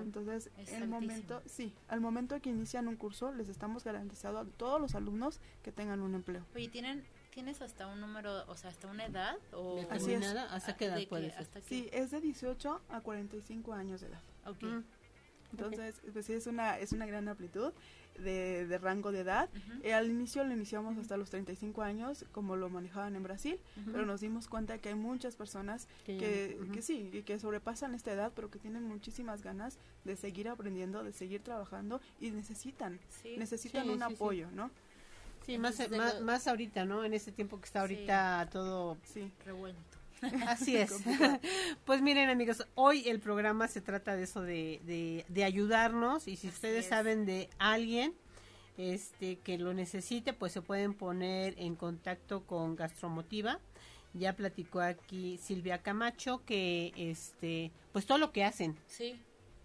Entonces, 0.00 0.50
el 0.68 0.88
momento, 0.88 1.42
sí, 1.46 1.74
al 1.88 2.00
momento 2.00 2.40
que 2.40 2.50
inician 2.50 2.88
un 2.88 2.96
curso, 2.96 3.32
les 3.32 3.48
estamos 3.48 3.84
garantizando 3.84 4.40
a 4.40 4.44
todos 4.44 4.80
los 4.80 4.94
alumnos 4.94 5.40
que 5.62 5.72
tengan 5.72 6.00
un 6.00 6.14
empleo. 6.14 6.44
Oye, 6.54 6.68
¿tienen, 6.68 7.04
¿tienes 7.30 7.62
hasta 7.62 7.86
un 7.86 8.00
número, 8.00 8.44
o 8.48 8.56
sea, 8.56 8.70
hasta 8.70 8.88
una 8.88 9.06
edad? 9.06 9.36
O, 9.52 9.84
Así 9.90 10.12
es. 10.12 10.24
¿Hasta 10.26 10.76
qué 10.76 10.86
edad 10.86 10.98
puedes? 11.08 11.34
sí, 11.64 11.88
es 11.92 12.10
de 12.10 12.20
18 12.20 12.80
a 12.88 13.00
45 13.00 13.72
años 13.72 14.00
de 14.00 14.08
edad. 14.08 14.22
Ok. 14.46 14.64
Entonces, 15.52 16.00
pues 16.12 16.26
sí, 16.26 16.32
es 16.32 16.46
una, 16.46 16.78
es 16.78 16.92
una 16.92 17.06
gran 17.06 17.28
amplitud 17.28 17.72
de, 18.18 18.78
rango 18.78 19.12
de 19.12 19.20
edad. 19.20 19.48
Eh, 19.82 19.92
al 19.92 20.10
inicio 20.10 20.44
lo 20.44 20.52
iniciamos 20.52 20.96
hasta 20.98 21.16
los 21.16 21.30
35 21.30 21.82
años, 21.82 22.24
como 22.32 22.56
lo 22.56 22.68
manejaban 22.68 23.16
en 23.16 23.22
Brasil, 23.22 23.58
pero 23.92 24.06
nos 24.06 24.20
dimos 24.20 24.48
cuenta 24.48 24.78
que 24.78 24.90
hay 24.90 24.94
muchas 24.94 25.36
personas 25.36 25.88
que, 26.04 26.58
que, 26.72 26.82
sí, 26.82 27.22
que 27.24 27.38
sobrepasan 27.38 27.94
esta 27.94 28.12
edad, 28.12 28.32
pero 28.34 28.50
que 28.50 28.58
tienen 28.58 28.84
muchísimas 28.84 29.42
ganas 29.42 29.78
de 30.04 30.16
seguir 30.16 30.48
aprendiendo, 30.48 31.04
de 31.04 31.12
seguir 31.12 31.42
trabajando 31.42 32.00
y 32.20 32.30
necesitan, 32.30 32.98
necesitan 33.36 33.90
un 33.90 34.02
apoyo, 34.02 34.50
¿no? 34.52 34.70
Sí, 35.44 35.58
más, 35.58 35.78
más, 35.90 36.20
más, 36.22 36.48
ahorita, 36.48 36.84
¿no? 36.84 37.04
En 37.04 37.14
este 37.14 37.30
tiempo 37.30 37.60
que 37.60 37.66
está 37.66 37.82
ahorita 37.82 38.48
todo 38.50 38.96
sí. 39.04 39.30
revuelto. 39.44 39.95
Así 40.46 40.76
es. 40.76 40.92
pues 41.84 42.02
miren 42.02 42.30
amigos, 42.30 42.66
hoy 42.74 43.08
el 43.08 43.20
programa 43.20 43.68
se 43.68 43.80
trata 43.80 44.16
de 44.16 44.24
eso, 44.24 44.42
de, 44.42 45.24
de, 45.28 45.44
ayudarnos 45.44 46.28
y 46.28 46.36
si 46.36 46.48
ustedes 46.48 46.86
saben 46.86 47.26
de 47.26 47.48
alguien 47.58 48.14
este 48.78 49.38
que 49.38 49.58
lo 49.58 49.74
necesite, 49.74 50.32
pues 50.32 50.52
se 50.52 50.62
pueden 50.62 50.94
poner 50.94 51.54
en 51.58 51.76
contacto 51.76 52.42
con 52.44 52.76
Gastromotiva. 52.76 53.58
Ya 54.12 54.34
platicó 54.34 54.80
aquí 54.80 55.38
Silvia 55.42 55.82
Camacho 55.82 56.42
que 56.46 56.92
este 56.96 57.70
pues 57.92 58.06
todo 58.06 58.18
lo 58.18 58.32
que 58.32 58.44
hacen. 58.44 58.76
Sí. 58.86 59.20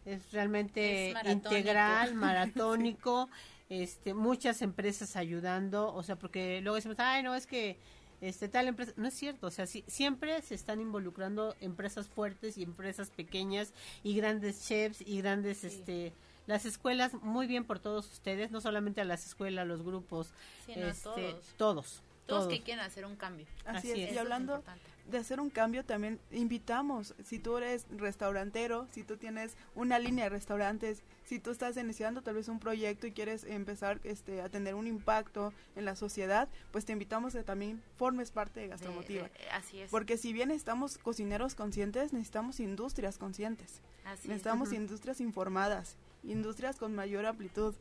Es 0.05 0.31
realmente 0.31 1.13
integral, 1.25 2.13
maratónico, 2.15 3.29
este 3.69 4.13
muchas 4.13 4.61
empresas 4.61 5.15
ayudando, 5.15 5.93
o 5.93 6.03
sea, 6.03 6.17
porque 6.17 6.59
luego 6.61 6.75
decimos, 6.75 6.99
"Ay, 6.99 7.23
no, 7.23 7.35
es 7.35 7.47
que 7.47 7.77
este 8.21 8.47
tal 8.47 8.67
empresa 8.67 8.93
no 8.95 9.07
es 9.07 9.13
cierto 9.13 9.47
o 9.47 9.51
sea 9.51 9.65
siempre 9.65 10.41
se 10.41 10.55
están 10.55 10.79
involucrando 10.79 11.55
empresas 11.59 12.07
fuertes 12.07 12.57
y 12.57 12.63
empresas 12.63 13.09
pequeñas 13.09 13.73
y 14.03 14.15
grandes 14.15 14.67
chefs 14.67 15.01
y 15.01 15.21
grandes 15.21 15.63
este 15.63 16.13
las 16.47 16.65
escuelas 16.65 17.13
muy 17.15 17.47
bien 17.47 17.65
por 17.65 17.79
todos 17.79 18.11
ustedes 18.11 18.51
no 18.51 18.61
solamente 18.61 19.01
a 19.01 19.05
las 19.05 19.25
escuelas 19.25 19.67
los 19.67 19.83
grupos 19.83 20.33
este, 20.67 21.03
todos. 21.03 21.45
Todos, 21.57 22.03
Todos. 22.39 22.47
que 22.47 22.61
quieren 22.61 22.83
hacer 22.83 23.05
un 23.05 23.15
cambio. 23.15 23.45
Así, 23.65 23.91
Así 23.91 23.91
es. 23.91 23.97
es. 24.07 24.11
Y 24.11 24.13
es 24.15 24.17
hablando 24.17 24.63
de 25.07 25.17
hacer 25.17 25.39
un 25.41 25.49
cambio, 25.49 25.83
también 25.83 26.19
invitamos, 26.31 27.15
si 27.25 27.39
tú 27.39 27.57
eres 27.57 27.85
restaurantero, 27.97 28.87
si 28.91 29.03
tú 29.03 29.17
tienes 29.17 29.55
una 29.75 29.99
línea 29.99 30.25
de 30.25 30.29
restaurantes, 30.29 31.01
si 31.25 31.39
tú 31.39 31.51
estás 31.51 31.75
iniciando 31.77 32.21
tal 32.21 32.35
vez 32.35 32.47
un 32.47 32.59
proyecto 32.59 33.07
y 33.07 33.11
quieres 33.11 33.43
empezar 33.43 33.99
este, 34.03 34.41
a 34.41 34.49
tener 34.49 34.75
un 34.75 34.87
impacto 34.87 35.53
en 35.75 35.85
la 35.85 35.95
sociedad, 35.95 36.47
pues 36.71 36.85
te 36.85 36.93
invitamos 36.93 37.35
a 37.35 37.39
que 37.39 37.43
también 37.43 37.81
formes 37.97 38.31
parte 38.31 38.59
de 38.61 38.67
Gastromotiva. 38.69 39.23
de- 39.23 39.49
así 39.51 39.79
es. 39.81 39.89
Porque 39.89 40.17
si 40.17 40.33
bien 40.33 40.51
estamos 40.51 40.97
cocineros 40.97 41.55
conscientes, 41.55 42.13
necesitamos 42.13 42.59
industrias 42.59 43.17
conscientes. 43.17 43.81
así 44.05 44.21
es. 44.23 44.27
Necesitamos 44.27 44.71
industrias 44.71 45.19
informadas, 45.19 45.95
industrias 46.23 46.77
con 46.77 46.93
mayor 46.95 47.25
amplitud, 47.25 47.73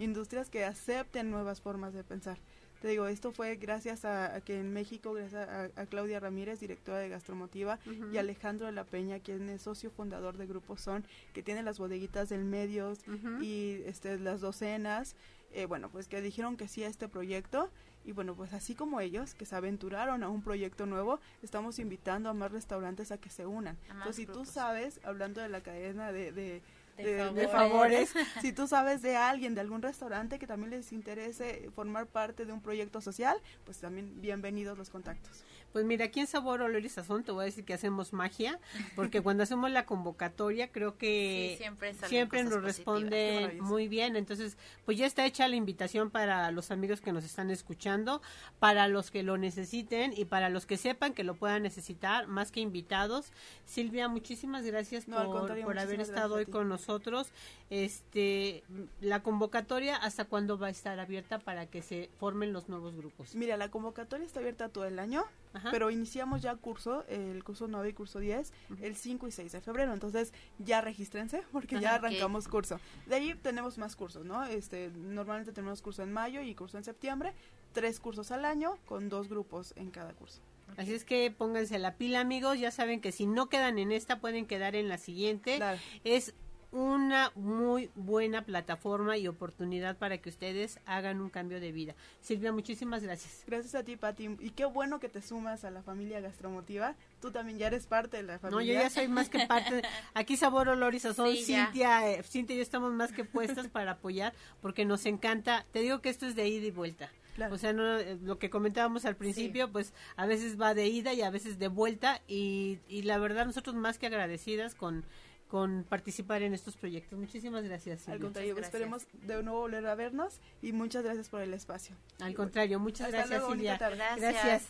industrias 0.00 0.48
que 0.50 0.64
acepten 0.64 1.30
nuevas 1.30 1.60
formas 1.60 1.92
de 1.94 2.04
pensar. 2.04 2.38
Te 2.80 2.88
digo, 2.88 3.06
esto 3.06 3.32
fue 3.32 3.56
gracias 3.56 4.04
a, 4.04 4.36
a 4.36 4.40
que 4.40 4.60
en 4.60 4.72
México, 4.72 5.12
gracias 5.12 5.48
a, 5.48 5.64
a 5.80 5.86
Claudia 5.86 6.20
Ramírez, 6.20 6.60
directora 6.60 6.98
de 6.98 7.08
Gastromotiva, 7.08 7.78
y 8.12 8.18
Alejandro 8.18 8.66
de 8.66 8.72
la 8.72 8.84
Peña, 8.84 9.18
quien 9.18 9.48
es 9.48 9.62
socio 9.62 9.90
fundador 9.90 10.36
de 10.36 10.46
Grupo 10.46 10.76
Son, 10.76 11.04
que 11.32 11.42
tiene 11.42 11.62
las 11.62 11.78
bodeguitas 11.78 12.28
del 12.28 12.44
Medios 12.44 13.00
y 13.40 13.82
este, 13.86 14.18
las 14.18 14.40
docenas, 14.40 15.16
eh, 15.52 15.66
bueno, 15.66 15.88
pues 15.90 16.08
que 16.08 16.20
dijeron 16.20 16.56
que 16.56 16.68
sí 16.68 16.84
a 16.84 16.88
este 16.88 17.08
proyecto. 17.08 17.70
Y 18.04 18.12
bueno, 18.12 18.34
pues 18.34 18.54
así 18.54 18.74
como 18.74 19.00
ellos, 19.00 19.34
que 19.34 19.44
se 19.44 19.54
aventuraron 19.54 20.22
a 20.22 20.30
un 20.30 20.42
proyecto 20.42 20.86
nuevo, 20.86 21.20
estamos 21.42 21.78
invitando 21.78 22.30
a 22.30 22.32
más 22.32 22.50
restaurantes 22.50 23.12
a 23.12 23.18
que 23.18 23.28
se 23.28 23.44
unan. 23.44 23.76
Entonces, 23.90 24.16
si 24.16 24.26
tú 24.26 24.46
sabes, 24.46 24.98
hablando 25.04 25.42
de 25.42 25.50
la 25.50 25.60
cadena 25.62 26.10
de, 26.10 26.32
de, 26.32 26.62
De 27.04 27.14
de- 27.14 27.32
de 27.32 27.48
favores. 27.48 28.10
favores, 28.10 28.12
si 28.42 28.52
tú 28.52 28.66
sabes 28.66 29.02
de 29.02 29.16
alguien, 29.16 29.54
de 29.54 29.60
algún 29.60 29.82
restaurante 29.82 30.38
que 30.38 30.46
también 30.46 30.70
les 30.70 30.92
interese 30.92 31.70
formar 31.74 32.06
parte 32.06 32.44
de 32.44 32.52
un 32.52 32.60
proyecto 32.60 33.00
social, 33.00 33.36
pues 33.64 33.78
también 33.78 34.20
bienvenidos 34.20 34.76
los 34.76 34.90
contactos. 34.90 35.44
Pues 35.72 35.84
mira, 35.84 36.06
aquí 36.06 36.20
en 36.20 36.26
Sabor 36.26 36.62
Olor 36.62 36.84
y 36.84 36.88
Sazón 36.88 37.24
te 37.24 37.32
voy 37.32 37.42
a 37.42 37.44
decir 37.44 37.64
que 37.64 37.74
hacemos 37.74 38.12
magia, 38.12 38.58
porque 38.96 39.20
cuando 39.20 39.42
hacemos 39.42 39.70
la 39.70 39.84
convocatoria 39.86 40.68
creo 40.68 40.96
que 40.96 41.54
Sí, 41.56 41.62
siempre 41.62 41.94
siempre 41.94 42.42
nos 42.44 42.62
responden 42.62 43.60
muy 43.60 43.88
bien. 43.88 44.16
Entonces, 44.16 44.56
pues 44.84 44.96
ya 44.98 45.06
está 45.06 45.26
hecha 45.26 45.46
la 45.48 45.56
invitación 45.56 46.10
para 46.10 46.50
los 46.50 46.70
amigos 46.70 47.00
que 47.00 47.12
nos 47.12 47.24
están 47.24 47.50
escuchando, 47.50 48.22
para 48.58 48.88
los 48.88 49.10
que 49.10 49.22
lo 49.22 49.36
necesiten 49.36 50.12
y 50.16 50.24
para 50.24 50.48
los 50.48 50.66
que 50.66 50.76
sepan 50.76 51.12
que 51.12 51.24
lo 51.24 51.34
puedan 51.34 51.62
necesitar, 51.62 52.26
más 52.26 52.50
que 52.50 52.60
invitados. 52.60 53.32
Silvia, 53.64 54.08
muchísimas 54.08 54.64
gracias 54.64 55.08
No, 55.08 55.16
por, 55.30 55.62
por 55.62 55.78
haber 55.78 56.00
estado 56.00 56.36
hoy 56.36 56.46
con 56.46 56.68
nosotros. 56.68 57.28
Este, 57.70 58.64
la 59.00 59.22
convocatoria, 59.22 59.96
¿hasta 59.96 60.24
cuándo 60.24 60.58
va 60.58 60.68
a 60.68 60.70
estar 60.70 60.98
abierta 60.98 61.38
para 61.38 61.66
que 61.66 61.82
se 61.82 62.10
formen 62.18 62.52
los 62.52 62.68
nuevos 62.68 62.94
grupos? 62.96 63.34
Mira, 63.34 63.56
la 63.56 63.70
convocatoria 63.70 64.26
está 64.26 64.40
abierta 64.40 64.68
todo 64.70 64.84
el 64.86 64.98
año, 64.98 65.24
Ajá. 65.58 65.70
pero 65.70 65.90
iniciamos 65.90 66.42
ya 66.42 66.54
curso, 66.56 67.04
el 67.08 67.44
curso 67.44 67.68
9 67.68 67.88
y 67.88 67.92
curso 67.92 68.18
10, 68.18 68.52
el 68.80 68.96
5 68.96 69.28
y 69.28 69.32
6 69.32 69.52
de 69.52 69.60
febrero. 69.60 69.92
Entonces 69.92 70.32
ya 70.58 70.80
regístrense 70.80 71.42
porque 71.52 71.80
ya 71.80 71.90
Ajá, 71.90 71.96
arrancamos 71.96 72.48
curso. 72.48 72.80
De 73.06 73.16
ahí 73.16 73.34
tenemos 73.34 73.78
más 73.78 73.96
cursos, 73.96 74.24
¿no? 74.24 74.44
Este, 74.44 74.90
normalmente 74.90 75.52
tenemos 75.52 75.82
curso 75.82 76.02
en 76.02 76.12
mayo 76.12 76.40
y 76.40 76.54
curso 76.54 76.78
en 76.78 76.84
septiembre, 76.84 77.34
tres 77.72 78.00
cursos 78.00 78.30
al 78.30 78.44
año 78.44 78.78
con 78.86 79.08
dos 79.08 79.28
grupos 79.28 79.74
en 79.76 79.90
cada 79.90 80.12
curso. 80.12 80.40
Así 80.76 80.94
es 80.94 81.04
que 81.04 81.30
pónganse 81.30 81.78
la 81.78 81.96
pila, 81.96 82.20
amigos. 82.20 82.58
Ya 82.58 82.70
saben 82.70 83.00
que 83.00 83.10
si 83.10 83.26
no 83.26 83.48
quedan 83.48 83.78
en 83.78 83.90
esta, 83.90 84.20
pueden 84.20 84.46
quedar 84.46 84.76
en 84.76 84.88
la 84.88 84.98
siguiente. 84.98 85.56
Claro. 85.56 85.78
Es 86.04 86.34
una 86.70 87.32
muy 87.34 87.90
buena 87.94 88.42
plataforma 88.42 89.16
y 89.16 89.26
oportunidad 89.26 89.96
para 89.96 90.18
que 90.18 90.28
ustedes 90.28 90.78
hagan 90.84 91.20
un 91.20 91.30
cambio 91.30 91.60
de 91.60 91.72
vida. 91.72 91.94
Silvia, 92.20 92.52
muchísimas 92.52 93.02
gracias. 93.02 93.42
Gracias 93.46 93.74
a 93.74 93.84
ti, 93.84 93.96
Pati. 93.96 94.36
Y 94.40 94.50
qué 94.50 94.66
bueno 94.66 95.00
que 95.00 95.08
te 95.08 95.22
sumas 95.22 95.64
a 95.64 95.70
la 95.70 95.82
familia 95.82 96.20
gastromotiva. 96.20 96.94
Tú 97.20 97.30
también 97.30 97.58
ya 97.58 97.68
eres 97.68 97.86
parte 97.86 98.18
de 98.18 98.22
la 98.24 98.34
No, 98.34 98.38
familia. 98.40 98.74
yo 98.74 98.80
ya 98.80 98.90
soy 98.90 99.08
más 99.08 99.30
que 99.30 99.46
parte. 99.46 99.82
Aquí 100.14 100.36
Sabor, 100.36 100.68
Olor 100.68 100.94
y 100.94 101.00
Sazón, 101.00 101.34
Sí. 101.34 101.44
Cintia, 101.44 102.10
eh, 102.12 102.22
Cintia 102.22 102.54
y 102.54 102.58
yo 102.58 102.62
estamos 102.62 102.92
más 102.92 103.12
que 103.12 103.24
puestas 103.24 103.68
para 103.68 103.92
apoyar 103.92 104.34
porque 104.60 104.84
nos 104.84 105.06
encanta. 105.06 105.64
Te 105.72 105.80
digo 105.80 106.00
que 106.00 106.10
esto 106.10 106.26
es 106.26 106.34
de 106.36 106.48
ida 106.48 106.66
y 106.66 106.70
vuelta. 106.70 107.10
Claro. 107.34 107.54
O 107.54 107.58
sea, 107.58 107.72
no, 107.72 107.98
eh, 107.98 108.18
lo 108.22 108.38
que 108.40 108.50
comentábamos 108.50 109.04
al 109.04 109.14
principio, 109.16 109.70
pues 109.70 109.92
a 110.16 110.26
veces 110.26 110.60
va 110.60 110.74
de 110.74 110.88
ida 110.88 111.12
y 111.14 111.22
a 111.22 111.30
veces 111.30 111.58
de 111.60 111.68
vuelta 111.68 112.20
y, 112.26 112.80
y 112.88 113.02
la 113.02 113.16
verdad 113.18 113.46
nosotros 113.46 113.76
más 113.76 113.96
que 113.96 114.06
agradecidas 114.08 114.74
con, 114.74 115.04
con 115.48 115.84
participar 115.88 116.42
en 116.42 116.54
estos 116.54 116.76
proyectos. 116.76 117.18
Muchísimas 117.18 117.64
gracias. 117.64 118.00
Al 118.00 118.14
Silvia. 118.14 118.20
contrario, 118.20 118.54
Muchas 118.54 118.66
esperemos 118.66 119.06
de 119.12 119.42
nuevo 119.42 119.60
volver 119.60 119.86
a 119.86 119.94
vernos 119.94 120.40
y 120.62 120.72
muchas 120.72 121.02
gracias 121.04 121.28
por 121.28 121.40
el 121.40 121.54
espacio. 121.54 121.96
Al 122.20 122.34
contrario, 122.34 122.78
muchas 122.78 123.06
Hasta 123.06 123.16
gracias 123.18 123.38
luego, 123.40 123.52
Silvia. 123.54 123.78
Gracias. 124.16 124.66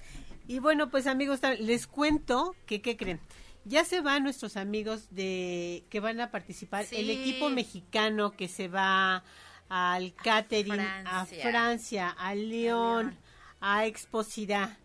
Y 0.47 0.61
bueno, 0.61 0.89
pues 0.91 1.07
amigos, 1.07 1.41
les 1.59 1.87
cuento 1.87 2.55
que, 2.65 2.81
¿qué 2.81 2.97
creen? 2.97 3.21
Ya 3.65 3.85
se 3.85 4.01
van 4.01 4.23
nuestros 4.23 4.57
amigos 4.57 5.09
de 5.11 5.85
que 5.91 6.01
van 6.01 6.21
a 6.21 6.31
participar, 6.31 6.85
Sí. 6.87 6.97
el 6.97 7.11
equipo 7.11 7.51
mexicano 7.51 8.31
que 8.31 8.49
se 8.49 8.69
va 8.69 9.25
al 9.69 10.15
catering, 10.15 10.81
a 10.81 11.27
Francia. 11.27 11.51
Francia, 11.51 12.09
a 12.11 12.35
León, 12.35 13.15
a 13.61 13.85
Exposirá. 13.85 14.79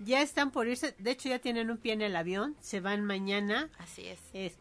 Ya 0.00 0.20
están 0.22 0.50
por 0.50 0.66
irse, 0.66 0.96
de 0.98 1.12
hecho 1.12 1.28
ya 1.28 1.38
tienen 1.38 1.70
un 1.70 1.76
pie 1.78 1.92
en 1.92 2.02
el 2.02 2.16
avión, 2.16 2.56
se 2.60 2.80
van 2.80 3.04
mañana. 3.04 3.70
Así 3.78 4.06
es. 4.06 4.18
Es- 4.32 4.58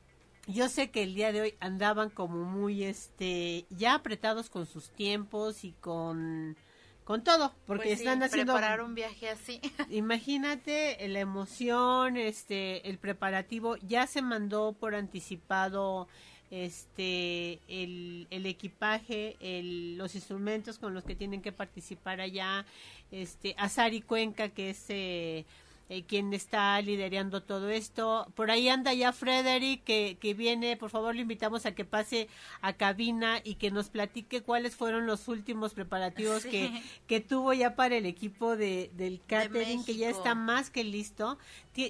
yo 0.47 0.69
sé 0.69 0.91
que 0.91 1.03
el 1.03 1.15
día 1.15 1.31
de 1.31 1.41
hoy 1.41 1.55
andaban 1.59 2.09
como 2.09 2.43
muy, 2.43 2.83
este, 2.83 3.65
ya 3.69 3.95
apretados 3.95 4.49
con 4.49 4.65
sus 4.65 4.89
tiempos 4.89 5.63
y 5.63 5.71
con, 5.73 6.57
con 7.03 7.23
todo, 7.23 7.53
porque 7.65 7.83
Pues 7.83 7.99
sí, 7.99 8.05
están 8.05 8.23
haciendo 8.23 8.53
preparar 8.53 8.81
un 8.81 8.95
viaje 8.95 9.29
así. 9.29 9.61
Imagínate 9.89 11.07
la 11.07 11.19
emoción, 11.19 12.17
este, 12.17 12.87
el 12.89 12.97
preparativo. 12.97 13.77
Ya 13.87 14.05
se 14.07 14.21
mandó 14.21 14.73
por 14.73 14.95
anticipado, 14.95 16.07
este, 16.51 17.59
el, 17.67 18.27
el 18.29 18.45
equipaje, 18.45 19.37
el, 19.39 19.97
los 19.97 20.13
instrumentos 20.13 20.77
con 20.77 20.93
los 20.93 21.03
que 21.03 21.15
tienen 21.15 21.41
que 21.41 21.51
participar 21.51 22.21
allá. 22.21 22.65
Este, 23.11 23.55
Azari 23.57 24.01
Cuenca, 24.01 24.49
que 24.49 24.71
es 24.71 24.85
eh, 24.89 25.45
eh, 25.89 26.03
quien 26.03 26.33
está 26.33 26.81
liderando 26.81 27.43
todo 27.43 27.69
esto. 27.69 28.27
Por 28.35 28.51
ahí 28.51 28.69
anda 28.69 28.93
ya 28.93 29.11
Frederick, 29.11 29.83
que, 29.83 30.17
que 30.19 30.33
viene. 30.33 30.77
Por 30.77 30.89
favor, 30.89 31.15
le 31.15 31.21
invitamos 31.21 31.65
a 31.65 31.73
que 31.75 31.85
pase 31.85 32.27
a 32.61 32.73
cabina 32.73 33.39
y 33.43 33.55
que 33.55 33.69
nos 33.71 33.89
platique 33.89 34.41
cuáles 34.41 34.75
fueron 34.75 35.05
los 35.05 35.27
últimos 35.27 35.73
preparativos 35.73 36.43
Sí. 36.43 36.49
que, 36.49 36.83
que 37.07 37.19
tuvo 37.19 37.53
ya 37.53 37.75
para 37.75 37.95
el 37.97 38.05
equipo 38.05 38.55
de, 38.55 38.91
del 38.95 39.19
catering, 39.27 39.83
que 39.85 39.95
ya 39.95 40.09
está 40.09 40.35
más 40.35 40.69
que 40.69 40.83
listo. 40.83 41.37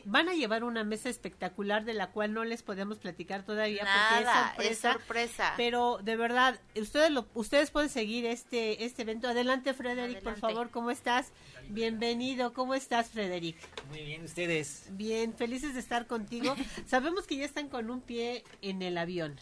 Van 0.06 0.30
a 0.30 0.34
llevar 0.34 0.64
una 0.64 0.84
mesa 0.84 1.10
espectacular 1.10 1.84
de 1.84 1.94
la 1.94 2.12
cual 2.12 2.34
no 2.34 2.46
les 2.46 2.64
podemos 2.64 3.00
platicar 3.00 3.44
todavía 3.44 3.84
Nada, 3.84 4.54
porque 4.56 4.70
es 4.70 4.78
es 4.78 4.80
sorpresa. 4.80 4.94
sorpresa. 4.94 5.54
Pero 5.58 6.00
de 6.02 6.16
verdad, 6.16 6.60
ustedes 6.80 7.12
lo, 7.12 7.28
ustedes 7.34 7.70
pueden 7.70 7.90
seguir 7.90 8.26
este 8.26 8.86
este 8.86 9.02
evento. 9.02 9.28
Adelante, 9.28 9.74
Frederick, 9.74 10.20
por 10.24 10.34
Adelante. 10.34 10.40
favor, 10.42 10.70
¿cómo 10.70 10.90
estás? 10.90 11.32
Bienvenido, 11.70 12.54
¿cómo 12.54 12.76
estás, 12.76 13.10
Frederick? 13.10 13.58
Muy 13.90 14.04
bien, 14.04 14.24
ustedes. 14.24 14.86
Bien, 14.92 15.34
felices 15.34 15.74
de 15.74 15.82
estar 15.82 16.08
contigo. 16.08 16.56
Sabemos 16.88 17.28
que 17.28 17.36
ya 17.36 17.46
están 17.46 17.68
con 17.68 17.90
un 17.90 18.00
pie 18.00 18.44
en 18.62 18.82
el 18.82 18.98
avión. 18.98 19.38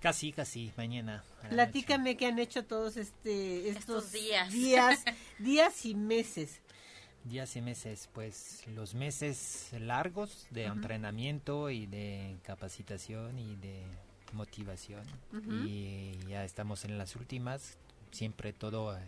Casi, 0.00 0.32
casi, 0.32 0.70
mañana. 0.76 1.24
Platícame 1.48 2.16
qué 2.16 2.26
han 2.26 2.38
hecho 2.38 2.64
todos 2.64 2.96
este 2.98 3.68
estos, 3.70 4.04
Estos 4.06 4.12
días. 4.12 4.52
días, 4.52 5.04
días 5.38 5.86
y 5.86 5.94
meses. 5.94 6.60
Días 7.24 7.56
y 7.56 7.62
meses, 7.62 8.08
pues 8.12 8.66
los 8.68 8.94
meses 8.94 9.70
largos 9.78 10.46
de 10.50 10.64
entrenamiento 10.64 11.70
y 11.70 11.86
de 11.86 12.36
capacitación 12.42 13.38
y 13.38 13.56
de 13.56 13.82
motivación. 14.32 15.04
Y 15.64 16.18
ya 16.28 16.44
estamos 16.44 16.84
en 16.84 16.98
las 16.98 17.16
últimas, 17.16 17.78
siempre 18.10 18.52
todo 18.52 18.96
eh, 18.96 19.00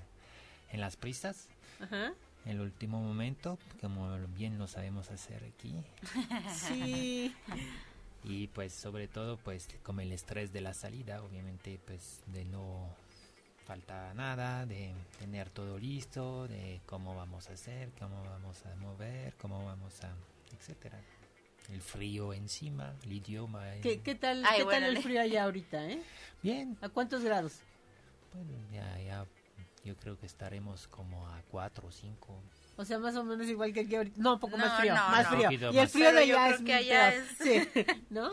en 0.72 0.80
las 0.80 0.96
prisas. 0.96 1.48
Ajá. 1.78 2.14
El 2.46 2.60
último 2.60 3.02
momento, 3.02 3.58
como 3.80 4.16
bien 4.36 4.58
lo 4.58 4.66
sabemos 4.66 5.10
hacer 5.10 5.44
aquí. 5.44 5.74
Sí. 6.50 7.34
Y 8.28 8.48
pues 8.48 8.72
sobre 8.72 9.06
todo 9.06 9.36
pues 9.36 9.68
como 9.84 10.00
el 10.00 10.10
estrés 10.10 10.52
de 10.52 10.60
la 10.60 10.74
salida, 10.74 11.22
obviamente 11.22 11.78
pues 11.86 12.22
de 12.26 12.44
no 12.44 12.88
falta 13.66 14.14
nada, 14.14 14.64
de 14.66 14.94
tener 15.18 15.50
todo 15.50 15.78
listo, 15.78 16.46
de 16.46 16.80
cómo 16.86 17.16
vamos 17.16 17.48
a 17.50 17.54
hacer, 17.54 17.90
cómo 17.98 18.22
vamos 18.24 18.64
a 18.64 18.74
mover, 18.76 19.34
cómo 19.40 19.64
vamos 19.64 20.02
a, 20.04 20.10
etcétera. 20.56 20.98
El 21.72 21.80
frío 21.80 22.32
encima, 22.32 22.94
el 23.02 23.12
idioma. 23.14 23.74
eh, 23.74 23.80
¿Qué, 23.82 24.00
qué 24.00 24.14
tal, 24.14 24.44
Ay, 24.44 24.58
qué 24.58 24.58
tal 24.58 24.64
bueno, 24.66 24.86
el 24.86 24.94
le- 24.94 25.02
frío 25.02 25.20
allá 25.20 25.44
ahorita, 25.44 25.84
eh? 25.90 26.00
Bien, 26.42 26.78
¿A 26.80 26.88
cuántos 26.88 27.24
grados? 27.24 27.54
bueno, 28.32 28.52
ya, 28.72 29.00
ya, 29.00 29.26
yo 29.84 29.96
creo 29.96 30.16
que 30.18 30.26
estaremos 30.26 30.86
como 30.86 31.26
a 31.26 31.42
4 31.50 31.88
o 31.88 31.90
5. 31.90 32.40
O 32.76 32.84
sea, 32.84 32.98
más 33.00 33.16
o 33.16 33.24
menos 33.24 33.48
igual 33.48 33.72
que 33.72 33.80
aquí 33.80 33.96
ahorita. 33.96 34.20
No, 34.20 34.34
un 34.34 34.38
poco 34.40 34.56
No, 34.58 34.64
más 34.66 34.78
frío, 34.78 34.94
no, 34.94 35.08
más 35.08 35.24
no. 35.30 35.36
frío. 35.38 35.50
Y 35.50 35.54
el 35.66 35.74
más. 35.74 35.90
frío 35.92 36.12
de 36.12 36.20
Pero 36.20 36.38
allá 36.38 36.50
es 36.54 36.60
que 36.62 36.74
allá 36.74 37.14
es- 37.14 37.28
Sí, 37.38 37.68
¿no? 38.10 38.30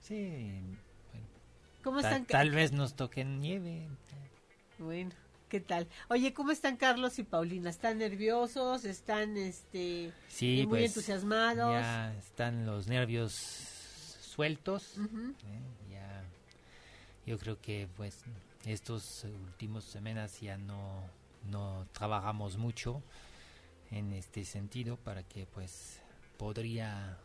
Sí, 0.00 0.60
bueno, 1.10 1.26
¿Cómo 1.82 1.98
están? 2.00 2.26
tal 2.26 2.50
vez 2.52 2.70
nos 2.72 2.94
toque 2.94 3.24
nieve. 3.24 3.88
Bueno, 4.78 5.10
¿Qué 5.48 5.60
tal? 5.60 5.88
Oye, 6.08 6.34
¿cómo 6.34 6.50
están 6.50 6.76
Carlos 6.76 7.18
y 7.18 7.22
Paulina? 7.22 7.70
¿Están 7.70 7.98
nerviosos? 7.98 8.84
¿Están 8.84 9.38
este 9.38 10.12
Sí, 10.28 10.64
muy 10.68 10.80
pues, 10.80 10.90
entusiasmados? 10.90 11.72
Ya 11.72 12.14
están 12.18 12.66
los 12.66 12.86
nervios 12.86 13.32
sueltos. 13.32 14.98
¿eh? 14.98 15.90
Ya, 15.90 16.22
yo 17.24 17.38
creo 17.38 17.58
que 17.62 17.88
pues 17.96 18.24
estos 18.66 19.24
últimos 19.24 19.84
semanas 19.84 20.38
ya 20.42 20.58
no, 20.58 21.02
no 21.50 21.86
trabajamos 21.92 22.58
mucho 22.58 23.02
en 23.90 24.12
este 24.12 24.44
sentido 24.44 24.98
para 24.98 25.22
que 25.22 25.46
pues 25.46 26.02
podría 26.36 27.16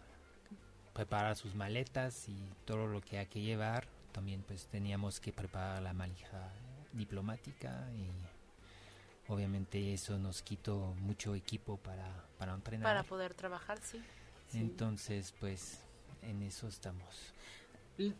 preparar 0.93 1.36
sus 1.36 1.56
maletas 1.56 2.30
y 2.30 2.38
todo 2.64 2.88
lo 2.88 3.01
que 3.01 3.18
hay 3.18 3.26
que 3.26 3.41
llevar. 3.41 3.86
También 4.14 4.43
pues 4.47 4.68
teníamos 4.68 5.20
que 5.20 5.34
preparar 5.34 5.82
la 5.82 5.91
malija 5.91 6.54
diplomática 6.94 7.88
y 7.96 8.10
obviamente 9.32 9.94
eso 9.94 10.18
nos 10.18 10.41
quitó 10.41 10.96
mucho 11.00 11.36
equipo 11.36 11.78
para, 11.78 12.26
para 12.38 12.54
entrenar. 12.54 12.84
Para 12.84 13.04
poder 13.04 13.34
trabajar, 13.34 13.80
sí. 13.82 14.02
Sí. 14.50 14.60
Entonces 14.60 15.34
pues 15.39 15.80
en 16.22 16.41
eso 16.44 16.68
estamos. 16.68 17.34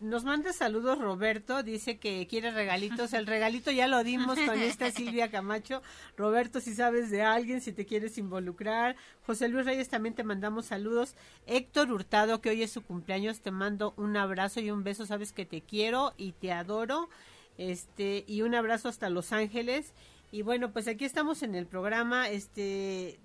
Nos 0.01 0.24
manda 0.24 0.53
saludos 0.53 0.99
Roberto, 0.99 1.63
dice 1.63 1.97
que 1.97 2.28
quiere 2.28 2.51
regalitos. 2.51 3.11
El 3.13 3.26
regalito 3.26 3.71
ya 3.71 3.88
lo 3.88 4.03
dimos 4.03 4.38
con 4.39 4.59
esta 4.59 4.91
Silvia 4.91 5.32
Camacho. 5.32 5.82
Roberto, 6.15 6.59
si 6.59 6.76
sabes 6.76 7.09
de 7.09 7.24
alguien, 7.24 7.59
si 7.59 7.71
te 7.71 7.88
quieres 7.88 8.19
involucrar. 8.19 8.95
José 9.26 9.47
Luis 9.47 9.65
Reyes 9.65 9.89
también 9.89 10.13
te 10.13 10.24
mandamos 10.24 10.67
saludos. 10.67 11.15
Héctor 11.47 11.91
Hurtado, 11.91 12.39
que 12.39 12.51
hoy 12.51 12.61
es 12.61 12.71
su 12.71 12.84
cumpleaños, 12.84 13.41
te 13.41 13.49
mando 13.49 13.95
un 13.97 14.15
abrazo 14.15 14.59
y 14.59 14.69
un 14.69 14.84
beso. 14.84 15.07
Sabes 15.07 15.34
que 15.34 15.47
te 15.47 15.61
quiero 15.61 16.13
y 16.17 16.34
te 16.34 16.51
adoro. 16.51 17.09
Este, 17.58 18.24
y 18.28 18.41
un 18.41 18.56
abrazo 18.56 18.89
hasta 18.89 19.10
Los 19.10 19.32
Ángeles. 19.32 19.93
Y 20.32 20.41
bueno, 20.41 20.72
pues 20.72 20.88
aquí 20.88 21.06
estamos 21.06 21.43
en 21.43 21.56
el 21.56 21.68
programa. 21.68 22.30
Este, 22.30 23.20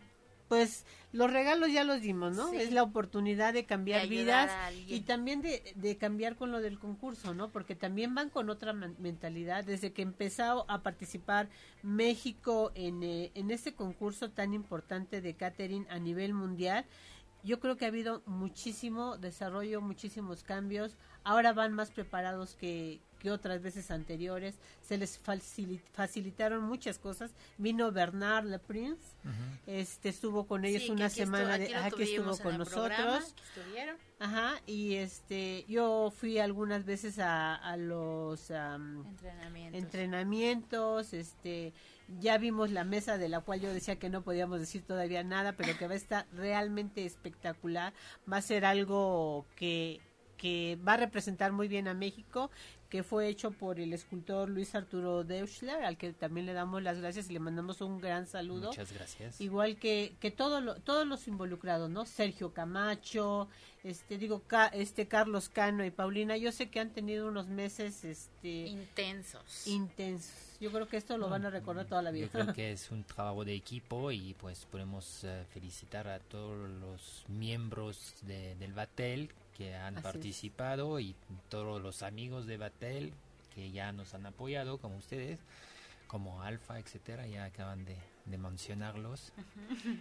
pues 0.49 0.87
los 1.13 1.31
regalos 1.31 1.73
ya 1.73 1.85
los 1.85 2.01
dimos, 2.01 2.35
¿no? 2.35 2.51
Sí. 2.51 2.57
Es 2.57 2.73
la 2.73 2.83
oportunidad 2.83 3.53
de 3.53 3.65
cambiar 3.65 4.03
De 4.03 4.09
vidas 4.09 4.51
y 4.87 5.01
también 5.01 5.43
de, 5.43 5.63
de 5.77 5.97
cambiar 5.97 6.37
con 6.37 6.51
lo 6.51 6.61
del 6.61 6.79
concurso, 6.79 7.35
¿no? 7.35 7.51
Porque 7.51 7.75
también 7.75 8.15
van 8.15 8.31
con 8.31 8.51
otra 8.51 8.73
mentalidad. 8.73 9.65
Desde 9.65 9.93
que 9.93 10.03
empezó 10.03 10.65
a 10.69 10.83
participar 10.83 11.49
México 11.83 12.73
en, 12.75 13.03
eh, 13.03 13.31
en 13.35 13.51
este 13.51 13.75
concurso 13.75 14.31
tan 14.31 14.55
importante 14.55 15.21
de 15.21 15.35
catering 15.35 15.87
a 15.91 15.99
nivel 15.99 16.35
mundial, 16.35 16.85
yo 17.45 17.61
creo 17.61 17.77
que 17.77 17.85
ha 17.85 17.89
habido 17.89 18.23
muchísimo 18.27 19.17
desarrollo, 19.17 19.81
muchísimos 19.81 20.43
cambios. 20.43 20.97
Ahora 21.25 21.53
van 21.53 21.73
más 21.73 21.91
preparados 21.91 22.55
que, 22.55 23.01
que 23.19 23.31
otras 23.31 23.61
veces 23.63 23.91
anteriores. 23.91 24.57
Se 24.81 24.97
les 24.97 25.23
facili- 25.23 25.81
facilitaron 25.93 26.63
muchas 26.65 26.99
cosas. 26.99 27.33
Vino 27.59 27.91
Bernard 27.93 28.45
Le 28.47 28.59
Prince, 28.59 29.03
este 29.67 30.09
estuvo 30.09 30.47
con 30.47 30.65
ellos 30.65 30.83
Sí, 30.83 30.87
que 30.89 30.93
una 30.93 31.07
aquí 31.07 31.15
estu- 31.21 31.25
semana 31.25 31.59
de 31.59 31.75
aquí 31.75 31.97
que 31.97 32.03
estuvo 32.05 32.37
con 32.39 32.65
programa, 32.65 33.05
nosotros. 33.05 33.35
que 33.35 33.61
estuvieron. 33.61 33.97
Ajá, 34.21 34.55
y 34.67 34.95
este, 34.97 35.65
yo 35.69 36.13
fui 36.17 36.39
algunas 36.39 36.85
veces 36.85 37.19
a, 37.21 37.55
a 37.55 37.77
los 37.77 38.51
am, 38.51 39.07
Entrenamientos. 39.07 39.83
entrenamientos, 39.83 41.13
este, 41.13 41.73
ya 42.21 42.37
vimos 42.39 42.71
la 42.71 42.85
mesa 42.85 43.17
de 43.19 43.29
la 43.29 43.41
cual 43.41 43.61
yo 43.61 43.73
decía 43.73 43.97
que 43.99 44.09
no 44.11 44.23
podíamos 44.23 44.59
decir 44.61 44.83
todavía 44.83 45.23
nada, 45.23 45.53
pero 45.53 45.77
que 45.79 45.87
va 45.87 45.93
a 45.95 45.97
estar 45.97 46.27
realmente 46.33 47.05
espectacular, 47.05 47.93
va 48.31 48.39
a 48.39 48.43
ser 48.43 48.65
algo 48.65 49.47
que 49.57 50.01
que 50.37 50.79
va 50.87 50.93
a 50.93 50.97
representar 50.99 51.51
muy 51.51 51.67
bien 51.67 51.89
a 51.89 51.95
México, 51.95 52.49
que 52.89 53.03
fue 53.03 53.29
hecho 53.29 53.51
por 53.51 53.79
el 53.81 53.93
escultor 53.93 54.49
Luis 54.49 54.75
Arturo 54.75 55.23
Deutschler, 55.23 55.85
al 55.85 55.99
que 55.99 56.13
también 56.15 56.47
le 56.47 56.55
damos 56.55 56.83
las 56.83 56.99
gracias 56.99 57.29
y 57.29 57.35
le 57.35 57.39
mandamos 57.39 57.81
un 57.83 58.01
gran 58.01 58.27
saludo 58.27 58.69
Muchas 58.69 58.93
gracias. 58.93 59.41
igual 59.41 59.77
que 59.77 60.15
que 60.21 60.31
todo 60.31 60.61
lo- 60.61 60.77
todos 60.77 61.07
los 61.07 61.29
involucrados 61.29 61.91
no 61.91 62.07
Sergio 62.07 62.55
Camacho 62.55 63.49
este 63.85 64.17
digo 64.19 64.43
Ca- 64.47 64.69
este 64.69 65.07
Carlos 65.07 65.49
Cano 65.51 65.85
y 65.85 65.91
Paulina 65.91 66.37
yo 66.39 66.51
sé 66.51 66.71
que 66.71 66.81
han 66.81 66.91
tenido 66.93 67.29
unos 67.29 67.47
meses 67.49 68.05
este 68.05 68.67
Intensos. 68.69 69.67
intensos 69.67 70.35
yo 70.61 70.73
creo 70.73 70.89
que 70.89 70.97
esto 70.97 71.17
lo 71.19 71.29
van 71.29 71.45
a 71.47 71.51
recordar 71.51 71.87
toda 71.87 72.03
la 72.03 72.11
vida 72.11 72.25
Yo 72.27 72.33
creo 72.33 72.53
que 72.55 72.73
es 72.73 72.91
un 72.91 73.05
trabajo 73.05 73.45
de 73.45 73.55
equipo 73.55 74.11
y 74.11 74.35
pues 74.35 74.65
podemos 74.65 75.23
eh, 75.25 75.45
felicitar 75.53 76.09
a 76.09 76.19
todos 76.21 76.69
los 76.71 77.25
miembros 77.29 78.15
de, 78.23 78.55
del 78.57 78.73
Batel 78.73 79.31
que 79.59 79.75
han 79.75 79.97
Así 79.99 80.07
es. 80.07 80.13
participado 80.13 81.01
y 81.01 81.15
todos 81.51 81.83
los 81.83 82.03
amigos 82.03 82.47
de 82.47 82.57
Batel 82.57 83.13
que 83.55 83.71
ya 83.71 83.93
nos 83.93 84.15
han 84.15 84.25
apoyado 84.25 84.79
como 84.79 84.97
ustedes 84.97 85.39
como 86.07 86.43
Alfa, 86.43 86.79
etcétera, 86.79 87.27
ya 87.27 87.45
acaban 87.45 87.85
de, 87.85 87.97
de 88.29 88.39
mencionarlos. 88.39 89.33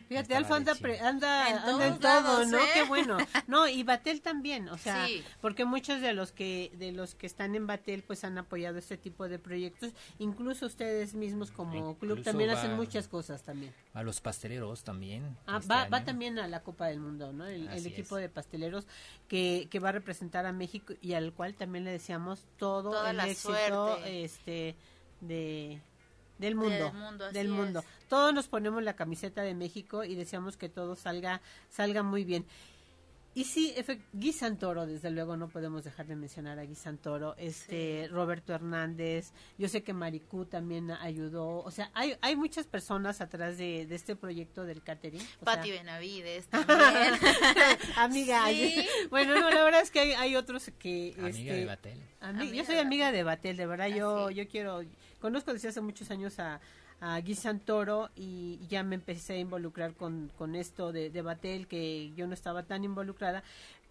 Fíjate, 0.09 0.35
Alfa 0.35 0.55
anda, 0.57 0.75
pre- 0.75 0.99
anda, 0.99 1.49
En 1.49 1.57
anda 1.57 1.87
en 1.87 1.99
todos 1.99 1.99
todo, 1.99 2.23
lados, 2.39 2.47
¿no? 2.47 2.57
¿eh? 2.57 2.69
Qué 2.73 2.83
bueno. 2.83 3.17
No, 3.47 3.67
y 3.67 3.83
Batel 3.83 4.21
también, 4.21 4.67
o 4.69 4.77
sea, 4.77 5.05
Sí. 5.07 5.23
porque 5.41 5.63
muchos 5.65 6.01
de 6.01 6.13
los 6.13 6.31
que 6.31 6.71
de 6.77 6.91
los 6.91 7.15
que 7.15 7.25
están 7.25 7.55
en 7.55 7.67
Batel 7.67 8.03
pues 8.03 8.23
han 8.23 8.37
apoyado 8.37 8.77
este 8.77 8.97
tipo 8.97 9.27
de 9.29 9.39
proyectos, 9.39 9.91
incluso 10.19 10.65
ustedes 10.65 11.13
mismos 11.13 11.51
como 11.51 11.97
club 11.97 12.23
también 12.23 12.49
va- 12.49 12.53
hacen 12.53 12.75
muchas 12.75 13.07
cosas 13.07 13.43
también. 13.43 13.73
A 13.93 14.03
los 14.03 14.19
pasteleros 14.21 14.83
también. 14.83 15.37
Ah, 15.47 15.57
este 15.61 15.73
va, 15.73 15.87
va 15.87 16.03
también 16.03 16.37
a 16.39 16.47
la 16.47 16.61
Copa 16.61 16.87
del 16.87 16.99
Mundo, 16.99 17.31
¿no? 17.33 17.45
El, 17.47 17.67
equipo 17.85 18.17
es. 18.17 18.23
de 18.23 18.29
pasteleros 18.29 18.87
que, 19.27 19.67
que 19.71 19.79
va 19.79 19.89
a 19.89 19.93
representar 19.93 20.45
a 20.45 20.51
México 20.51 20.93
y 21.01 21.13
al 21.13 21.31
cual 21.33 21.55
también 21.55 21.85
le 21.85 21.91
deseamos 21.91 22.45
todo 22.57 22.91
Toda 22.91 23.11
el 23.11 23.17
la 23.17 23.27
éxito 23.27 23.53
suerte. 23.95 24.23
este 24.23 24.75
de 25.21 25.81
del 26.37 26.55
mundo, 26.55 26.85
Del 26.85 26.93
mundo, 26.93 27.25
así 27.25 27.33
del 27.33 27.49
mundo. 27.49 27.79
es. 27.79 28.07
Todos 28.07 28.33
nos 28.33 28.47
ponemos 28.47 28.83
la 28.83 28.95
camiseta 28.95 29.41
de 29.41 29.53
México 29.53 30.03
y 30.03 30.15
deseamos 30.15 30.57
que 30.57 30.69
todo 30.69 30.95
salga 30.95 31.41
salga 31.69 32.03
muy 32.03 32.23
bien. 32.23 32.45
Y 33.33 33.43
sí, 33.43 33.71
Gui 34.13 34.33
Santoro, 34.33 34.87
desde 34.87 35.11
luego 35.11 35.37
no 35.37 35.47
podemos 35.47 35.83
dejar 35.83 36.07
de 36.07 36.15
mencionar 36.15 36.57
a 36.57 36.65
Gui 36.65 36.73
Santoro, 36.73 37.35
este 37.37 38.07
Roberto 38.09 38.51
Hernández, 38.51 39.31
yo 39.59 39.67
sé 39.69 39.83
que 39.83 39.93
Maricú 39.93 40.45
también 40.45 40.89
ayudó, 40.89 41.59
o 41.59 41.69
sea, 41.69 41.91
hay, 41.93 42.15
hay 42.21 42.35
muchas 42.35 42.65
personas 42.65 43.21
atrás 43.21 43.59
de, 43.59 43.85
de 43.85 43.93
este 43.93 44.15
proyecto 44.15 44.63
del 44.65 44.81
catering. 44.81 45.21
o 45.21 45.23
sea, 45.23 45.37
Pati 45.43 45.69
Benavides 45.69 46.47
también. 46.47 46.79
amiga. 47.95 48.47
Sí. 48.47 48.87
Bueno, 49.11 49.39
no, 49.39 49.51
la 49.51 49.63
verdad 49.63 49.81
es 49.81 49.91
que 49.91 49.99
hay, 49.99 50.11
hay 50.13 50.35
otros 50.35 50.71
que... 50.79 51.13
Amiga 51.19 51.29
este, 51.29 51.53
de 51.53 51.65
Batel. 51.65 51.99
ami- 52.21 52.39
Amiga 52.41 52.55
yo 52.55 52.65
soy 52.65 52.75
de 52.75 52.81
amiga 52.81 53.11
de 53.11 53.21
Batel, 53.23 53.55
de 53.57 53.65
verdad, 53.67 53.87
yo, 53.87 54.27
Ah, 54.27 54.31
yo 54.31 54.47
quiero... 54.47 54.81
Conozco 55.19 55.53
desde 55.53 55.69
hace 55.69 55.81
muchos 55.81 56.11
años 56.11 56.39
a, 56.39 56.59
a 57.01 57.21
Santoro 57.35 58.09
y 58.15 58.59
ya 58.69 58.83
me 58.83 58.95
empecé 58.95 59.33
a 59.33 59.37
involucrar 59.39 59.93
con, 59.93 60.31
con 60.37 60.55
esto 60.55 60.91
de, 60.91 61.09
de 61.09 61.21
Batel, 61.21 61.67
que 61.67 62.11
yo 62.15 62.27
no 62.27 62.33
estaba 62.33 62.63
tan 62.63 62.83
involucrada. 62.83 63.43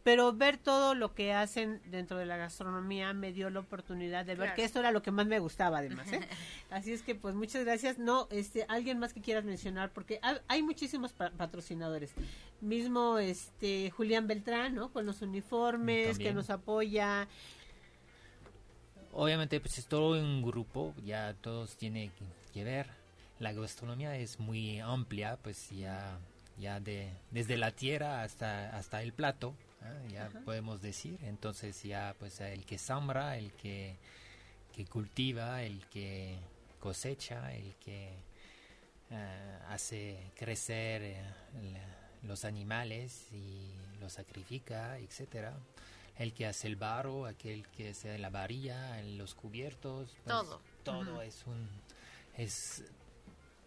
Pero 0.05 0.33
ver 0.33 0.57
todo 0.57 0.95
lo 0.95 1.15
que 1.15 1.33
hacen 1.33 1.81
dentro 1.91 2.17
de 2.17 2.27
la 2.27 2.37
gastronomía 2.37 3.13
me 3.13 3.33
dio 3.33 3.51
la 3.51 3.59
oportunidad 3.59 4.21
de 4.25 4.35
ver 4.37 4.45
Claro. 4.47 4.55
que 4.55 4.63
esto 4.63 4.79
era 4.79 4.93
lo 4.93 5.03
que 5.03 5.11
más 5.11 5.27
me 5.27 5.41
gustaba 5.41 5.79
además. 5.79 6.13
¿eh? 6.13 6.21
Así 6.71 6.93
es 6.93 7.03
que 7.03 7.17
pues 7.17 7.35
muchas 7.35 7.65
gracias. 7.65 7.99
No, 7.99 8.29
este, 8.31 8.65
alguien 8.69 9.01
más 9.01 9.13
que 9.13 9.21
quieras 9.21 9.43
mencionar 9.45 9.91
porque 9.91 10.21
ha- 10.23 10.39
hay 10.47 10.63
muchísimos 10.63 11.13
pa- 11.13 11.31
patrocinadores. 11.31 12.13
Mismo 12.61 13.19
este 13.19 13.91
Julián 13.91 14.29
Beltrán, 14.29 14.77
¿no? 14.77 14.93
Con 14.93 15.07
los 15.07 15.23
uniformes 15.23 16.19
que 16.19 16.33
nos 16.33 16.51
apoya. 16.51 17.27
Obviamente, 19.19 19.61
pues 19.61 19.79
es 19.79 19.87
todo 19.87 20.21
un 20.21 20.43
grupo, 20.43 20.95
ya 21.05 21.35
todos 21.41 21.77
tienen 21.77 22.13
que 22.53 22.65
ver. 22.65 22.87
La 23.39 23.53
gastronomía 23.53 24.17
es 24.17 24.39
muy 24.39 24.79
amplia, 24.81 25.39
pues 25.43 25.71
ya, 25.71 26.19
ya 26.59 26.81
de, 26.81 27.11
desde 27.31 27.57
la 27.57 27.71
tierra 27.71 28.23
hasta, 28.23 28.77
hasta 28.77 29.03
el 29.03 29.13
plato, 29.13 29.55
¿ah? 29.83 29.93
ya 30.13 30.29
podemos 30.45 30.83
decir. 30.83 31.19
Entonces 31.23 31.83
ya, 31.83 32.15
pues 32.19 32.41
el 32.41 32.65
que 32.67 32.77
sembra, 32.79 33.37
el 33.39 33.53
que, 33.53 33.97
que 34.75 34.85
cultiva, 34.87 35.63
el 35.63 35.85
que 35.87 36.37
cosecha, 36.81 37.55
el 37.55 37.75
que 37.77 38.11
eh, 39.11 39.59
hace 39.69 40.31
crecer 40.37 41.03
eh, 41.03 41.23
la- 41.73 42.29
los 42.29 42.45
animales 42.45 43.27
y 43.33 43.71
los 44.01 44.13
sacrifica, 44.15 44.99
etcétera. 44.99 45.55
El 46.19 46.33
que 46.33 46.47
hace 46.47 46.67
el 46.67 46.77
barro, 46.77 47.27
aquel 47.27 47.67
que 47.69 47.91
hace 47.91 48.17
la 48.19 48.31
varilla, 48.31 49.03
los 49.03 49.35
cubiertos, 49.35 50.09
pues, 50.25 50.25
Todo. 50.27 50.61
todo 50.83 51.23
es 51.23 51.45
un 51.47 51.69
es 52.37 52.85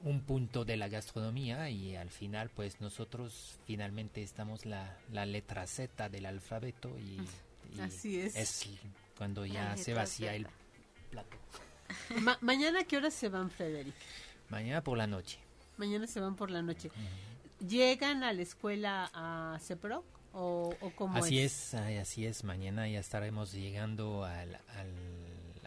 un 0.02 0.22
punto 0.22 0.64
de 0.64 0.78
la 0.78 0.88
gastronomía 0.88 1.70
y 1.70 1.96
al 1.96 2.10
final 2.10 2.50
pues 2.50 2.80
nosotros 2.82 3.60
finalmente 3.66 4.22
estamos 4.24 4.66
la, 4.66 4.98
la 5.12 5.26
letra 5.26 5.68
Z 5.68 6.08
del 6.10 6.26
alfabeto 6.26 6.98
y, 7.00 7.20
y 7.76 7.80
Así 7.82 8.20
es. 8.20 8.66
cuando 9.18 9.46
ya 9.46 9.76
se 9.76 9.94
vacía 9.94 10.36
el 10.36 10.48
plato. 11.12 11.36
Ma- 12.22 12.38
mañana, 12.42 12.84
¿qué 12.86 12.98
horas 12.98 13.14
se 13.14 13.28
van, 13.30 13.50
Frederick? 13.52 13.96
Mañana 14.50 14.82
por 14.84 14.98
la 14.98 15.08
noche. 15.08 15.38
Mañana 15.78 16.08
se 16.08 16.20
van 16.20 16.36
por 16.36 16.50
la 16.52 16.62
noche. 16.62 16.92
¿Llegan 17.68 18.24
a 18.24 18.32
la 18.32 18.42
escuela 18.42 19.10
a 19.14 19.58
CEPROC 19.60 20.06
o, 20.34 20.74
o 20.82 20.90
cómo 20.96 21.18
Así 21.18 21.40
es? 21.40 21.74
así 21.74 22.26
es. 22.26 22.44
Mañana 22.44 22.88
ya 22.88 23.00
estaremos 23.00 23.54
llegando 23.54 24.24
al, 24.24 24.56
al, 24.56 24.94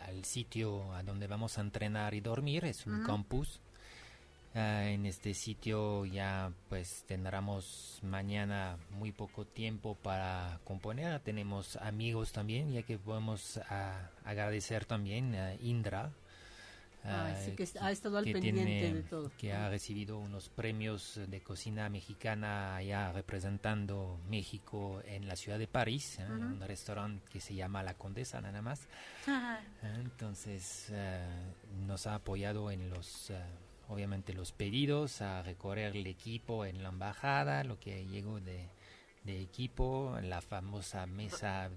al 0.07 0.25
sitio 0.25 0.93
a 0.95 1.03
donde 1.03 1.27
vamos 1.27 1.59
a 1.59 1.61
entrenar 1.61 2.15
y 2.15 2.21
dormir, 2.21 2.65
es 2.65 2.87
un 2.87 3.05
campus. 3.05 3.61
Ah, 4.55 4.85
en 4.91 5.07
este 5.07 5.33
sitio 5.33 6.05
ya 6.05 6.53
pues 6.69 7.05
tendremos 7.07 7.99
mañana 8.03 8.77
muy 8.91 9.11
poco 9.11 9.47
tiempo 9.47 9.95
para 9.95 10.61
componer. 10.65 11.21
Tenemos 11.21 11.77
amigos 11.77 12.33
también, 12.33 12.71
ya 12.71 12.83
que 12.83 12.99
podemos 12.99 13.59
ah, 13.71 14.11
agradecer 14.25 14.85
también 14.85 15.35
a 15.35 15.55
Indra, 15.55 16.13
Ah, 17.05 17.35
ah, 17.35 17.57
que 17.57 17.69
ha 17.81 17.91
estado 17.91 18.19
al 18.19 18.25
pendiente 18.25 18.95
de 18.95 19.03
todo. 19.03 19.33
Que 19.37 19.53
ha 19.53 19.69
recibido 19.69 20.19
unos 20.19 20.49
premios 20.49 21.21
de 21.27 21.41
cocina 21.41 21.89
mexicana 21.89 22.77
allá 22.77 23.13
representando 23.13 24.21
México 24.29 25.03
en 25.05 25.27
la 25.27 25.35
ciudad 25.35 25.59
de 25.59 25.67
París, 25.67 26.19
¿eh? 26.21 26.27
un 26.31 26.61
restaurante 26.61 27.29
que 27.29 27.41
se 27.41 27.55
llama 27.55 27.83
La 27.83 27.95
Condesa 27.95 28.41
nada 28.41 28.63
más. 28.63 28.87
Entonces 29.83 30.89
eh, 30.91 31.27
nos 31.87 32.07
ha 32.07 32.15
apoyado 32.15 32.71
en 32.71 32.89
los, 32.89 33.31
eh, 33.31 33.43
obviamente 33.89 34.33
los 34.33 34.53
pedidos, 34.53 35.23
a 35.23 35.43
recorrer 35.43 35.97
el 35.97 36.07
equipo 36.07 36.65
en 36.65 36.85
la 36.85 36.91
embajada, 36.91 37.65
lo 37.65 37.81
que 37.81 38.07
llegó 38.07 38.41
de, 38.41 38.69
de 39.25 39.41
equipo, 39.41 40.17
la 40.23 40.41
famosa 40.41 41.07
mesa 41.07 41.69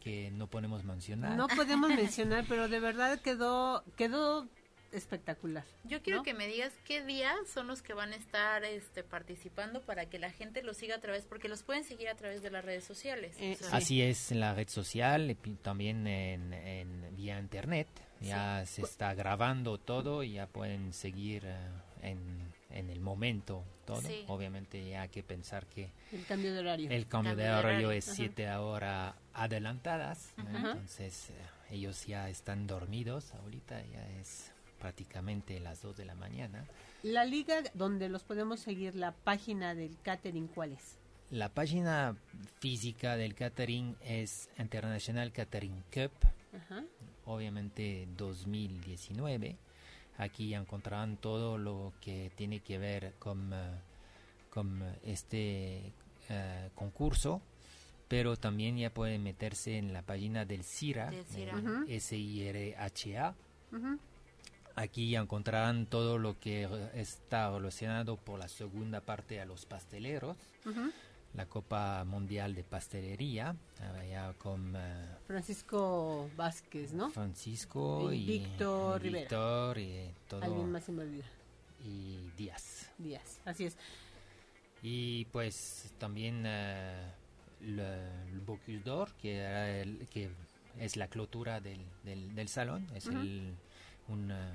que 0.00 0.30
no 0.32 0.48
podemos 0.48 0.84
mencionar. 0.84 1.36
No 1.36 1.46
podemos 1.48 1.88
mencionar, 1.94 2.44
pero 2.48 2.68
de 2.68 2.80
verdad 2.80 3.20
quedó 3.20 3.84
quedó 3.96 4.48
espectacular. 4.92 5.64
Yo 5.84 6.02
quiero 6.02 6.22
que 6.22 6.34
me 6.34 6.46
digas 6.46 6.72
qué 6.84 7.04
días 7.04 7.36
son 7.52 7.66
los 7.66 7.82
que 7.82 7.94
van 7.94 8.12
a 8.12 8.16
estar 8.16 8.64
este, 8.64 9.02
participando 9.02 9.80
para 9.82 10.06
que 10.06 10.18
la 10.18 10.30
gente 10.30 10.62
los 10.62 10.76
siga 10.76 10.96
a 10.96 11.00
través, 11.00 11.24
porque 11.24 11.48
los 11.48 11.62
pueden 11.62 11.84
seguir 11.84 12.08
a 12.08 12.16
través 12.16 12.42
de 12.42 12.50
las 12.50 12.64
redes 12.64 12.84
sociales. 12.84 13.36
Eh, 13.38 13.56
Así 13.70 14.02
es, 14.02 14.32
en 14.32 14.40
la 14.40 14.54
red 14.54 14.68
social, 14.68 15.36
también 15.62 16.06
en, 16.06 16.52
en 16.52 17.16
vía 17.16 17.38
internet. 17.38 17.88
Ya 18.20 18.66
se 18.66 18.82
está 18.82 19.14
grabando 19.14 19.78
todo 19.78 20.22
y 20.22 20.32
ya 20.32 20.46
pueden 20.46 20.92
seguir 20.92 21.44
eh, 21.46 21.56
en, 22.02 22.52
en, 22.70 22.90
el 22.90 23.00
momento 23.00 23.64
todo. 23.84 24.08
Obviamente 24.28 24.88
ya 24.88 25.02
hay 25.02 25.08
que 25.08 25.22
pensar 25.22 25.66
que... 25.66 25.90
El 26.12 26.24
cambio 26.26 26.52
de 26.52 26.60
horario. 26.60 26.90
El 26.90 27.06
cambio, 27.06 27.36
de, 27.36 27.50
horario 27.50 27.90
es 27.90 28.04
siete 28.04 28.48
horas 28.50 29.14
adelantadas. 29.32 30.32
Entonces 30.38 31.30
eh, 31.30 31.34
ellos 31.70 32.06
ya 32.06 32.28
están 32.28 32.66
dormidos 32.66 33.34
ahorita, 33.34 33.82
ya 33.92 34.08
es 34.20 34.52
prácticamente 34.78 35.60
las 35.60 35.82
2 35.82 35.96
de 35.96 36.04
la 36.04 36.14
mañana. 36.14 36.64
La 37.02 37.24
liga 37.24 37.62
donde 37.74 38.08
los 38.08 38.22
podemos 38.22 38.60
seguir, 38.60 38.94
la 38.94 39.12
página 39.12 39.74
del 39.74 39.96
catering, 40.02 40.48
¿cuál 40.48 40.72
es? 40.72 40.96
La 41.30 41.48
página 41.48 42.16
física 42.58 43.16
del 43.16 43.34
catering 43.34 43.96
es 44.02 44.48
International 44.58 45.32
Catering 45.32 45.84
Cup. 45.92 46.12
Ajá 46.52 46.84
obviamente 47.30 48.08
2019. 48.16 49.56
Aquí 50.20 50.52
encontrarán 50.52 51.16
todo 51.16 51.56
lo 51.56 51.94
que 52.02 52.30
tiene 52.36 52.60
que 52.60 52.76
ver 52.76 53.14
con, 53.18 53.54
eh, 53.54 53.80
con 54.50 54.82
este 55.02 55.94
uh, 56.28 56.68
concurso, 56.74 57.40
pero 58.06 58.36
también 58.36 58.76
ya 58.76 58.90
pueden 58.90 59.22
meterse 59.22 59.78
en 59.78 59.94
la 59.94 60.02
página 60.02 60.44
del 60.44 60.62
CIRA, 60.62 61.10
S-I-R-H-A. 61.88 63.34
Aquí 64.76 65.16
encontrarán 65.16 65.86
todo 65.86 66.18
lo 66.18 66.38
que 66.38 66.68
está 66.92 67.50
relacionado 67.50 68.18
por 68.18 68.38
la 68.38 68.48
segunda 68.48 69.00
parte 69.00 69.40
a 69.40 69.46
los 69.46 69.64
pasteleros 69.64 70.36
la 71.34 71.46
Copa 71.46 72.04
Mundial 72.04 72.54
de 72.54 72.64
Pastelería, 72.64 73.54
allá 74.00 74.32
con 74.34 74.74
eh, 74.76 75.16
Francisco 75.26 76.28
Vázquez, 76.36 76.92
¿no? 76.92 77.10
Francisco 77.10 78.12
y, 78.12 78.26
Víctor 78.26 79.00
Rivera. 79.00 79.22
Víctor 79.22 79.78
y 79.78 80.10
todo. 80.28 80.42
Alguien 80.42 80.72
más 80.72 80.84
se 80.84 80.92
me 80.92 81.02
olvida. 81.02 81.26
Y 81.84 82.30
Díaz. 82.36 82.90
Díaz, 82.98 83.40
así 83.44 83.66
es. 83.66 83.76
Y 84.82 85.26
pues 85.26 85.94
también 85.98 86.44
uh, 86.44 87.64
el, 87.64 88.40
Bocuse 88.44 88.80
d'Or, 88.80 89.12
que, 89.14 89.82
el, 89.82 90.06
que 90.08 90.30
es 90.78 90.96
la 90.96 91.08
clotura 91.08 91.60
del, 91.60 91.84
del, 92.02 92.48
salón, 92.48 92.86
es 92.94 93.06
el, 93.06 93.54
una, 94.08 94.52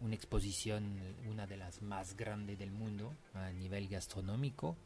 una 0.00 0.14
exposición, 0.14 0.98
una 1.28 1.46
de 1.46 1.56
las 1.56 1.82
más 1.82 2.16
grandes 2.16 2.58
del 2.58 2.70
mundo 2.70 3.14
a 3.34 3.50
nivel 3.50 3.88
gastronómico. 3.88 4.76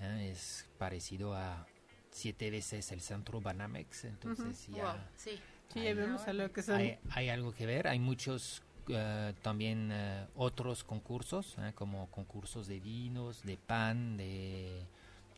¿Eh? 0.00 0.30
es 0.32 0.66
parecido 0.78 1.34
a 1.34 1.66
siete 2.10 2.50
veces 2.50 2.92
el 2.92 3.00
centro 3.00 3.40
Banamex, 3.40 4.04
entonces 4.04 4.68
ya... 4.68 5.10
sí. 5.16 5.30
hay, 5.74 5.94
vemos 5.94 6.22
que 6.22 6.98
hay, 7.10 7.28
algo 7.28 7.52
que 7.52 7.66
ver, 7.66 7.88
hay 7.88 7.98
muchos 7.98 8.62
eh, 8.88 9.32
también 9.42 9.90
eh, 9.92 10.26
otros 10.36 10.84
concursos, 10.84 11.56
como 11.74 12.08
concursos 12.10 12.68
de 12.68 12.78
vinos, 12.80 13.42
de 13.42 13.56
pan, 13.56 14.16
de 14.16 14.86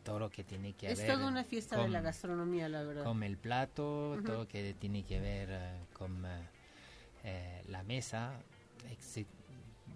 todo 0.05 0.19
lo 0.19 0.31
que 0.31 0.45
tiene 0.45 0.75
que 0.75 0.89
ver... 0.89 0.99
Es 0.99 1.07
toda 1.07 1.27
una 1.27 1.45
fiesta 1.45 1.83
de 1.83 1.89
la 1.89 2.01
gastronomía, 2.01 2.69
la 2.69 2.83
verdad. 2.83 3.05
Con 3.05 3.23
el 3.23 3.39
plato, 3.39 4.21
todo 4.25 4.41
lo 4.41 4.49
que 4.49 4.75
tiene 4.75 5.03
que 5.05 5.19
ver 5.19 5.49
con 5.93 6.23
la 6.23 7.83
mesa, 7.85 8.35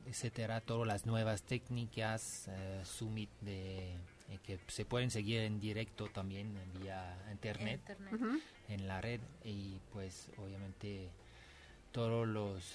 etcétera, 0.06 0.60
todas 0.60 0.86
las 0.86 1.04
nuevas 1.06 1.42
técnicas, 1.42 2.48
summit 2.84 3.30
de 3.42 3.96
eh, 4.30 4.38
que 4.44 4.60
se 4.68 4.84
pueden 4.84 5.10
seguir 5.10 5.40
en 5.40 5.58
directo 5.60 6.08
también 6.08 6.54
vía 6.80 7.16
internet, 7.32 7.80
en 8.68 8.86
la 8.86 9.00
red. 9.00 9.20
Y 9.44 9.80
pues 9.92 10.30
obviamente 10.38 11.10
todas 11.90 12.28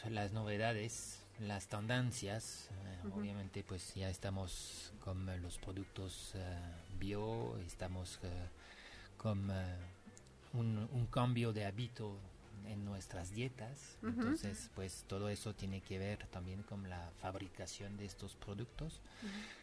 las 0.10 0.34
novedades, 0.34 1.24
las 1.40 1.68
tendencias, 1.68 2.70
eh, 2.72 3.08
obviamente 3.16 3.64
pues 3.64 3.94
ya 3.96 4.10
estamos 4.10 4.92
con 5.00 5.26
los 5.42 5.58
productos 5.58 6.34
eh, 6.36 6.58
bio, 7.00 7.58
estamos 7.66 8.20
con 9.18 9.50
un, 10.54 10.90
un, 10.92 11.08
cambio 11.08 11.54
de 11.54 11.66
hábito 11.66 12.18
en 12.68 12.84
nuestras 12.84 13.32
dietas, 13.32 13.98
entonces 14.04 14.70
pues 14.76 15.06
todo 15.08 15.30
eso 15.30 15.54
tiene 15.54 15.82
que 15.82 15.98
ver 16.00 16.28
también 16.28 16.64
con 16.64 16.90
la 16.90 17.12
fabricación 17.22 17.96
de 17.98 18.06
estos 18.06 18.36
productos. 18.36 19.00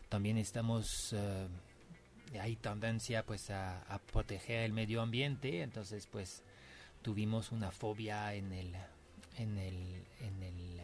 También 0.08 0.38
estamos 0.38 1.14
hay 2.40 2.56
tendencia 2.56 3.24
pues 3.24 3.50
a, 3.50 4.00
proteger 4.12 4.64
el 4.64 4.72
medio 4.72 5.02
ambiente, 5.02 5.62
entonces 5.62 6.06
pues 6.10 6.42
tuvimos 7.02 7.52
una 7.52 7.70
fobia 7.70 8.34
en 8.34 8.52
el 8.52 8.74
en 9.38 9.58
el 9.58 10.04
en 10.20 10.42
el 10.42 10.80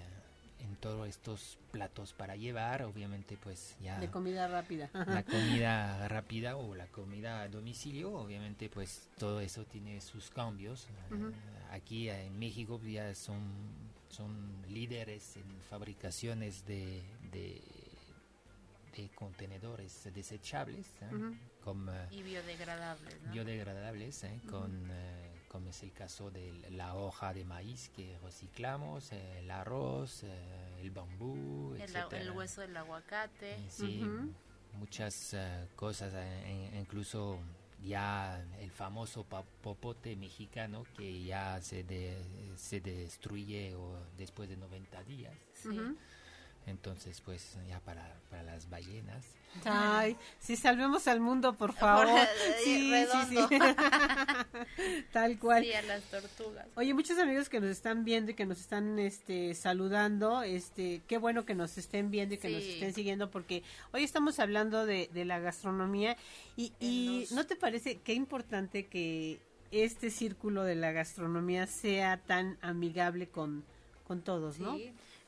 en 0.60 0.74
todos 0.76 1.08
estos 1.08 1.56
platos 1.70 2.12
para 2.12 2.34
llevar, 2.34 2.82
obviamente 2.82 3.38
pues 3.42 3.76
ya 3.80 3.98
de 4.00 4.10
comida 4.10 4.48
rápida. 4.48 4.90
La 4.92 5.22
comida 5.24 6.08
rápida 6.08 6.56
o 6.56 6.74
la 6.74 6.86
comida 6.86 7.42
a 7.42 7.48
domicilio, 7.48 8.12
obviamente 8.12 8.68
pues 8.68 9.08
todo 9.18 9.40
eso 9.40 9.64
tiene 9.64 10.00
sus 10.00 10.30
cambios. 10.30 10.88
Aquí 11.70 12.08
en 12.08 12.38
México 12.38 12.80
ya 12.82 13.14
son 13.14 13.42
son 14.08 14.32
líderes 14.68 15.36
en 15.36 15.44
fabricaciones 15.68 16.66
de 16.66 17.02
contenedores 19.14 20.08
desechables 20.12 20.86
¿eh? 21.02 21.36
y 22.10 22.22
biodegradables 22.22 23.32
biodegradables 23.32 24.24
¿eh? 24.24 24.40
con 24.48 24.88
eh, 24.90 25.44
como 25.48 25.70
es 25.70 25.82
el 25.82 25.92
caso 25.92 26.30
de 26.30 26.52
la 26.70 26.94
hoja 26.94 27.32
de 27.32 27.44
maíz 27.44 27.90
que 27.94 28.18
reciclamos 28.22 29.12
el 29.12 29.50
arroz 29.50 30.24
el 30.80 30.90
bambú 30.90 31.74
el, 31.74 31.96
el, 32.12 32.30
hueso 32.32 32.60
del 32.62 32.76
aguacate 32.76 33.56
sí 33.68 34.04
muchas 34.74 35.36
cosas 35.76 36.12
incluso 36.74 37.38
ya 37.84 38.44
el 38.60 38.70
famoso 38.70 39.24
popote 39.24 40.16
mexicano 40.16 40.84
que 40.96 41.22
ya 41.24 41.60
se, 41.62 41.84
se 42.56 42.80
destruye 42.80 43.74
o 43.74 43.96
después 44.16 44.48
de 44.48 44.56
90 44.56 45.04
días. 45.04 45.34
Sí. 45.52 45.78
Entonces, 46.68 47.20
pues 47.20 47.56
ya 47.66 47.80
para, 47.80 48.14
para 48.30 48.42
las 48.42 48.68
ballenas. 48.68 49.24
Ay, 49.64 50.16
si 50.38 50.56
salvemos 50.56 51.08
al 51.08 51.20
mundo, 51.20 51.54
por 51.54 51.72
favor. 51.72 52.06
sí, 52.64 52.92
sí, 53.10 53.36
sí. 53.48 53.58
Tal 55.12 55.38
cual. 55.38 55.64
Sí, 55.64 55.72
a 55.72 55.82
las 55.82 56.02
tortugas. 56.04 56.66
Oye, 56.76 56.92
muchos 56.94 57.18
amigos 57.18 57.48
que 57.48 57.60
nos 57.60 57.70
están 57.70 58.04
viendo 58.04 58.32
y 58.32 58.34
que 58.34 58.46
nos 58.46 58.60
están 58.60 58.98
este, 58.98 59.54
saludando, 59.54 60.42
este, 60.42 61.02
qué 61.08 61.18
bueno 61.18 61.44
que 61.44 61.54
nos 61.54 61.78
estén 61.78 62.10
viendo 62.10 62.34
y 62.34 62.38
que 62.38 62.50
nos 62.50 62.62
estén 62.62 62.92
siguiendo 62.92 63.30
porque 63.30 63.62
hoy 63.92 64.04
estamos 64.04 64.38
hablando 64.38 64.84
de, 64.86 65.08
de 65.12 65.24
la 65.24 65.38
gastronomía 65.38 66.16
y, 66.56 66.72
y 66.78 67.26
¿no 67.32 67.46
te 67.46 67.56
parece 67.56 67.98
qué 68.04 68.12
importante 68.12 68.86
que 68.86 69.40
este 69.70 70.10
círculo 70.10 70.64
de 70.64 70.74
la 70.74 70.92
gastronomía 70.92 71.66
sea 71.66 72.18
tan 72.18 72.58
amigable 72.60 73.28
con, 73.28 73.64
con 74.06 74.22
todos, 74.22 74.58
¿no? 74.58 74.76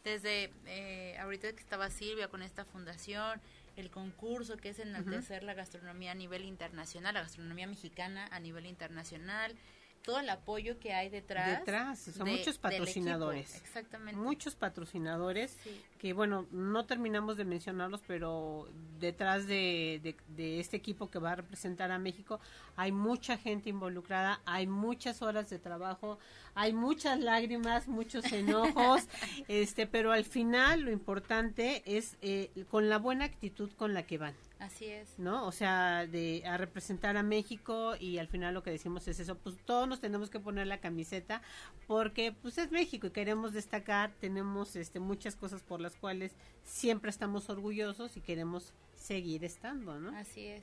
Desde 0.05 0.51
eh, 0.66 1.16
ahorita 1.18 1.53
que 1.53 1.61
estaba 1.61 1.90
Silvia 1.90 2.28
con 2.28 2.42
esta 2.42 2.64
fundación, 2.64 3.40
el 3.76 3.90
concurso 3.90 4.57
que 4.57 4.70
es 4.70 4.78
enaltecer 4.78 5.42
la 5.42 5.55
gastronomía 5.55 6.12
a 6.12 6.14
nivel 6.14 6.44
internacional, 6.44 7.14
la 7.14 7.22
gastronomía 7.22 7.66
mexicana 7.66 8.28
a 8.30 8.40
nivel 8.40 8.66
internacional, 8.66 9.55
todo 10.03 10.18
el 10.20 10.30
apoyo 10.30 10.78
que 10.78 10.92
hay 10.92 11.09
detrás. 11.11 11.59
Detrás, 11.61 11.98
son 12.01 12.24
de- 12.24 12.30
muchos 12.32 12.48
equipo. 12.48 12.62
patrocinadores. 12.62 13.55
Exactamente. 13.57 14.20
Muchos 14.20 14.55
patrocinadores 14.57 15.57
Sí. 15.62 15.80
que, 15.98 16.12
bueno, 16.12 16.46
no 16.51 16.86
terminamos 16.86 17.36
de 17.36 17.44
mencionarlos, 17.44 18.01
pero 18.07 18.68
detrás 18.98 19.46
de, 19.46 20.01
de- 20.03 20.16
de 20.28 20.61
este 20.61 20.76
equipo 20.76 21.11
que 21.11 21.18
va 21.18 21.32
a 21.32 21.36
representar 21.36 21.90
a 21.90 21.98
México 21.98 22.40
hay 22.76 22.92
mucha 22.92 23.36
gente 23.36 23.68
involucrada, 23.68 24.40
hay 24.46 24.66
muchas 24.66 25.20
horas 25.22 25.51
de 25.51 25.59
trabajo, 25.59 26.18
hay 26.55 26.72
muchas 26.72 27.20
lágrimas, 27.20 27.86
muchos 27.88 28.24
enojos, 28.32 29.07
este, 29.48 29.86
pero 29.86 30.12
al 30.12 30.24
final 30.24 30.80
lo 30.80 30.90
importante 30.90 31.82
es 31.84 32.16
eh, 32.22 32.51
con 32.70 32.88
la 32.88 32.98
buena 32.98 33.26
actitud 33.26 33.70
con 33.76 33.92
la 33.94 34.05
que 34.05 34.16
van. 34.18 34.34
Así 34.61 34.84
es. 34.84 35.18
¿no? 35.18 35.46
O 35.46 35.52
sea, 35.52 36.06
de 36.06 36.42
a 36.46 36.58
representar 36.58 37.16
a 37.16 37.22
México 37.22 37.94
y 37.98 38.18
al 38.18 38.28
final 38.28 38.52
lo 38.52 38.62
que 38.62 38.70
decimos 38.70 39.08
es 39.08 39.18
eso, 39.18 39.36
pues 39.36 39.56
todos 39.64 39.88
nos 39.88 40.00
tenemos 40.00 40.28
que 40.28 40.38
poner 40.38 40.66
la 40.66 40.80
camiseta 40.80 41.40
porque 41.86 42.32
pues 42.32 42.58
es 42.58 42.70
México 42.70 43.06
y 43.06 43.11
queremos 43.11 43.54
destacar, 43.54 44.12
tenemos 44.20 44.76
este 44.76 45.00
muchas 45.00 45.34
cosas 45.34 45.62
por 45.62 45.80
las 45.80 45.96
cuales 45.96 46.32
siempre 46.62 47.11
estamos 47.11 47.48
orgullosos 47.48 48.16
y 48.18 48.20
queremos 48.20 48.74
seguir 48.94 49.44
estando, 49.44 49.98
¿no? 49.98 50.16
Así 50.16 50.46
es. 50.46 50.62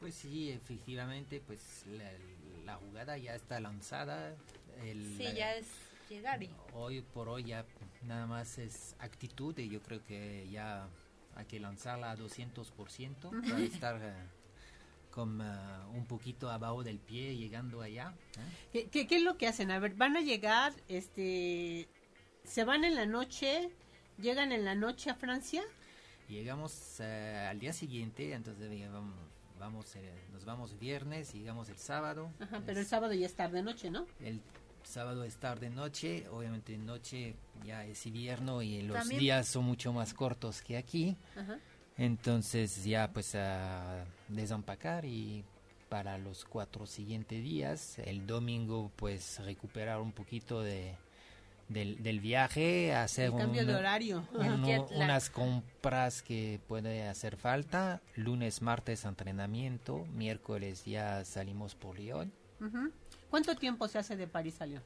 Pues 0.00 0.16
sí, 0.16 0.50
efectivamente, 0.50 1.40
pues 1.46 1.84
la, 1.86 2.10
la 2.64 2.74
jugada 2.76 3.16
ya 3.16 3.36
está 3.36 3.60
lanzada. 3.60 4.34
El, 4.82 5.16
Sí, 5.16 5.32
ya 5.34 5.54
es 5.54 5.66
llegar 6.10 6.42
y 6.42 6.50
Hoy 6.74 7.02
por 7.02 7.28
hoy 7.28 7.44
ya 7.44 7.64
nada 8.02 8.26
más 8.26 8.58
es 8.58 8.96
actitud 8.98 9.56
y 9.58 9.68
yo 9.68 9.80
creo 9.80 10.04
que 10.04 10.48
ya 10.50 10.88
hay 11.36 11.46
que 11.46 11.60
lanzarla 11.60 12.10
a 12.12 12.16
200% 12.16 13.48
para 13.48 13.60
estar 13.60 14.00
eh, 14.02 14.14
con 15.10 15.40
eh, 15.40 15.44
un 15.94 16.06
poquito 16.06 16.50
abajo 16.50 16.82
del 16.82 16.98
pie 16.98 17.36
llegando 17.36 17.82
allá. 17.82 18.14
¿eh? 18.36 18.40
¿Qué, 18.72 18.88
qué, 18.88 19.06
qué 19.06 19.16
es 19.16 19.22
lo 19.22 19.36
que 19.36 19.46
hacen? 19.46 19.70
A 19.70 19.78
ver, 19.78 19.94
van 19.94 20.16
a 20.16 20.20
llegar, 20.20 20.72
este, 20.88 21.88
se 22.44 22.64
van 22.64 22.84
en 22.84 22.94
la 22.94 23.06
noche, 23.06 23.70
llegan 24.18 24.52
en 24.52 24.64
la 24.64 24.74
noche 24.74 25.10
a 25.10 25.14
Francia. 25.14 25.62
Llegamos 26.28 27.00
eh, 27.00 27.46
al 27.48 27.60
día 27.60 27.72
siguiente, 27.72 28.32
entonces 28.32 28.90
vamos, 28.90 29.14
vamos, 29.58 29.96
eh, 29.96 30.12
nos 30.32 30.44
vamos 30.44 30.78
viernes, 30.78 31.32
llegamos 31.32 31.68
el 31.68 31.78
sábado. 31.78 32.32
Ajá, 32.40 32.62
pero 32.64 32.80
el 32.80 32.86
sábado 32.86 33.12
ya 33.12 33.26
es 33.26 33.34
tarde 33.34 33.62
noche, 33.62 33.90
¿no? 33.90 34.06
El 34.20 34.40
sábado 34.84 35.24
es 35.24 35.36
tarde 35.36 35.70
noche, 35.70 36.26
obviamente 36.30 36.76
noche 36.78 37.34
ya 37.64 37.84
es 37.84 38.06
invierno 38.06 38.62
y 38.62 38.82
los 38.82 38.96
También- 38.98 39.20
días 39.20 39.48
son 39.48 39.64
mucho 39.64 39.92
más 39.92 40.14
cortos 40.14 40.62
que 40.62 40.76
aquí. 40.76 41.16
Ajá. 41.36 41.58
Entonces 41.96 42.84
ya 42.84 43.10
pues 43.12 43.34
a 43.34 44.04
desempacar 44.28 45.04
y 45.04 45.44
para 45.88 46.18
los 46.18 46.44
cuatro 46.44 46.86
siguientes 46.86 47.42
días, 47.42 47.98
el 48.00 48.26
domingo 48.26 48.90
pues 48.96 49.38
recuperar 49.44 50.00
un 50.00 50.12
poquito 50.12 50.60
de 50.62 50.94
del, 51.68 52.02
del 52.02 52.20
viaje, 52.20 52.92
hacer 52.94 53.30
un- 53.30 53.38
de 53.66 53.74
horario. 53.74 54.28
uno- 54.34 54.86
unas 54.96 55.30
compras 55.30 56.20
que 56.22 56.60
puede 56.68 57.08
hacer 57.08 57.36
falta, 57.38 58.02
lunes, 58.16 58.60
martes 58.60 59.06
entrenamiento, 59.06 60.04
miércoles 60.14 60.84
ya 60.84 61.24
salimos 61.24 61.74
por 61.74 61.98
¿Cuánto 63.30 63.54
tiempo 63.56 63.88
se 63.88 63.98
hace 63.98 64.16
de 64.16 64.26
París 64.26 64.60
a 64.60 64.66
Lyon? 64.66 64.82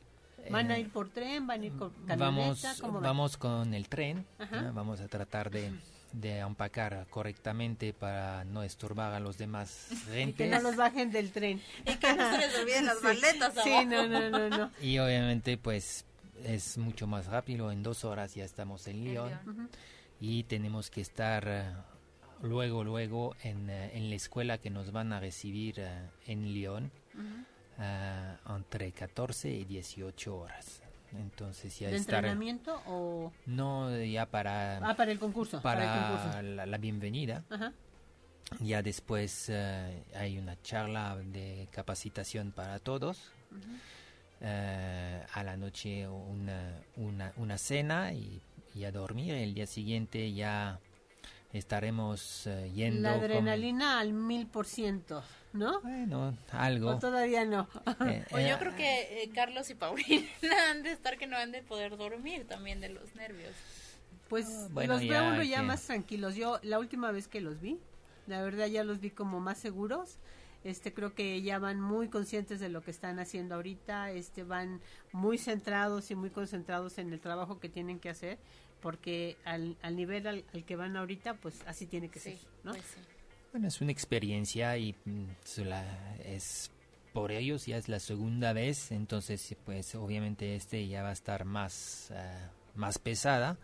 ¿Van 0.51 0.71
a 0.71 0.77
Eh, 0.77 0.81
ir 0.81 0.91
por 0.91 1.09
tren? 1.11 1.47
¿Van 1.47 1.61
a 1.63 1.67
ir 1.67 1.73
con 1.73 1.91
camioneta? 2.07 2.75
Vamos, 2.83 3.03
vamos 3.03 3.37
con 3.37 3.75
el 3.75 3.89
tren, 3.89 4.25
Ajá. 4.39 4.63
¿no? 4.63 4.73
vamos 4.73 5.01
a 5.01 5.09
tratar 5.09 5.51
de, 5.51 5.73
de 6.13 6.39
empacar 6.39 7.07
correctamente 7.11 7.93
para 7.93 8.45
no 8.45 8.63
estorbar 8.63 9.13
a 9.13 9.21
los 9.21 9.37
demás 9.37 9.89
Y 9.91 9.97
que 9.97 10.11
gentes. 10.15 10.51
no 10.51 10.61
los 10.61 10.77
bajen 10.77 11.11
del 11.11 11.31
tren. 11.33 11.61
Y 11.85 11.95
que 11.97 12.15
no 12.15 12.31
se 12.31 12.39
les 12.39 12.57
olviden 12.59 12.87
las 12.87 13.03
maletas 13.03 13.53
Sí, 13.63 13.85
no, 13.85 14.07
no, 14.07 14.31
no, 14.31 14.49
no. 14.49 14.71
Y 14.81 14.99
obviamente 14.99 15.59
pues 15.59 16.05
es 16.45 16.79
mucho 16.79 17.07
más 17.09 17.27
rápido, 17.27 17.71
en 17.73 17.83
dos 17.83 18.05
horas 18.05 18.35
ya 18.35 18.45
estamos 18.45 18.87
en 18.87 19.05
Lyon 19.05 19.33
y 20.21 20.45
tenemos 20.45 20.89
que 20.89 21.01
estar 21.01 21.45
eh, 21.49 21.65
luego, 22.43 22.85
luego 22.85 23.35
en, 23.43 23.69
eh, 23.69 23.91
en 23.95 24.09
la 24.09 24.15
escuela 24.17 24.59
que 24.59 24.71
nos 24.71 24.93
van 24.93 25.13
a 25.13 25.19
recibir 25.21 25.85
en 26.27 26.55
Lyon 26.55 26.93
eh, 27.79 28.37
entre 28.49 28.93
14 28.93 29.51
y 29.51 29.65
18 29.65 30.37
horas. 30.37 30.83
Entonces 31.13 31.79
ya 31.79 31.89
¿De 31.89 31.97
estar... 31.97 32.17
entrenamiento 32.17 32.83
o...? 32.87 33.33
No, 33.47 33.97
ya 34.05 34.27
para... 34.27 34.77
Ah, 34.79 34.95
para 34.95 35.11
el 35.11 35.19
concurso. 35.19 35.63
Para, 35.63 35.83
el 35.83 35.89
para 35.89 36.09
concurso. 36.09 36.43
la, 36.43 36.67
la 36.67 36.79
bienvenida. 36.79 37.45
Ajá. 37.49 37.73
Ya 38.61 38.83
después 38.83 39.47
eh, 39.49 40.03
hay 40.15 40.39
una 40.39 40.61
charla 40.63 41.17
de 41.17 41.69
capacitación 41.71 42.53
para 42.53 42.79
todos. 42.79 43.31
Eh, 44.41 45.23
a 45.33 45.43
la 45.43 45.57
noche 45.57 46.07
una, 46.09 46.81
una, 46.97 47.33
una 47.37 47.59
cena 47.59 48.13
y, 48.13 48.41
y 48.75 48.85
a 48.85 48.93
dormir. 48.93 49.35
El 49.35 49.55
día 49.55 49.67
siguiente 49.67 50.33
ya 50.33 50.79
estaremos 51.53 52.47
eh, 52.47 52.71
yendo. 52.75 53.03
La 53.03 53.15
con- 53.15 53.25
adrenalina 53.25 53.99
al 54.01 54.13
mil 54.13 54.47
por 54.47 54.67
ciento, 54.67 55.23
¿no? 55.53 55.81
Bueno, 55.81 56.37
algo. 56.53 56.91
O 56.91 56.99
todavía 56.99 57.45
no. 57.45 57.69
Eh, 58.07 58.25
O 58.33 58.39
eh, 58.39 58.49
yo 58.49 58.59
creo 58.59 58.77
que 58.77 59.23
eh, 59.23 59.31
Carlos 59.35 59.71
y 59.71 59.75
Paulina 59.75 60.27
han 60.71 60.83
de 60.83 60.93
estar 60.93 61.17
que 61.19 61.27
no 61.27 61.37
han 61.37 61.53
de 61.53 61.63
poder 61.63 61.97
dormir 61.97 62.47
también 62.47 62.81
de 62.81 62.91
los 62.91 63.15
nervios. 63.15 63.53
Pues 64.29 64.71
bueno, 64.73 64.95
los 64.95 65.03
ya 65.03 65.23
veo 65.23 65.33
uno 65.33 65.43
ya 65.43 65.61
que- 65.61 65.67
más 65.67 65.83
tranquilos. 65.83 66.35
Yo 66.35 66.59
la 66.63 66.79
última 66.79 67.11
vez 67.13 67.29
que 67.29 67.41
los 67.41 67.61
vi, 67.61 67.79
la 68.27 68.43
verdad 68.43 68.67
ya 68.67 68.85
los 68.85 69.01
vi 69.01 69.11
como 69.11 69.41
más 69.41 69.59
seguros. 69.59 70.19
Este 70.65 70.93
creo 70.93 71.15
que 71.15 71.41
ya 71.41 71.59
van 71.61 71.81
muy 71.81 72.09
conscientes 72.09 72.59
de 72.61 72.69
lo 72.69 72.83
que 72.83 72.91
están 72.91 73.21
haciendo 73.21 73.55
ahorita, 73.55 74.11
este 74.11 74.43
van 74.43 74.81
muy 75.13 75.39
centrados 75.39 76.11
y 76.11 76.17
muy 76.17 76.31
concentrados 76.31 76.99
en 76.99 77.13
el 77.13 77.21
trabajo 77.21 77.61
que 77.61 77.69
tienen 77.69 78.01
que 78.01 78.11
hacer, 78.11 78.39
porque 78.81 79.37
al, 79.45 79.77
al 79.83 79.97
nivel 79.97 80.27
al, 80.27 80.45
al 80.55 80.65
que 80.65 80.77
van 80.77 80.97
ahorita, 80.97 81.35
pues 81.35 81.63
así 81.67 81.87
tiene 81.87 82.09
que 82.09 82.21
Sí, 82.21 82.33
ser, 82.37 82.49
¿no? 82.65 82.73
pues 82.73 82.85
sí. 82.85 83.01
Bueno, 83.53 83.69
es 83.69 83.81
una 83.81 83.93
experiencia 83.93 84.77
y 84.77 84.95
mm, 85.05 85.25
la- 85.65 86.17
es 86.25 86.71
por 87.13 87.33
ellos 87.33 87.67
ya 87.67 87.77
es 87.79 87.89
la 87.89 87.99
segunda 87.99 88.53
vez, 88.53 88.93
entonces 88.93 89.57
pues 89.65 89.95
obviamente 89.95 90.55
este 90.55 90.87
ya 90.87 91.03
va 91.03 91.09
a 91.09 91.13
estar 91.13 91.45
más 91.45 92.11
eh, 92.13 92.49
más 92.75 92.99
pesada. 92.99 93.57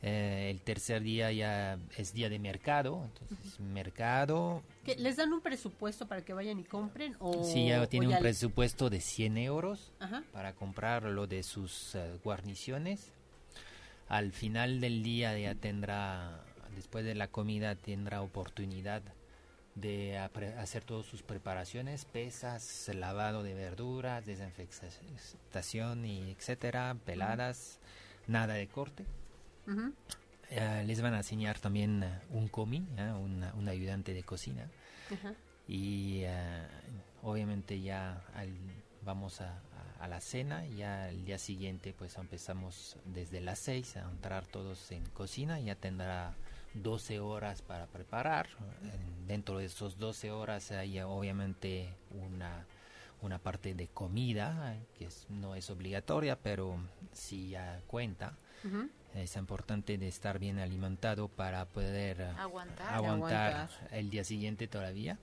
Eh, 0.00 0.50
el 0.52 0.62
tercer 0.62 1.02
día 1.02 1.32
ya 1.32 1.76
es 1.96 2.12
día 2.12 2.28
de 2.28 2.38
mercado, 2.38 3.02
entonces 3.04 3.58
mercado 3.58 4.62
¿Qué, 4.84 4.94
¿Les 4.96 5.16
dan 5.16 5.32
un 5.32 5.40
presupuesto 5.40 6.06
para 6.06 6.22
que 6.24 6.32
vayan 6.32 6.60
y 6.60 6.64
compren? 6.64 7.16
O, 7.18 7.42
sí 7.44 7.66
ya 7.66 7.84
tiene 7.88 8.06
o 8.06 8.10
un 8.10 8.14
ya- 8.14 8.20
presupuesto 8.20 8.90
de 8.90 9.00
100 9.00 9.36
euros 9.38 9.90
Ajá. 9.98 10.22
para 10.32 10.54
comprar 10.54 11.02
lo 11.02 11.26
de 11.26 11.42
sus 11.42 11.96
eh, 11.96 12.16
guarniciones. 12.22 13.12
Al 14.08 14.32
final 14.32 14.80
del 14.80 15.02
día 15.02 15.38
ya 15.38 15.54
tendrá, 15.54 16.40
después 16.74 17.04
de 17.04 17.14
la 17.14 17.28
comida, 17.28 17.74
tendrá 17.74 18.22
oportunidad 18.22 19.02
de 19.74 20.18
hacer 20.18 20.82
todas 20.82 21.06
sus 21.06 21.22
preparaciones, 21.22 22.04
pesas, 22.04 22.90
lavado 22.94 23.42
de 23.44 23.54
verduras, 23.54 24.26
desinfectación 24.26 26.04
y 26.04 26.30
etcétera, 26.32 26.96
peladas, 27.04 27.78
nada 28.26 28.54
de 28.54 28.66
corte. 28.66 29.04
Eh, 30.50 30.82
les 30.86 31.00
van 31.02 31.12
a 31.14 31.18
enseñar 31.18 31.58
también 31.58 32.02
eh, 32.02 32.20
un 32.30 32.48
comi, 32.48 32.86
eh, 32.96 33.12
una- 33.12 33.52
un 33.54 33.68
ayudante 33.68 34.14
de 34.14 34.22
cocina. 34.22 34.66
Y 35.68 36.22
eh, 36.24 36.66
obviamente 37.22 37.78
ya 37.80 38.22
al- 38.34 38.56
vamos 39.04 39.40
a, 39.42 39.60
a- 39.98 40.08
la 40.08 40.20
cena 40.20 40.64
ya 40.66 41.08
el 41.10 41.24
día 41.24 41.38
siguiente 41.38 41.94
pues 41.96 42.16
empezamos 42.16 42.96
desde 43.04 43.40
las 43.40 43.58
6 43.58 43.96
a 43.96 44.10
entrar 44.10 44.46
todos 44.46 44.90
en 44.92 45.04
cocina 45.10 45.58
ya 45.60 45.74
tendrá 45.74 46.34
12 46.74 47.18
horas 47.20 47.62
para 47.62 47.86
preparar 47.86 48.48
En- 48.82 49.26
dentro 49.26 49.58
de 49.58 49.66
esos 49.66 49.98
12 49.98 50.30
horas 50.30 50.70
hay 50.70 51.00
obviamente 51.00 51.88
una 52.10 52.64
una 53.20 53.38
parte 53.40 53.74
de 53.74 53.88
comida 53.88 54.76
que 54.96 55.06
es- 55.06 55.26
no 55.28 55.56
es 55.56 55.70
obligatoria 55.70 56.36
pero 56.38 56.76
sí 57.12 57.50
ya 57.50 57.80
cuenta 57.88 58.34
es 59.14 59.34
importante 59.36 59.98
de 59.98 60.06
estar 60.08 60.38
bien 60.38 60.58
alimentado 60.60 61.26
para 61.28 61.64
poder 61.64 62.22
Aguantar. 62.38 62.94
aguantar 62.94 63.52
Aguantar. 63.54 63.70
el 63.92 64.10
día 64.10 64.22
siguiente 64.22 64.68
todavía 64.68 65.18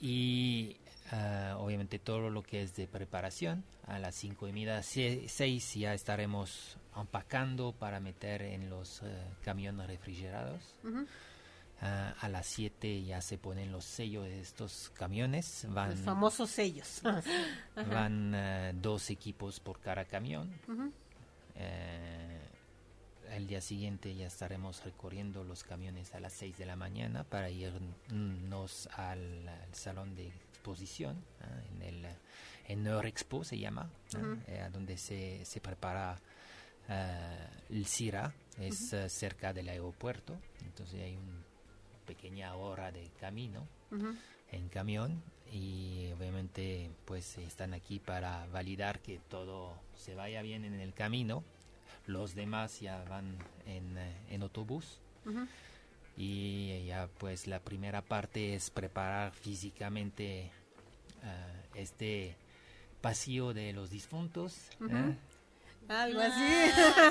y 0.00 0.76
ah, 1.12 1.56
obviamente 1.60 1.98
todo 2.00 2.28
lo 2.30 2.42
que 2.42 2.62
es 2.62 2.74
de 2.74 2.88
preparación 2.88 3.62
a 3.86 3.98
las 4.00 4.14
cinco 4.16 4.48
y 4.48 4.52
media 4.52 4.82
se- 4.82 5.28
seis 5.28 5.74
ya 5.74 5.94
estaremos 5.94 6.76
empacando 6.96 7.72
para 7.72 8.00
meter 8.00 8.42
en 8.42 8.68
los 8.70 9.02
eh, 9.02 9.22
camiones 9.44 9.86
refrigerados. 9.86 10.74
Ah, 11.84 12.14
a 12.20 12.28
las 12.28 12.46
7 12.46 13.02
ya 13.02 13.20
se 13.20 13.38
ponen 13.38 13.72
los 13.72 13.84
sellos 13.84 14.22
de 14.24 14.40
estos 14.40 14.90
camiones 14.94 15.66
van 15.70 15.90
Los 15.90 15.98
famosos 16.00 16.48
sellos. 16.50 17.00
van 17.74 18.32
eh, 18.36 18.72
dos 18.76 19.10
equipos 19.10 19.58
por 19.58 19.80
cada 19.80 20.04
camión 20.04 20.48
eh, 21.56 22.38
el 23.30 23.46
día 23.48 23.60
siguiente 23.60 24.14
ya 24.14 24.26
estaremos 24.28 24.84
recorriendo 24.84 25.42
los 25.42 25.64
camiones 25.64 26.14
a 26.14 26.20
las 26.20 26.32
6 26.34 26.56
de 26.58 26.66
la 26.66 26.76
mañana 26.76 27.24
para 27.24 27.50
irnos 27.50 28.88
al, 28.96 29.48
al 29.48 29.74
salón 29.74 30.14
de 30.14 30.30
exposición 30.62 31.16
en 31.74 31.82
el 31.82 32.06
en 32.68 32.84
Norexpo 32.84 33.42
se 33.42 33.58
llama, 33.58 33.90
donde 34.72 34.96
se, 34.96 35.44
se 35.44 35.60
prepara 35.60 36.16
el 37.68 37.86
CIRA, 37.86 38.32
es 38.60 38.94
cerca 39.08 39.52
del 39.52 39.68
aeropuerto, 39.68 40.38
entonces 40.64 41.00
hay 41.00 41.16
una 41.16 41.42
pequeña 42.06 42.54
hora 42.54 42.92
de 42.92 43.10
camino 43.18 43.66
en 44.52 44.68
camión 44.68 45.20
y 45.50 46.12
obviamente 46.16 46.90
pues 47.04 47.36
están 47.38 47.74
aquí 47.74 47.98
para 47.98 48.46
validar 48.46 49.00
que 49.00 49.18
todo 49.28 49.74
se 49.96 50.14
vaya 50.14 50.40
bien 50.42 50.64
en 50.64 50.74
el 50.74 50.94
camino. 50.94 51.42
Los 52.06 52.34
demás 52.34 52.80
ya 52.80 53.02
van 53.04 53.36
en, 53.66 53.98
en 54.30 54.42
autobús. 54.42 55.00
Y 56.16 56.84
ya 56.86 57.08
pues 57.18 57.46
la 57.46 57.60
primera 57.60 58.02
parte 58.02 58.54
es 58.54 58.70
preparar 58.70 59.32
físicamente 59.32 60.50
ah, 61.24 61.62
este 61.74 62.36
pasillo 63.00 63.54
de 63.54 63.72
los 63.72 63.90
difuntos. 63.90 64.70
¿eh? 64.88 65.16
Algo 65.88 66.20
así. 66.20 66.42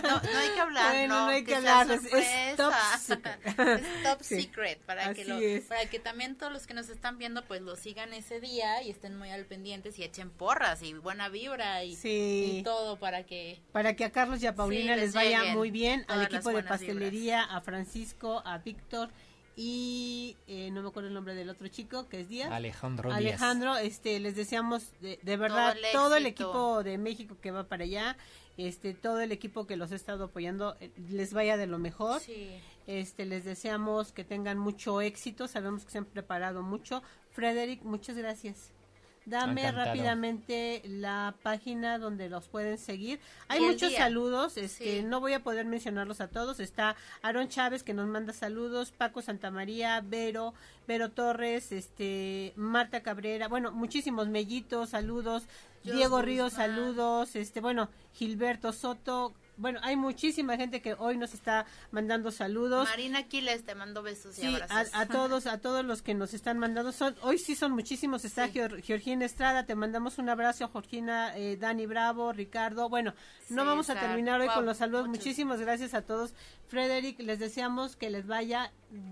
No, 0.03 0.21
no, 0.21 0.39
hay 0.39 0.49
que 0.49 0.59
hablar, 0.59 1.07
no, 1.07 1.27
hay 1.27 1.43
que, 1.43 1.55
hablar. 1.55 1.91
Es, 1.91 2.55
top 2.57 2.73
secret. 2.99 3.59
es 3.59 4.03
top 4.03 4.23
secret 4.23 4.79
para 4.81 5.13
que 5.13 5.25
lo, 5.25 5.39
para 5.67 5.85
que 5.89 5.99
también 5.99 6.35
todos 6.35 6.51
los 6.51 6.65
que 6.67 6.73
nos 6.73 6.89
están 6.89 7.17
viendo 7.17 7.43
pues 7.45 7.61
lo 7.61 7.75
sigan 7.75 8.13
ese 8.13 8.39
día 8.39 8.81
y 8.83 8.89
estén 8.89 9.17
muy 9.17 9.29
al 9.29 9.45
pendientes 9.45 9.99
y 9.99 10.03
echen 10.03 10.29
porras 10.29 10.81
y 10.81 10.93
buena 10.93 11.29
vibra 11.29 11.83
y, 11.83 12.61
todo 12.63 12.97
para 12.97 13.23
que 13.23 13.59
para 13.71 13.95
que 13.95 14.05
a 14.05 14.11
Carlos 14.11 14.41
y 14.41 14.47
a 14.47 14.55
Paulina 14.55 14.95
les, 14.95 15.13
vaya 15.13 15.53
muy 15.53 15.71
bien, 15.71 16.05
al 16.07 16.23
equipo 16.23 16.51
de 16.51 16.63
pastelería, 16.63 17.43
a 17.43 17.61
Francisco, 17.61 18.41
a 18.45 18.57
Víctor 18.57 19.09
y 19.55 20.37
eh, 20.47 20.69
no 20.71 20.81
me 20.81 20.89
acuerdo 20.89 21.09
el 21.09 21.13
nombre 21.13 21.35
del 21.35 21.49
otro 21.49 21.67
chico 21.67 22.07
que 22.07 22.21
es 22.21 22.29
Díaz. 22.29 22.51
Alejandro 22.51 23.11
Alejandro 23.11 23.77
este 23.77 24.19
les 24.19 24.35
deseamos 24.35 24.83
de, 25.01 25.19
verdad 25.37 25.75
todo 25.91 26.15
el, 26.15 26.25
equipo 26.25 26.83
de 26.83 26.97
México 26.97 27.37
que 27.41 27.51
va 27.51 27.65
para 27.65 27.83
allá 27.83 28.17
este 28.57 28.93
todo 28.93 29.19
el 29.21 29.31
equipo 29.31 29.65
que 29.65 29.77
los 29.77 29.91
ha 29.91 29.95
estado 29.95 30.25
apoyando 30.25 30.75
eh, 30.79 30.91
les 31.09 31.33
vaya 31.33 31.57
de 31.57 31.67
lo 31.67 31.79
mejor. 31.79 32.21
Este 32.87 33.25
les 33.25 33.45
deseamos 33.45 34.11
que 34.11 34.23
tengan 34.23 34.57
mucho 34.57 35.01
éxito 35.01 35.47
sabemos 35.47 35.85
que 35.85 35.91
se 35.91 35.97
han 35.99 36.05
preparado 36.05 36.63
mucho. 36.63 37.03
Frederick 37.31 37.83
muchas 37.83 38.17
gracias 38.17 38.71
Dame 39.31 39.71
rápidamente 39.71 40.81
la 40.85 41.33
página 41.41 41.97
donde 41.97 42.29
los 42.29 42.49
pueden 42.49 42.77
seguir. 42.77 43.21
Hay 43.47 43.61
muchos 43.61 43.93
saludos, 43.93 44.57
este, 44.57 45.03
no 45.03 45.21
voy 45.21 45.31
a 45.33 45.41
poder 45.41 45.65
mencionarlos 45.65 46.19
a 46.19 46.27
todos. 46.27 46.59
Está 46.59 46.97
Aaron 47.21 47.47
Chávez 47.47 47.81
que 47.81 47.93
nos 47.93 48.07
manda 48.07 48.33
saludos, 48.33 48.91
Paco 48.91 49.21
Santamaría, 49.21 50.01
Vero, 50.01 50.53
Vero 50.85 51.11
Torres, 51.11 51.71
este, 51.71 52.51
Marta 52.57 53.01
Cabrera, 53.01 53.47
bueno, 53.47 53.71
muchísimos 53.71 54.27
mellitos, 54.27 54.89
saludos. 54.89 55.43
Diego 55.83 56.21
Ríos, 56.21 56.53
saludos. 56.53 57.35
Este, 57.35 57.61
bueno, 57.61 57.89
Gilberto 58.13 58.71
Soto, 58.73 59.33
bueno, 59.57 59.79
hay 59.83 59.95
muchísima 59.95 60.57
gente 60.57 60.81
que 60.81 60.93
hoy 60.93 61.17
nos 61.17 61.33
está 61.33 61.65
mandando 61.91 62.31
saludos. 62.31 62.89
Marina 62.89 63.19
Aquiles 63.19 63.63
te 63.63 63.75
mando 63.75 64.01
besos 64.01 64.39
y 64.39 64.45
abrazos. 64.45 64.93
A, 64.93 65.01
a, 65.01 65.05
todos, 65.07 65.45
a 65.47 65.59
todos 65.59 65.85
los 65.85 66.01
que 66.01 66.13
nos 66.13 66.33
están 66.33 66.57
mandando. 66.57 66.91
Son, 66.91 67.15
hoy 67.21 67.37
sí 67.37 67.55
son 67.55 67.71
muchísimos. 67.73 68.25
Está 68.25 68.49
Georgina 68.49 69.25
Estrada, 69.25 69.65
te 69.65 69.75
mandamos 69.75 70.17
un 70.17 70.29
abrazo. 70.29 70.69
Georgina, 70.69 71.37
eh, 71.37 71.57
Dani 71.57 71.85
Bravo, 71.85 72.33
Ricardo. 72.33 72.89
Bueno, 72.89 73.13
no 73.49 73.65
vamos 73.65 73.89
a 73.89 73.99
terminar 73.99 74.41
hoy 74.41 74.47
con 74.47 74.65
los 74.65 74.77
saludos. 74.77 75.07
Muchísimas 75.07 75.59
gracias 75.59 75.93
a 75.93 76.01
todos. 76.01 76.33
Frederick, 76.67 77.19
les 77.19 77.37
deseamos 77.37 77.95
que 77.95 78.09
les 78.09 78.25
vaya 78.25 78.71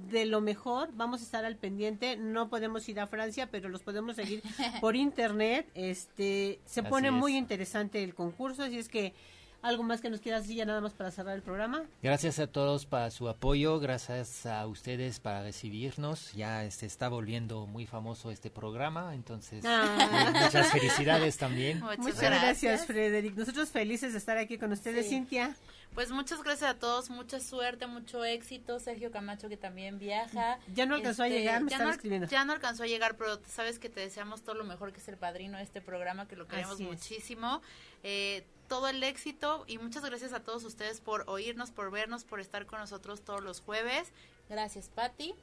de 0.09 0.25
lo 0.25 0.41
mejor. 0.41 0.89
Vamos 0.93 1.21
a 1.21 1.23
estar 1.25 1.45
al 1.45 1.57
pendiente. 1.57 2.17
No 2.17 2.49
podemos 2.49 2.87
ir 2.87 2.99
a 2.99 3.07
Francia, 3.07 3.49
pero 3.51 3.69
los 3.69 3.81
podemos 3.81 4.15
seguir 4.15 4.41
por 4.81 4.95
internet. 4.95 5.69
Este, 5.75 6.59
se 6.65 6.83
pone 6.83 7.11
muy 7.11 7.35
interesante 7.35 8.03
el 8.03 8.15
concurso, 8.15 8.63
así 8.63 8.79
es 8.79 8.89
que 8.89 9.13
¿Algo 9.61 9.83
más 9.83 9.99
que 9.99 10.09
nos 10.09 10.21
quieras 10.21 10.43
decir 10.43 10.57
ya 10.57 10.65
nada 10.65 10.79
más 10.79 10.93
para 10.93 11.11
cerrar 11.11 11.35
el 11.35 11.41
programa? 11.41 11.83
Gracias 12.01 12.39
a 12.39 12.47
todos 12.47 12.85
para 12.85 13.11
su 13.11 13.27
apoyo, 13.27 13.79
gracias 13.79 14.45
a 14.45 14.65
ustedes 14.67 15.19
para 15.19 15.43
recibirnos. 15.43 16.31
Ya 16.33 16.61
se 16.61 16.67
este, 16.67 16.85
está 16.85 17.09
volviendo 17.09 17.67
muy 17.67 17.85
famoso 17.85 18.31
este 18.31 18.49
programa, 18.49 19.13
entonces 19.13 19.65
ah. 19.67 20.31
muchas 20.45 20.71
felicidades 20.71 21.37
también. 21.37 21.81
Muchas, 21.97 22.21
gracias, 22.21 22.85
Frederick. 22.85 23.35
Nosotros 23.35 23.69
felices 23.69 24.13
de 24.13 24.19
estar 24.19 24.37
aquí 24.37 24.57
con 24.57 24.71
ustedes, 24.71 25.09
Cintia. 25.09 25.53
Pues 25.93 26.11
muchas 26.11 26.41
gracias 26.43 26.69
a 26.69 26.79
todos, 26.79 27.09
mucha 27.09 27.41
suerte, 27.41 27.85
mucho 27.85 28.23
éxito. 28.23 28.79
Sergio 28.79 29.11
Camacho 29.11 29.49
que 29.49 29.57
también 29.57 29.99
viaja. 29.99 30.59
Ya 30.73 30.85
no 30.85 30.95
alcanzó 30.95 31.23
a 31.23 31.27
este, 31.27 31.39
llegar, 31.39 31.63
me 31.63 31.71
ya 31.71 31.79
no, 31.79 31.89
escribiendo. 31.89 32.27
Ya 32.27 32.45
no 32.45 32.53
alcanzó 32.53 32.83
a 32.83 32.87
llegar, 32.87 33.17
pero 33.17 33.41
sabes 33.45 33.79
que 33.79 33.89
te 33.89 33.99
deseamos 33.99 34.43
todo 34.43 34.55
lo 34.55 34.63
mejor 34.63 34.93
que 34.93 34.99
es 34.99 35.07
el 35.09 35.17
padrino 35.17 35.57
de 35.57 35.63
este 35.63 35.81
programa, 35.81 36.27
que 36.27 36.37
lo 36.37 36.47
queremos 36.47 36.79
muchísimo. 36.79 37.61
Eh, 38.03 38.45
todo 38.69 38.87
el 38.87 39.03
éxito 39.03 39.65
y 39.67 39.77
muchas 39.77 40.05
gracias 40.05 40.31
a 40.31 40.39
todos 40.39 40.63
ustedes 40.63 41.01
por 41.01 41.25
oírnos, 41.27 41.71
por 41.71 41.91
vernos, 41.91 42.23
por 42.23 42.39
estar 42.39 42.65
con 42.65 42.79
nosotros 42.79 43.21
todos 43.21 43.43
los 43.43 43.59
jueves. 43.59 44.13
Gracias, 44.47 44.87
Patti. 44.87 45.35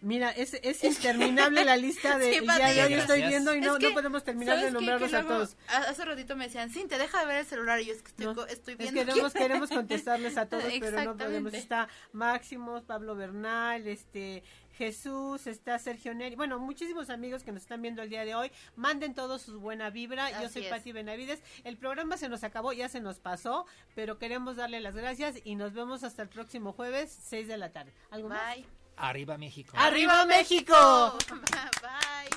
Mira, 0.00 0.30
es, 0.30 0.54
es 0.62 0.84
interminable 0.84 1.64
la 1.64 1.76
lista 1.76 2.18
de... 2.18 2.40
ya, 2.46 2.72
ya, 2.72 2.86
estoy 2.86 3.22
viendo 3.22 3.52
y 3.54 3.60
no, 3.60 3.78
no 3.78 3.92
podemos 3.92 4.22
terminar 4.22 4.60
de 4.60 4.70
nombrarlos 4.70 5.12
a 5.12 5.22
todos. 5.22 5.56
Hace 5.66 6.04
ratito 6.04 6.36
me 6.36 6.44
decían, 6.44 6.70
sí, 6.70 6.84
te 6.84 6.98
deja 6.98 7.20
de 7.20 7.26
ver 7.26 7.36
el 7.38 7.46
celular 7.46 7.80
y 7.80 7.86
yo 7.86 7.94
es 7.94 8.02
que 8.02 8.10
estoy, 8.10 8.44
estoy 8.48 8.74
viendo... 8.76 9.00
Es 9.00 9.06
queremos, 9.06 9.32
queremos 9.32 9.70
contestarles 9.70 10.36
a 10.36 10.46
todos, 10.48 10.72
pero 10.78 11.02
no 11.02 11.16
podemos. 11.16 11.52
Está 11.52 11.88
Máximos, 12.12 12.84
Pablo 12.84 13.16
Bernal, 13.16 13.88
este 13.88 14.44
Jesús, 14.78 15.48
está 15.48 15.76
Sergio 15.80 16.14
Neri, 16.14 16.36
bueno, 16.36 16.60
muchísimos 16.60 17.10
amigos 17.10 17.42
que 17.42 17.50
nos 17.50 17.62
están 17.62 17.82
viendo 17.82 18.00
el 18.00 18.08
día 18.08 18.24
de 18.24 18.36
hoy. 18.36 18.52
Manden 18.76 19.12
todos 19.12 19.42
su 19.42 19.58
buena 19.58 19.90
vibra. 19.90 20.40
Yo 20.40 20.48
soy 20.48 20.62
Pati 20.70 20.92
Benavides. 20.92 21.42
El 21.64 21.76
programa 21.76 22.16
se 22.16 22.28
nos 22.28 22.44
acabó, 22.44 22.72
ya 22.72 22.88
se 22.88 23.00
nos 23.00 23.18
pasó, 23.18 23.66
pero 23.96 24.18
queremos 24.18 24.54
darle 24.54 24.80
las 24.80 24.94
gracias 24.94 25.34
y 25.42 25.56
nos 25.56 25.74
vemos 25.74 26.04
hasta 26.04 26.22
el 26.22 26.28
próximo 26.28 26.72
jueves, 26.72 27.10
6 27.24 27.48
de 27.48 27.56
la 27.56 27.72
tarde. 27.72 27.92
¿Algo 28.10 28.28
Bye. 28.28 28.66
Arriba 28.96 29.36
México. 29.36 29.72
Arriba 29.76 30.24
México. 30.26 31.18
Bye. 31.82 32.30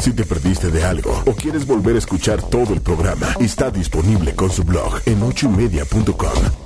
Si 0.00 0.14
te 0.14 0.24
perdiste 0.24 0.70
de 0.70 0.84
algo 0.84 1.24
o 1.26 1.34
quieres 1.34 1.66
volver 1.66 1.96
a 1.96 1.98
escuchar 1.98 2.40
todo 2.48 2.72
el 2.72 2.82
programa, 2.82 3.34
está 3.40 3.70
disponible 3.70 4.36
con 4.36 4.50
su 4.50 4.62
blog 4.62 5.00
en 5.06 5.22
ochoymedia.com 5.24 6.65